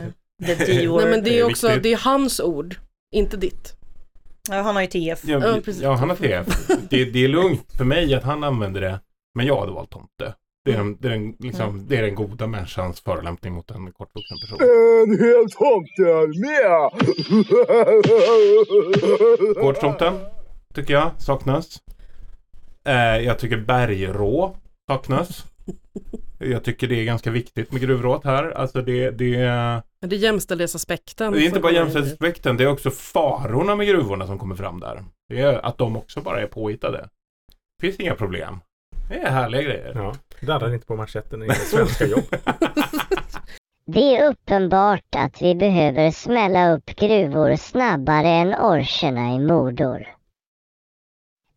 The 0.47 0.55
D-word. 0.55 1.01
Nej 1.03 1.11
men 1.11 1.25
det 1.25 1.39
är 1.39 1.45
också, 1.45 1.69
det 1.83 1.93
är 1.93 1.97
hans 1.97 2.41
ord, 2.41 2.77
inte 3.15 3.37
ditt. 3.37 3.77
Ja, 4.51 4.63
han 4.63 4.75
har 4.75 4.83
ju 4.83 4.89
TF. 4.89 5.21
Ja, 5.25 5.47
Ja, 5.47 5.73
ja 5.83 5.95
han 5.95 6.09
har 6.09 6.17
TF. 6.17 6.47
Det, 6.91 7.05
det 7.05 7.25
är 7.25 7.29
lugnt 7.29 7.73
för 7.77 7.85
mig 7.85 8.15
att 8.15 8.25
han 8.25 8.45
använder 8.45 8.81
det, 8.81 9.01
men 9.35 9.47
jag 9.47 9.61
hade 9.61 9.73
valt 9.73 9.91
tomte. 9.91 10.35
Det 10.65 10.73
är, 10.73 10.77
den, 10.77 10.97
det, 11.01 11.09
är 11.09 11.13
den, 11.13 11.37
liksom, 11.39 11.87
det 11.89 11.97
är 11.97 12.03
den 12.03 12.15
goda 12.15 12.47
människans 12.47 13.01
förolämpning 13.01 13.53
mot 13.55 13.71
en 13.71 13.93
kortvuxen 13.93 14.39
person. 14.39 14.59
En 14.61 15.19
hel 15.19 15.51
tomtearmé! 15.51 16.81
Gårdstomten 19.63 20.15
tycker 20.75 20.95
jag 20.95 21.11
saknas. 21.19 21.81
Eh, 22.85 23.19
jag 23.19 23.39
tycker 23.39 23.57
bergrå 23.57 24.57
saknas. 24.89 25.45
Jag 26.39 26.65
tycker 26.65 26.89
det 26.89 27.01
är 27.01 27.05
ganska 27.05 27.31
viktigt 27.31 27.73
med 27.73 27.81
gruvrået 27.81 28.25
här. 28.25 28.51
Alltså 28.51 28.83
det, 28.83 29.11
det, 29.11 29.35
Det 30.07 30.17
är 30.17 30.21
jämställdhetsaspekten. 30.21 31.33
det 31.33 31.39
är 31.39 31.47
inte 31.47 31.61
bara 31.61 31.73
jämställdhetsaspekten, 31.73 32.57
det 32.57 32.65
är 32.65 32.69
också 32.69 32.91
farorna 32.91 33.77
med 33.77 33.87
gruvorna 33.87 34.27
som 34.27 34.39
kommer 34.39 34.55
fram 34.55 34.81
där. 34.81 35.05
Det 35.29 35.41
är 35.41 35.67
att 35.67 35.79
de 35.79 35.97
också 35.97 36.21
bara 36.21 36.41
är 36.41 36.47
påhittade. 36.47 37.09
Det 37.79 37.87
finns 37.87 38.01
inga 38.01 38.15
problem. 38.15 38.61
Det 39.09 39.15
är 39.15 39.31
härliga 39.31 39.63
grejer. 39.63 39.93
Ja, 39.95 40.15
darrar 40.47 40.75
inte 40.75 40.87
på 40.87 40.97
manschetten 40.97 41.43
i 41.43 41.51
svenska 41.51 42.07
jobb. 42.07 42.25
Det 43.87 44.17
är 44.17 44.31
uppenbart 44.31 45.15
att 45.17 45.43
vi 45.43 45.55
behöver 45.55 46.11
smälla 46.11 46.73
upp 46.73 46.87
gruvor 46.87 47.57
snabbare 47.57 48.29
än 48.29 48.55
orcherna 48.55 49.35
i 49.35 49.39
Mordor. 49.39 50.09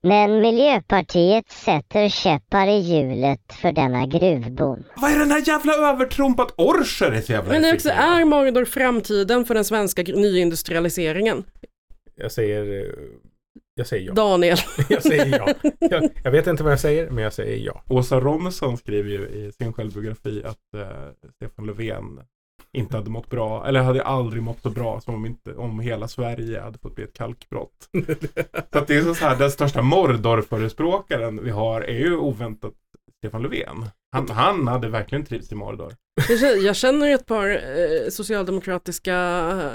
Men 0.03 0.41
Miljöpartiet 0.41 1.49
sätter 1.51 2.09
käppar 2.09 2.67
i 2.67 2.79
hjulet 2.79 3.53
för 3.61 3.71
denna 3.71 4.05
gruvboom. 4.05 4.83
Vad 4.95 5.11
är 5.11 5.19
den 5.19 5.31
här 5.31 5.43
jävla 5.47 5.73
övertron 5.73 6.35
på 6.35 6.41
att 6.41 6.53
orcher 6.57 7.11
är 7.11 7.21
så 7.21 7.31
jävla 7.31 7.53
Men 7.53 7.61
det 7.61 7.73
också 7.73 7.89
är 7.89 8.25
Mordor 8.25 8.65
framtiden 8.65 9.45
för 9.45 9.53
den 9.53 9.65
svenska 9.65 10.01
nyindustrialiseringen? 10.01 11.43
Jag 12.15 12.31
säger, 12.31 12.85
eh, 12.85 12.91
jag 13.75 13.87
säger 13.87 14.07
ja. 14.07 14.13
Daniel. 14.13 14.57
Jag 14.89 15.03
säger 15.03 15.37
ja. 15.37 15.53
Jag, 15.79 16.09
jag 16.23 16.31
vet 16.31 16.47
inte 16.47 16.63
vad 16.63 16.71
jag 16.71 16.79
säger, 16.79 17.09
men 17.09 17.23
jag 17.23 17.33
säger 17.33 17.65
ja. 17.65 17.83
Åsa 17.89 18.19
Romson 18.19 18.77
skriver 18.77 19.09
ju 19.09 19.27
i 19.27 19.51
sin 19.51 19.73
självbiografi 19.73 20.43
att 20.45 20.73
eh, 20.81 21.29
Stefan 21.35 21.65
Löfven 21.65 22.19
inte 22.77 22.97
hade 22.97 23.09
mått 23.09 23.29
bra, 23.29 23.67
eller 23.67 23.81
hade 23.81 24.03
aldrig 24.03 24.43
mått 24.43 24.61
så 24.61 24.69
bra 24.69 25.01
som 25.01 25.15
om, 25.15 25.25
inte, 25.25 25.53
om 25.53 25.79
hela 25.79 26.07
Sverige 26.07 26.61
hade 26.61 26.79
fått 26.79 26.95
bli 26.95 27.03
ett 27.03 27.13
kalkbrott. 27.13 27.89
så 28.71 28.79
att 28.79 28.87
det 28.87 28.95
är 28.95 29.13
så 29.13 29.25
här, 29.25 29.35
den 29.35 29.51
största 29.51 29.81
Mordor-förespråkaren 29.81 31.43
vi 31.43 31.49
har 31.49 31.81
är 31.81 31.99
ju 31.99 32.17
oväntat 32.17 32.73
Stefan 33.17 33.41
Löfven. 33.41 33.85
Han, 34.11 34.29
han 34.29 34.67
hade 34.67 34.89
verkligen 34.89 35.25
trivts 35.25 35.51
i 35.51 35.55
Mordor. 35.55 35.93
Jag 36.63 36.75
känner- 36.75 37.07
ett 37.13 37.25
par 37.25 37.49
eh, 37.49 38.09
socialdemokratiska 38.09 39.15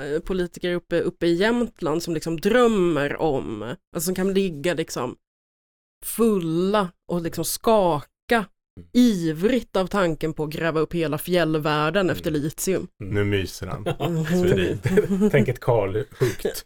eh, 0.05 0.21
politiker 0.21 0.75
uppe, 0.75 1.01
uppe 1.01 1.27
i 1.27 1.35
Jämtland 1.35 2.03
som 2.03 2.15
liksom 2.15 2.37
drömmer 2.37 3.17
om, 3.17 3.63
alltså 3.63 4.07
som 4.07 4.15
kan 4.15 4.35
ligga 4.35 4.75
liksom 4.75 5.17
fulla 6.05 6.89
och 7.09 7.23
liksom 7.23 7.45
skaka 7.45 8.07
ivrigt 8.93 9.77
av 9.77 9.87
tanken 9.87 10.35
på 10.35 10.45
att 10.45 10.51
gräva 10.51 10.81
upp 10.81 10.95
hela 10.95 11.19
fjällvärlden 11.19 12.11
efter 12.11 12.31
litium. 12.31 12.87
Nu 12.99 13.25
myser 13.25 13.67
han. 13.67 13.87
Mm. 14.01 15.29
Tänk 15.31 15.49
ett 15.49 15.61
kalhuggt 15.61 16.65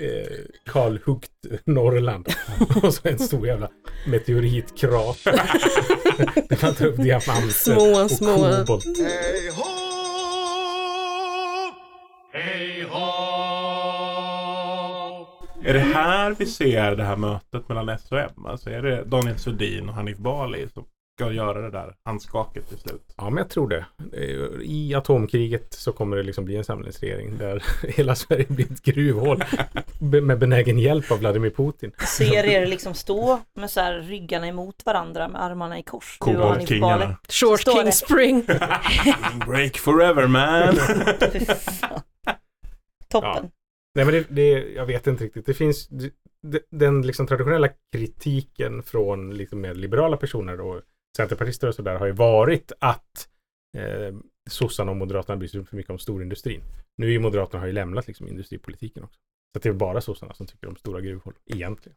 eh, 0.00 0.72
kalhuggt 0.72 1.30
Norrland. 1.64 2.28
Och 2.82 2.94
så 2.94 3.08
en 3.08 3.18
stor 3.18 3.46
jävla 3.46 3.70
meteoritkrater. 4.06 5.32
Där 6.48 6.62
man 6.62 6.74
tar 6.74 6.86
upp 6.86 6.96
diamanter 6.96 7.48
Små, 7.48 8.02
och 8.04 8.10
små. 8.10 8.64
kobolt. 8.66 8.84
Hej 12.32 12.86
ho! 12.86 15.26
Är 15.64 15.74
det 15.74 15.80
här 15.80 16.34
vi 16.38 16.46
ser 16.46 16.96
det 16.96 17.04
här 17.04 17.16
mötet 17.16 17.68
mellan 17.68 17.88
S 17.88 18.06
och 18.10 18.18
M? 18.18 18.46
Alltså 18.46 18.70
är 18.70 18.82
det 18.82 19.04
Daniel 19.04 19.38
Sundin 19.38 19.88
och 19.88 19.94
Hanif 19.94 20.18
Bali 20.18 20.68
som 20.74 20.84
ska 21.16 21.32
göra 21.32 21.60
det 21.60 21.70
där 21.70 21.94
handskaket 22.04 22.68
till 22.68 22.78
slut? 22.78 23.14
Ja, 23.16 23.30
men 23.30 23.36
jag 23.36 23.48
tror 23.48 23.68
det. 23.68 23.86
I 24.62 24.94
atomkriget 24.94 25.72
så 25.72 25.92
kommer 25.92 26.16
det 26.16 26.22
liksom 26.22 26.44
bli 26.44 26.56
en 26.56 26.64
samlingsregering 26.64 27.38
där 27.38 27.64
hela 27.88 28.14
Sverige 28.14 28.46
blir 28.48 28.72
ett 28.72 28.82
gruvhål 28.82 29.44
med 30.22 30.38
benägen 30.38 30.78
hjälp 30.78 31.10
av 31.10 31.18
Vladimir 31.18 31.50
Putin. 31.50 31.92
Ser 32.18 32.44
er 32.44 32.66
liksom 32.66 32.94
stå 32.94 33.40
med 33.54 33.70
så 33.70 33.80
här 33.80 33.98
ryggarna 33.98 34.46
emot 34.46 34.82
varandra 34.86 35.28
med 35.28 35.42
armarna 35.42 35.78
i 35.78 35.82
kors. 35.82 36.16
Koboldkingarna. 36.18 37.16
Short 37.28 37.60
Står 37.60 37.72
King 37.72 37.84
det. 37.84 37.92
Spring. 37.92 38.46
Break 39.46 39.78
forever 39.78 40.26
man! 40.26 40.74
Toppen. 43.08 43.50
Nej, 43.94 44.04
men 44.04 44.14
det, 44.14 44.26
det, 44.28 44.72
jag 44.74 44.86
vet 44.86 45.06
inte 45.06 45.24
riktigt. 45.24 45.46
Det 45.46 45.54
finns 45.54 45.88
det, 46.42 46.62
den 46.70 47.02
liksom 47.02 47.26
traditionella 47.26 47.68
kritiken 47.92 48.82
från 48.82 49.34
lite 49.34 49.56
mer 49.56 49.74
liberala 49.74 50.16
personer 50.16 50.60
och 50.60 50.82
centerpartister 51.16 51.68
och 51.68 51.74
sådär 51.74 51.94
har 51.94 52.06
ju 52.06 52.12
varit 52.12 52.72
att 52.78 53.28
eh, 53.78 54.16
sossarna 54.50 54.90
och 54.90 54.96
moderaterna 54.96 55.36
bryr 55.36 55.48
sig 55.48 55.64
för 55.64 55.76
mycket 55.76 55.90
om 55.90 55.98
storindustrin. 55.98 56.62
Nu 56.96 57.14
är 57.14 57.18
moderaterna 57.18 57.60
har 57.60 57.66
ju 57.66 57.72
lämnat 57.72 58.06
liksom 58.06 58.28
industripolitiken 58.28 59.04
också. 59.04 59.18
Så 59.52 59.58
att 59.58 59.62
det 59.62 59.68
är 59.68 59.72
bara 59.72 60.00
sossarna 60.00 60.34
som 60.34 60.46
tycker 60.46 60.68
om 60.68 60.76
stora 60.76 61.00
gruvhål 61.00 61.34
egentligen. 61.46 61.96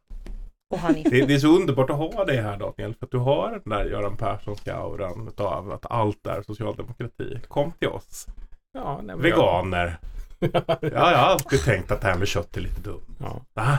Det, 1.10 1.26
det 1.26 1.34
är 1.34 1.38
så 1.38 1.56
underbart 1.56 1.90
att 1.90 1.96
ha 1.96 2.24
dig 2.24 2.36
här 2.36 2.56
Daniel, 2.56 2.94
för 2.94 3.06
att 3.06 3.10
du 3.10 3.18
har 3.18 3.50
den 3.50 3.62
där 3.64 3.84
Göran 3.84 4.16
Perssonska 4.16 4.74
auran 4.74 5.32
av 5.36 5.72
att 5.72 5.86
allt 5.86 6.26
är 6.26 6.42
socialdemokrati. 6.42 7.40
Kom 7.48 7.72
till 7.72 7.88
oss. 7.88 8.26
Ja, 8.72 9.00
nej, 9.04 9.16
Veganer. 9.16 9.98
Ja, 10.40 10.78
jag 10.90 11.00
har 11.00 11.14
alltid 11.14 11.64
tänkt 11.64 11.90
att 11.90 12.00
det 12.00 12.06
här 12.06 12.18
med 12.18 12.28
kött 12.28 12.56
är 12.56 12.60
lite 12.60 12.80
dumt. 12.80 13.16
Ja. 13.18 13.40
Va? 13.54 13.78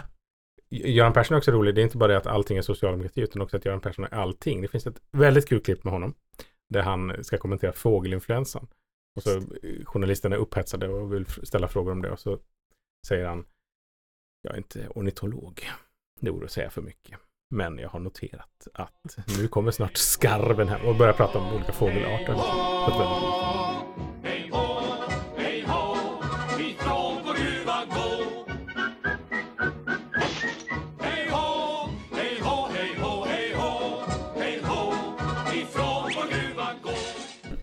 Göran 0.71 1.13
Persson 1.13 1.35
är 1.35 1.37
också 1.37 1.51
rolig. 1.51 1.75
Det 1.75 1.81
är 1.81 1.83
inte 1.83 1.97
bara 1.97 2.11
det 2.11 2.17
att 2.17 2.27
allting 2.27 2.57
är 2.57 2.61
socialdemokrati 2.61 3.21
utan 3.21 3.41
också 3.41 3.57
att 3.57 3.65
Göran 3.65 3.81
Persson 3.81 4.05
är 4.05 4.13
allting. 4.13 4.61
Det 4.61 4.67
finns 4.67 4.87
ett 4.87 5.01
väldigt 5.11 5.49
kul 5.49 5.61
klipp 5.61 5.83
med 5.83 5.93
honom 5.93 6.13
där 6.69 6.81
han 6.81 7.23
ska 7.23 7.37
kommentera 7.37 7.73
fågelinfluensan. 7.73 8.67
Och 9.15 9.23
så 9.23 9.41
journalisterna 9.85 10.35
är 10.35 10.39
upphetsade 10.39 10.87
och 10.87 11.13
vill 11.13 11.25
ställa 11.25 11.67
frågor 11.67 11.91
om 11.91 12.01
det 12.01 12.11
och 12.11 12.19
så 12.19 12.39
säger 13.07 13.25
han 13.25 13.45
Jag 14.41 14.53
är 14.53 14.57
inte 14.57 14.87
ornitolog. 14.95 15.69
Det 16.19 16.31
vore 16.31 16.45
att 16.45 16.51
säga 16.51 16.69
för 16.69 16.81
mycket. 16.81 17.19
Men 17.49 17.77
jag 17.77 17.89
har 17.89 17.99
noterat 17.99 18.67
att 18.73 19.17
nu 19.37 19.47
kommer 19.47 19.71
snart 19.71 19.97
skarven 19.97 20.67
här 20.67 20.85
och 20.85 20.95
börjar 20.95 21.13
prata 21.13 21.39
om 21.39 21.53
olika 21.53 21.71
fågelarter. 21.71 22.33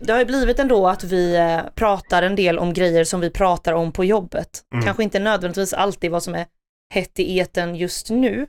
Det 0.09 0.13
har 0.13 0.19
ju 0.19 0.25
blivit 0.25 0.59
ändå 0.59 0.87
att 0.87 1.03
vi 1.03 1.35
eh, 1.35 1.61
pratar 1.75 2.23
en 2.23 2.35
del 2.35 2.59
om 2.59 2.73
grejer 2.73 3.03
som 3.03 3.19
vi 3.19 3.29
pratar 3.29 3.73
om 3.73 3.91
på 3.91 4.05
jobbet. 4.05 4.63
Mm. 4.73 4.85
Kanske 4.85 5.03
inte 5.03 5.19
nödvändigtvis 5.19 5.73
alltid 5.73 6.11
vad 6.11 6.23
som 6.23 6.35
är 6.35 6.45
hett 6.93 7.19
i 7.19 7.37
eten 7.37 7.75
just 7.75 8.09
nu, 8.09 8.47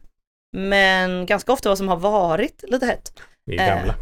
men 0.57 1.27
ganska 1.27 1.53
ofta 1.53 1.69
vad 1.69 1.79
som 1.79 1.89
har 1.89 1.97
varit 1.97 2.65
lite 2.69 2.87
hett. 2.87 3.21
Vi 3.45 3.57
är 3.57 3.77
gamla. 3.77 3.95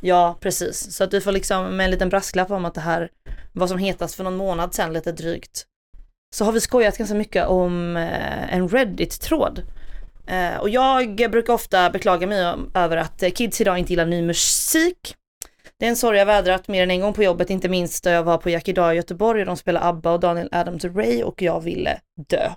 Ja, 0.00 0.36
precis. 0.40 0.96
Så 0.96 1.04
att 1.04 1.10
du 1.10 1.20
får 1.20 1.32
liksom 1.32 1.76
med 1.76 1.84
en 1.84 1.90
liten 1.90 2.08
brasklapp 2.08 2.50
om 2.50 2.64
att 2.64 2.74
det 2.74 2.80
här 2.80 3.08
var 3.52 3.66
som 3.66 3.78
hetast 3.78 4.14
för 4.14 4.24
någon 4.24 4.36
månad 4.36 4.74
sedan 4.74 4.92
lite 4.92 5.12
drygt. 5.12 5.66
Så 6.34 6.44
har 6.44 6.52
vi 6.52 6.60
skojat 6.60 6.98
ganska 6.98 7.14
mycket 7.14 7.46
om 7.46 7.96
eh, 7.96 8.54
en 8.54 8.68
Reddit-tråd. 8.68 9.62
Eh, 10.26 10.56
och 10.60 10.68
jag 10.68 11.16
brukar 11.30 11.52
ofta 11.52 11.90
beklaga 11.90 12.26
mig 12.26 12.54
över 12.74 12.96
att 12.96 13.22
eh, 13.22 13.30
kids 13.30 13.60
idag 13.60 13.78
inte 13.78 13.92
gillar 13.92 14.06
ny 14.06 14.22
musik. 14.22 15.16
Det 15.80 15.86
är 15.86 15.90
en 15.90 15.96
sorg 15.96 16.18
jag 16.18 16.26
vädrat 16.26 16.68
mer 16.68 16.82
än 16.82 16.90
en 16.90 17.00
gång 17.00 17.12
på 17.12 17.22
jobbet, 17.22 17.50
inte 17.50 17.68
minst 17.68 18.04
då 18.04 18.10
jag 18.10 18.22
var 18.22 18.38
på 18.38 18.50
Jack 18.50 18.68
idag 18.68 18.94
i 18.94 18.96
Göteborg 18.96 19.40
och 19.40 19.46
de 19.46 19.56
spelade 19.56 19.86
ABBA 19.86 20.12
och 20.12 20.20
Daniel 20.20 20.48
Adams 20.52 20.84
och 20.84 20.96
Ray 20.96 21.22
och 21.22 21.42
jag 21.42 21.60
ville 21.60 22.00
dö. 22.28 22.50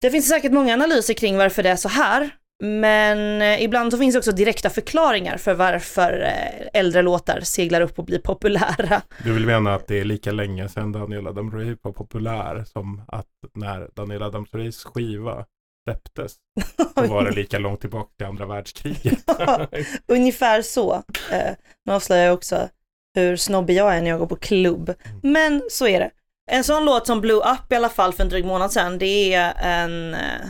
Det 0.00 0.10
finns 0.10 0.28
säkert 0.28 0.52
många 0.52 0.74
analyser 0.74 1.14
kring 1.14 1.36
varför 1.36 1.62
det 1.62 1.70
är 1.70 1.76
så 1.76 1.88
här, 1.88 2.30
men 2.62 3.42
eh, 3.42 3.62
ibland 3.62 3.92
så 3.92 3.98
finns 3.98 4.14
det 4.14 4.18
också 4.18 4.32
direkta 4.32 4.70
förklaringar 4.70 5.36
för 5.36 5.54
varför 5.54 6.22
eh, 6.22 6.80
äldre 6.80 7.02
låtar 7.02 7.40
seglar 7.40 7.80
upp 7.80 7.98
och 7.98 8.04
blir 8.04 8.18
populära. 8.18 9.02
Du 9.24 9.32
vill 9.32 9.46
mena 9.46 9.74
att 9.74 9.86
det 9.86 10.00
är 10.00 10.04
lika 10.04 10.32
länge 10.32 10.68
sedan 10.68 10.92
Daniel 10.92 11.26
Adams-Ray 11.26 11.78
var 11.82 11.92
populär 11.92 12.64
som 12.64 13.02
att 13.08 13.26
när 13.54 13.90
Daniel 13.94 14.22
Adams-Rays 14.22 14.84
skiva 14.84 15.44
släpptes 15.86 16.34
så 16.94 17.06
var 17.06 17.24
det 17.24 17.30
lika 17.30 17.58
långt 17.58 17.80
tillbaka 17.80 18.10
till 18.16 18.26
andra 18.26 18.46
världskriget. 18.46 19.24
Ungefär 20.06 20.62
så. 20.62 20.94
Eh, 21.30 21.52
nu 21.84 21.92
avslöjar 21.92 22.24
jag 22.24 22.34
också 22.34 22.68
hur 23.14 23.36
snobbig 23.36 23.76
jag 23.76 23.96
är 23.96 24.02
när 24.02 24.10
jag 24.10 24.18
går 24.18 24.26
på 24.26 24.36
klubb. 24.36 24.94
Men 25.22 25.62
så 25.70 25.86
är 25.86 26.00
det. 26.00 26.10
En 26.50 26.64
sån 26.64 26.84
låt 26.84 27.06
som 27.06 27.20
blew 27.20 27.36
up 27.36 27.72
i 27.72 27.74
alla 27.74 27.88
fall 27.88 28.12
för 28.12 28.22
en 28.22 28.28
dryg 28.28 28.44
månad 28.44 28.72
sedan, 28.72 28.98
det 28.98 29.34
är 29.34 29.54
en, 29.58 30.14
eh, 30.14 30.48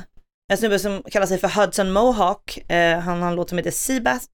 en 0.50 0.58
snubbe 0.58 0.78
som 0.78 1.02
kallar 1.02 1.26
sig 1.26 1.38
för 1.38 1.48
Hudson 1.48 1.92
Mohawk. 1.92 2.70
Eh, 2.70 2.98
han 2.98 3.22
har 3.22 3.28
en 3.28 3.34
låt 3.34 3.48
som 3.48 3.58
heter 3.58 3.70
Seabass 3.70 4.26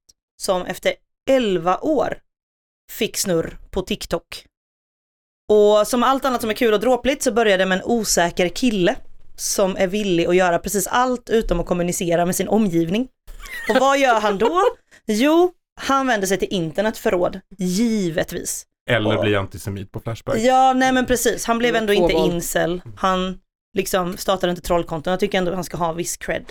som 0.43 0.67
efter 0.67 0.95
11 1.31 1.79
år 1.79 2.19
fick 2.93 3.17
snurr 3.17 3.59
på 3.71 3.83
TikTok. 3.83 4.47
Och 5.49 5.87
som 5.87 6.03
allt 6.03 6.25
annat 6.25 6.41
som 6.41 6.51
är 6.51 6.55
kul 6.55 6.75
och 6.75 6.81
dråpligt 6.81 7.23
så 7.23 7.33
började 7.33 7.63
det 7.63 7.69
med 7.69 7.79
en 7.79 7.85
osäker 7.85 8.49
kille 8.49 8.97
som 9.37 9.77
är 9.77 9.87
villig 9.87 10.27
att 10.27 10.37
göra 10.37 10.59
precis 10.59 10.87
allt 10.87 11.31
utom 11.31 11.61
att 11.61 11.67
kommunicera 11.67 12.27
med 12.27 12.37
sin 12.37 12.49
omgivning. 12.49 13.09
Och 13.69 13.77
vad 13.81 13.99
gör 13.99 14.21
han 14.21 14.39
då? 14.39 14.63
Jo, 15.07 15.53
han 15.81 16.07
vänder 16.07 16.27
sig 16.27 16.39
till 16.39 16.49
internet 16.51 16.99
för 16.99 17.11
råd, 17.11 17.41
givetvis. 17.59 18.67
Eller 18.91 19.23
bli 19.23 19.37
antisemit 19.37 19.93
på 19.93 20.01
Flashback. 20.01 20.39
Ja, 20.39 20.73
nej 20.73 20.93
men 20.93 21.07
precis. 21.07 21.45
Han 21.45 21.59
blev 21.59 21.77
ändå 21.77 21.93
inte 21.93 22.13
incel. 22.13 22.83
Han 22.97 23.39
liksom 23.77 24.17
startade 24.17 24.51
inte 24.51 24.63
trollkonton. 24.63 25.11
Jag 25.11 25.21
tycker 25.21 25.39
ändå 25.39 25.55
han 25.55 25.65
ska 25.65 25.77
ha 25.77 25.93
viss 25.93 26.17
cred. 26.17 26.45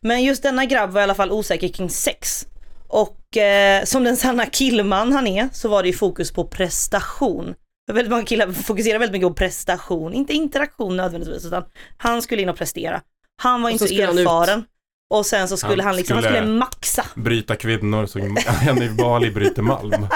Men 0.00 0.24
just 0.24 0.42
denna 0.42 0.64
grabb 0.64 0.90
var 0.90 1.00
i 1.00 1.04
alla 1.04 1.14
fall 1.14 1.32
osäker 1.32 1.68
kring 1.68 1.90
sex. 1.90 2.46
Och 2.88 3.36
eh, 3.36 3.84
som 3.84 4.04
den 4.04 4.16
sanna 4.16 4.46
killman 4.46 5.12
han 5.12 5.26
är 5.26 5.48
så 5.52 5.68
var 5.68 5.82
det 5.82 5.88
ju 5.88 5.94
fokus 5.94 6.32
på 6.32 6.44
prestation. 6.44 7.54
Väldigt 7.92 8.10
många 8.10 8.24
killar 8.24 8.52
fokuserar 8.52 8.98
väldigt 8.98 9.12
mycket 9.12 9.28
på 9.28 9.34
prestation, 9.34 10.12
inte 10.14 10.32
interaktion 10.32 10.96
nödvändigtvis, 10.96 11.44
utan 11.44 11.64
han 11.96 12.22
skulle 12.22 12.42
in 12.42 12.48
och 12.48 12.56
prestera. 12.56 13.00
Han 13.42 13.62
var 13.62 13.68
Och 13.68 13.72
inte 13.72 13.84
så 13.84 13.88
skulle 13.88 14.20
erfaren. 14.22 14.64
Och 15.10 15.26
sen 15.26 15.48
så 15.48 15.56
skulle 15.56 15.82
Han 15.82 15.86
han, 15.88 15.96
liksom, 15.96 16.14
han 16.14 16.22
skulle- 16.24 16.38
skulle 16.38 16.52
maxa. 16.54 17.04
Bryta 17.14 17.56
kvinnor 17.56 18.06
som 18.06 18.36
Henry 18.46 18.88
Bali 18.88 19.30
bryter 19.30 19.62
malm. 19.62 20.06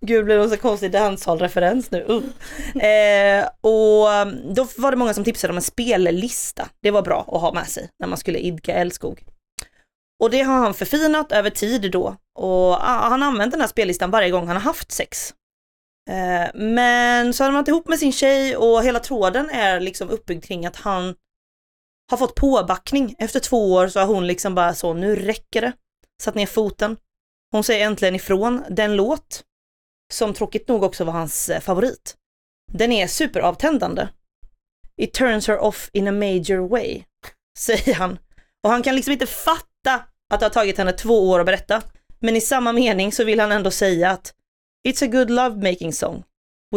Gud, 0.00 0.24
blir 0.24 0.38
det 0.38 0.48
så 0.48 0.56
konstig 0.56 0.90
dancehall-referens 0.92 1.90
nu. 1.90 2.04
Uh. 2.08 2.82
Eh, 2.84 3.48
och 3.60 4.08
um, 4.08 4.54
då 4.54 4.66
var 4.76 4.90
det 4.90 4.96
många 4.96 5.14
som 5.14 5.24
tipsade 5.24 5.50
om 5.50 5.56
en 5.56 5.62
spellista. 5.62 6.68
Det 6.82 6.90
var 6.90 7.02
bra 7.02 7.20
att 7.32 7.40
ha 7.40 7.52
med 7.52 7.66
sig 7.68 7.88
när 7.98 8.08
man 8.08 8.18
skulle 8.18 8.38
idka 8.38 8.74
älskog. 8.74 9.22
Och 10.22 10.30
det 10.30 10.40
har 10.40 10.54
han 10.54 10.74
förfinat 10.74 11.32
över 11.32 11.50
tid 11.50 11.90
då. 11.92 12.16
Och 12.34 12.72
ah, 12.72 13.08
han 13.08 13.22
har 13.22 13.28
använt 13.28 13.52
den 13.52 13.60
här 13.60 13.68
spellistan 13.68 14.10
varje 14.10 14.30
gång 14.30 14.46
han 14.46 14.56
har 14.56 14.62
haft 14.62 14.92
sex. 14.92 15.34
Eh, 16.10 16.50
men 16.54 17.34
så 17.34 17.44
har 17.44 17.48
han 17.50 17.54
varit 17.54 17.68
ihop 17.68 17.88
med 17.88 17.98
sin 17.98 18.12
tjej 18.12 18.56
och 18.56 18.84
hela 18.84 19.00
tråden 19.00 19.50
är 19.50 19.80
liksom 19.80 20.10
uppbyggd 20.10 20.44
kring 20.44 20.66
att 20.66 20.76
han 20.76 21.14
har 22.10 22.18
fått 22.18 22.34
påbackning. 22.34 23.14
Efter 23.18 23.40
två 23.40 23.72
år 23.72 23.88
så 23.88 24.00
har 24.00 24.06
hon 24.06 24.26
liksom 24.26 24.54
bara 24.54 24.74
så, 24.74 24.94
nu 24.94 25.16
räcker 25.16 25.60
det. 25.60 25.72
Satt 26.22 26.34
ner 26.34 26.46
foten. 26.46 26.96
Hon 27.52 27.64
säger 27.64 27.86
äntligen 27.86 28.14
ifrån. 28.14 28.64
Den 28.70 28.96
låt 28.96 29.42
som 30.12 30.34
tråkigt 30.34 30.68
nog 30.68 30.82
också 30.82 31.04
var 31.04 31.12
hans 31.12 31.48
eh, 31.48 31.60
favorit. 31.60 32.16
Den 32.72 32.92
är 32.92 33.06
superavtändande. 33.06 34.08
It 35.00 35.14
turns 35.14 35.48
her 35.48 35.58
off 35.58 35.90
in 35.92 36.08
a 36.08 36.12
major 36.12 36.68
way, 36.68 37.02
säger 37.58 37.94
han. 37.94 38.18
Och 38.64 38.70
han 38.70 38.82
kan 38.82 38.96
liksom 38.96 39.12
inte 39.12 39.26
fatta 39.26 39.66
att 39.94 40.40
det 40.40 40.46
har 40.46 40.50
tagit 40.50 40.78
henne 40.78 40.92
två 40.92 41.30
år 41.30 41.40
att 41.40 41.46
berätta. 41.46 41.82
Men 42.18 42.36
i 42.36 42.40
samma 42.40 42.72
mening 42.72 43.12
så 43.12 43.24
vill 43.24 43.40
han 43.40 43.52
ändå 43.52 43.70
säga 43.70 44.10
att 44.10 44.32
It's 44.88 45.04
a 45.04 45.06
good 45.06 45.30
love 45.30 45.70
making 45.70 45.92
song 45.92 46.22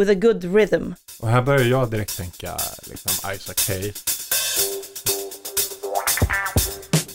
with 0.00 0.10
a 0.10 0.14
good 0.14 0.54
rhythm. 0.54 0.92
Och 1.20 1.28
här 1.28 1.42
börjar 1.42 1.64
jag 1.64 1.90
direkt 1.90 2.16
tänka 2.16 2.56
liksom 2.82 3.32
Isaac 3.34 3.68
Hayes. 3.68 4.04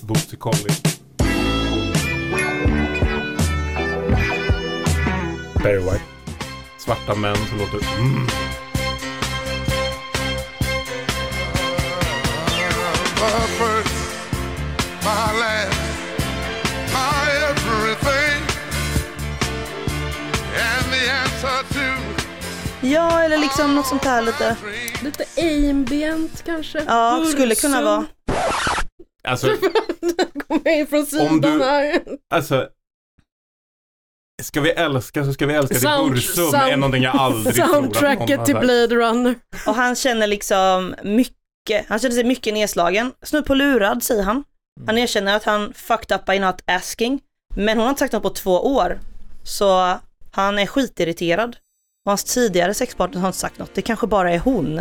Bootsy 0.02 0.38
Collins. 0.38 0.82
Barry 5.64 5.80
White. 5.80 6.04
Svarta 6.78 7.16
män 7.16 7.36
som 7.36 7.58
låter 7.58 7.98
mm. 7.98 8.28
My 13.16 13.32
Ja, 22.92 23.22
eller 23.24 23.38
liksom 23.38 23.76
något 23.76 23.88
sånt 23.88 24.04
här 24.06 24.22
lite. 24.22 24.56
Lite 25.04 25.26
ambient 25.70 26.44
kanske? 26.46 26.84
Ja, 26.88 27.26
skulle 27.32 27.56
kunna 27.56 27.82
vara. 27.82 28.06
Alltså, 29.28 29.48
Kommer 30.48 30.70
in 30.80 30.88
från 30.88 31.06
sidan 31.06 31.28
Om 31.28 31.42
du- 31.42 31.64
här. 31.64 32.02
alltså. 32.34 32.68
Ska 34.44 34.62
vi 34.62 34.72
älska 34.72 35.26
så 35.26 35.34
ska 35.34 35.46
vi 35.46 35.54
älska 35.54 35.76
Sound- 35.76 36.12
Bursum 36.14 36.46
sound- 36.52 36.70
är 36.72 36.78
någonting 36.78 37.04
jag 37.04 37.16
aldrig 37.16 37.56
tror 37.56 37.66
att 37.66 37.72
någon 37.72 37.82
Soundtracket 37.94 38.46
till. 38.46 38.56
Blade 38.56 38.96
Runner. 38.96 39.36
Och 39.68 39.76
han 39.76 39.96
känner 39.96 40.28
liksom 40.28 40.96
mycket, 41.04 41.86
han 41.88 42.00
känner 42.00 42.16
sig 42.16 42.24
mycket 42.24 42.54
nedslagen. 42.54 43.12
Snudd 43.22 43.46
på 43.46 43.54
lurad 43.54 44.04
säger 44.04 44.24
han. 44.24 44.44
Han 44.88 44.98
erkänner 44.98 45.36
att 45.36 45.44
han 45.44 45.74
fucked 45.74 46.16
up 46.20 46.26
by 46.26 46.40
not 46.40 46.62
asking. 46.66 47.20
Men 47.56 47.78
hon 47.78 47.84
har 47.84 47.90
inte 47.90 48.00
sagt 48.00 48.14
något 48.14 48.24
på 48.24 48.30
två 48.30 48.52
år. 48.76 49.00
Så 49.44 50.00
han 50.32 50.60
är 50.60 50.66
skitirriterad. 50.66 51.56
Och 52.06 52.12
hans 52.12 52.24
tidigare 52.24 52.74
sexpartner 52.74 53.22
har 53.22 53.28
inte 53.28 53.40
sagt 53.40 53.60
något. 53.60 53.74
Det 53.74 53.82
kanske 53.82 54.08
bara 54.08 54.32
är 54.32 54.40
hon. 54.40 54.76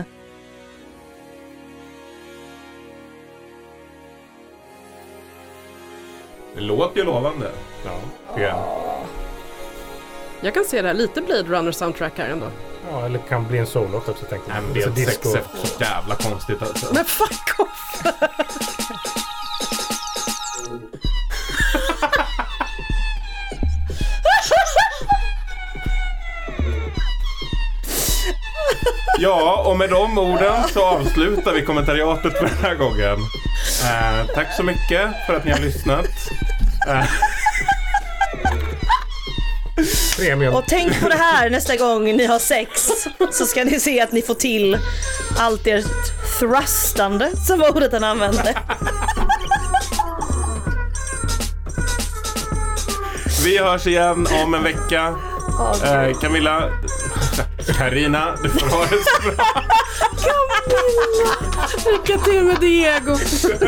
Det 6.54 6.60
låter 6.60 6.98
ju 6.98 7.04
lovande. 7.04 7.50
Ja, 7.84 7.98
tycker 8.34 8.46
jag. 8.48 8.64
Jag 10.40 10.54
kan 10.54 10.64
se 10.64 10.82
det 10.82 10.88
här, 10.88 10.94
lite 10.94 11.20
Blade 11.20 11.42
Runner 11.42 11.72
soundtrack 11.72 12.18
här 12.18 12.28
ändå. 12.28 12.46
Ja, 12.90 13.04
eller 13.06 13.18
kan 13.18 13.48
bli 13.48 13.58
en 13.58 13.66
solot 13.66 14.08
också 14.08 14.24
tänkte 14.24 14.48
Nej, 14.48 14.56
jag. 14.56 14.64
men 14.64 14.74
det 14.74 14.82
är 14.82 14.86
Alltså, 15.06 15.28
ett 15.28 15.44
sex 15.44 15.62
är 15.62 15.66
så 15.66 15.82
jävla 15.82 16.14
konstigt 16.14 16.62
alltså. 16.62 16.94
Men 16.94 17.04
fuck 17.04 17.60
off! 17.60 18.02
Ja, 29.24 29.62
och 29.66 29.78
med 29.78 29.90
de 29.90 30.18
orden 30.18 30.68
så 30.72 30.84
avslutar 30.84 31.52
vi 31.52 31.62
kommentariatet 31.62 32.38
för 32.38 32.46
den 32.46 32.58
här 32.62 32.74
gången. 32.74 33.18
Eh, 33.84 34.34
tack 34.34 34.56
så 34.56 34.62
mycket 34.62 35.26
för 35.26 35.34
att 35.36 35.44
ni 35.44 35.50
har 35.50 35.58
lyssnat. 35.58 36.06
Eh, 36.88 37.04
Premium. 40.16 40.54
Och 40.54 40.64
tänk 40.68 41.00
på 41.00 41.08
det 41.08 41.14
här 41.14 41.50
nästa 41.50 41.76
gång 41.76 42.04
ni 42.04 42.26
har 42.26 42.38
sex. 42.38 42.90
Så 43.32 43.46
ska 43.46 43.64
ni 43.64 43.80
se 43.80 44.00
att 44.00 44.12
ni 44.12 44.22
får 44.22 44.34
till 44.34 44.78
allt 45.38 45.66
ert 45.66 45.84
thrustande, 46.38 47.30
som 47.46 47.58
var 47.60 47.76
ordet 47.76 47.92
han 47.92 48.04
använde. 48.04 48.54
vi 53.44 53.58
hörs 53.58 53.86
igen 53.86 54.26
om 54.44 54.54
en 54.54 54.62
vecka. 54.62 55.14
Eh, 55.84 56.18
Camilla, 56.20 56.70
Karina, 57.72 58.36
du 58.42 58.48
får 58.48 58.66
ha 58.66 58.84
det 58.86 58.98
så 59.04 59.22
bra. 59.22 59.62
Lycka 61.92 62.18
till 62.24 62.44
med 62.44 62.60
Diego! 62.60 63.16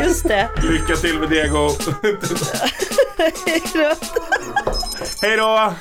Just 0.04 0.28
det. 0.28 0.48
Lycka 0.62 0.96
till 0.96 1.18
med 1.18 1.28
Diego. 1.28 1.70
Hej 5.22 5.36
då! 5.36 5.74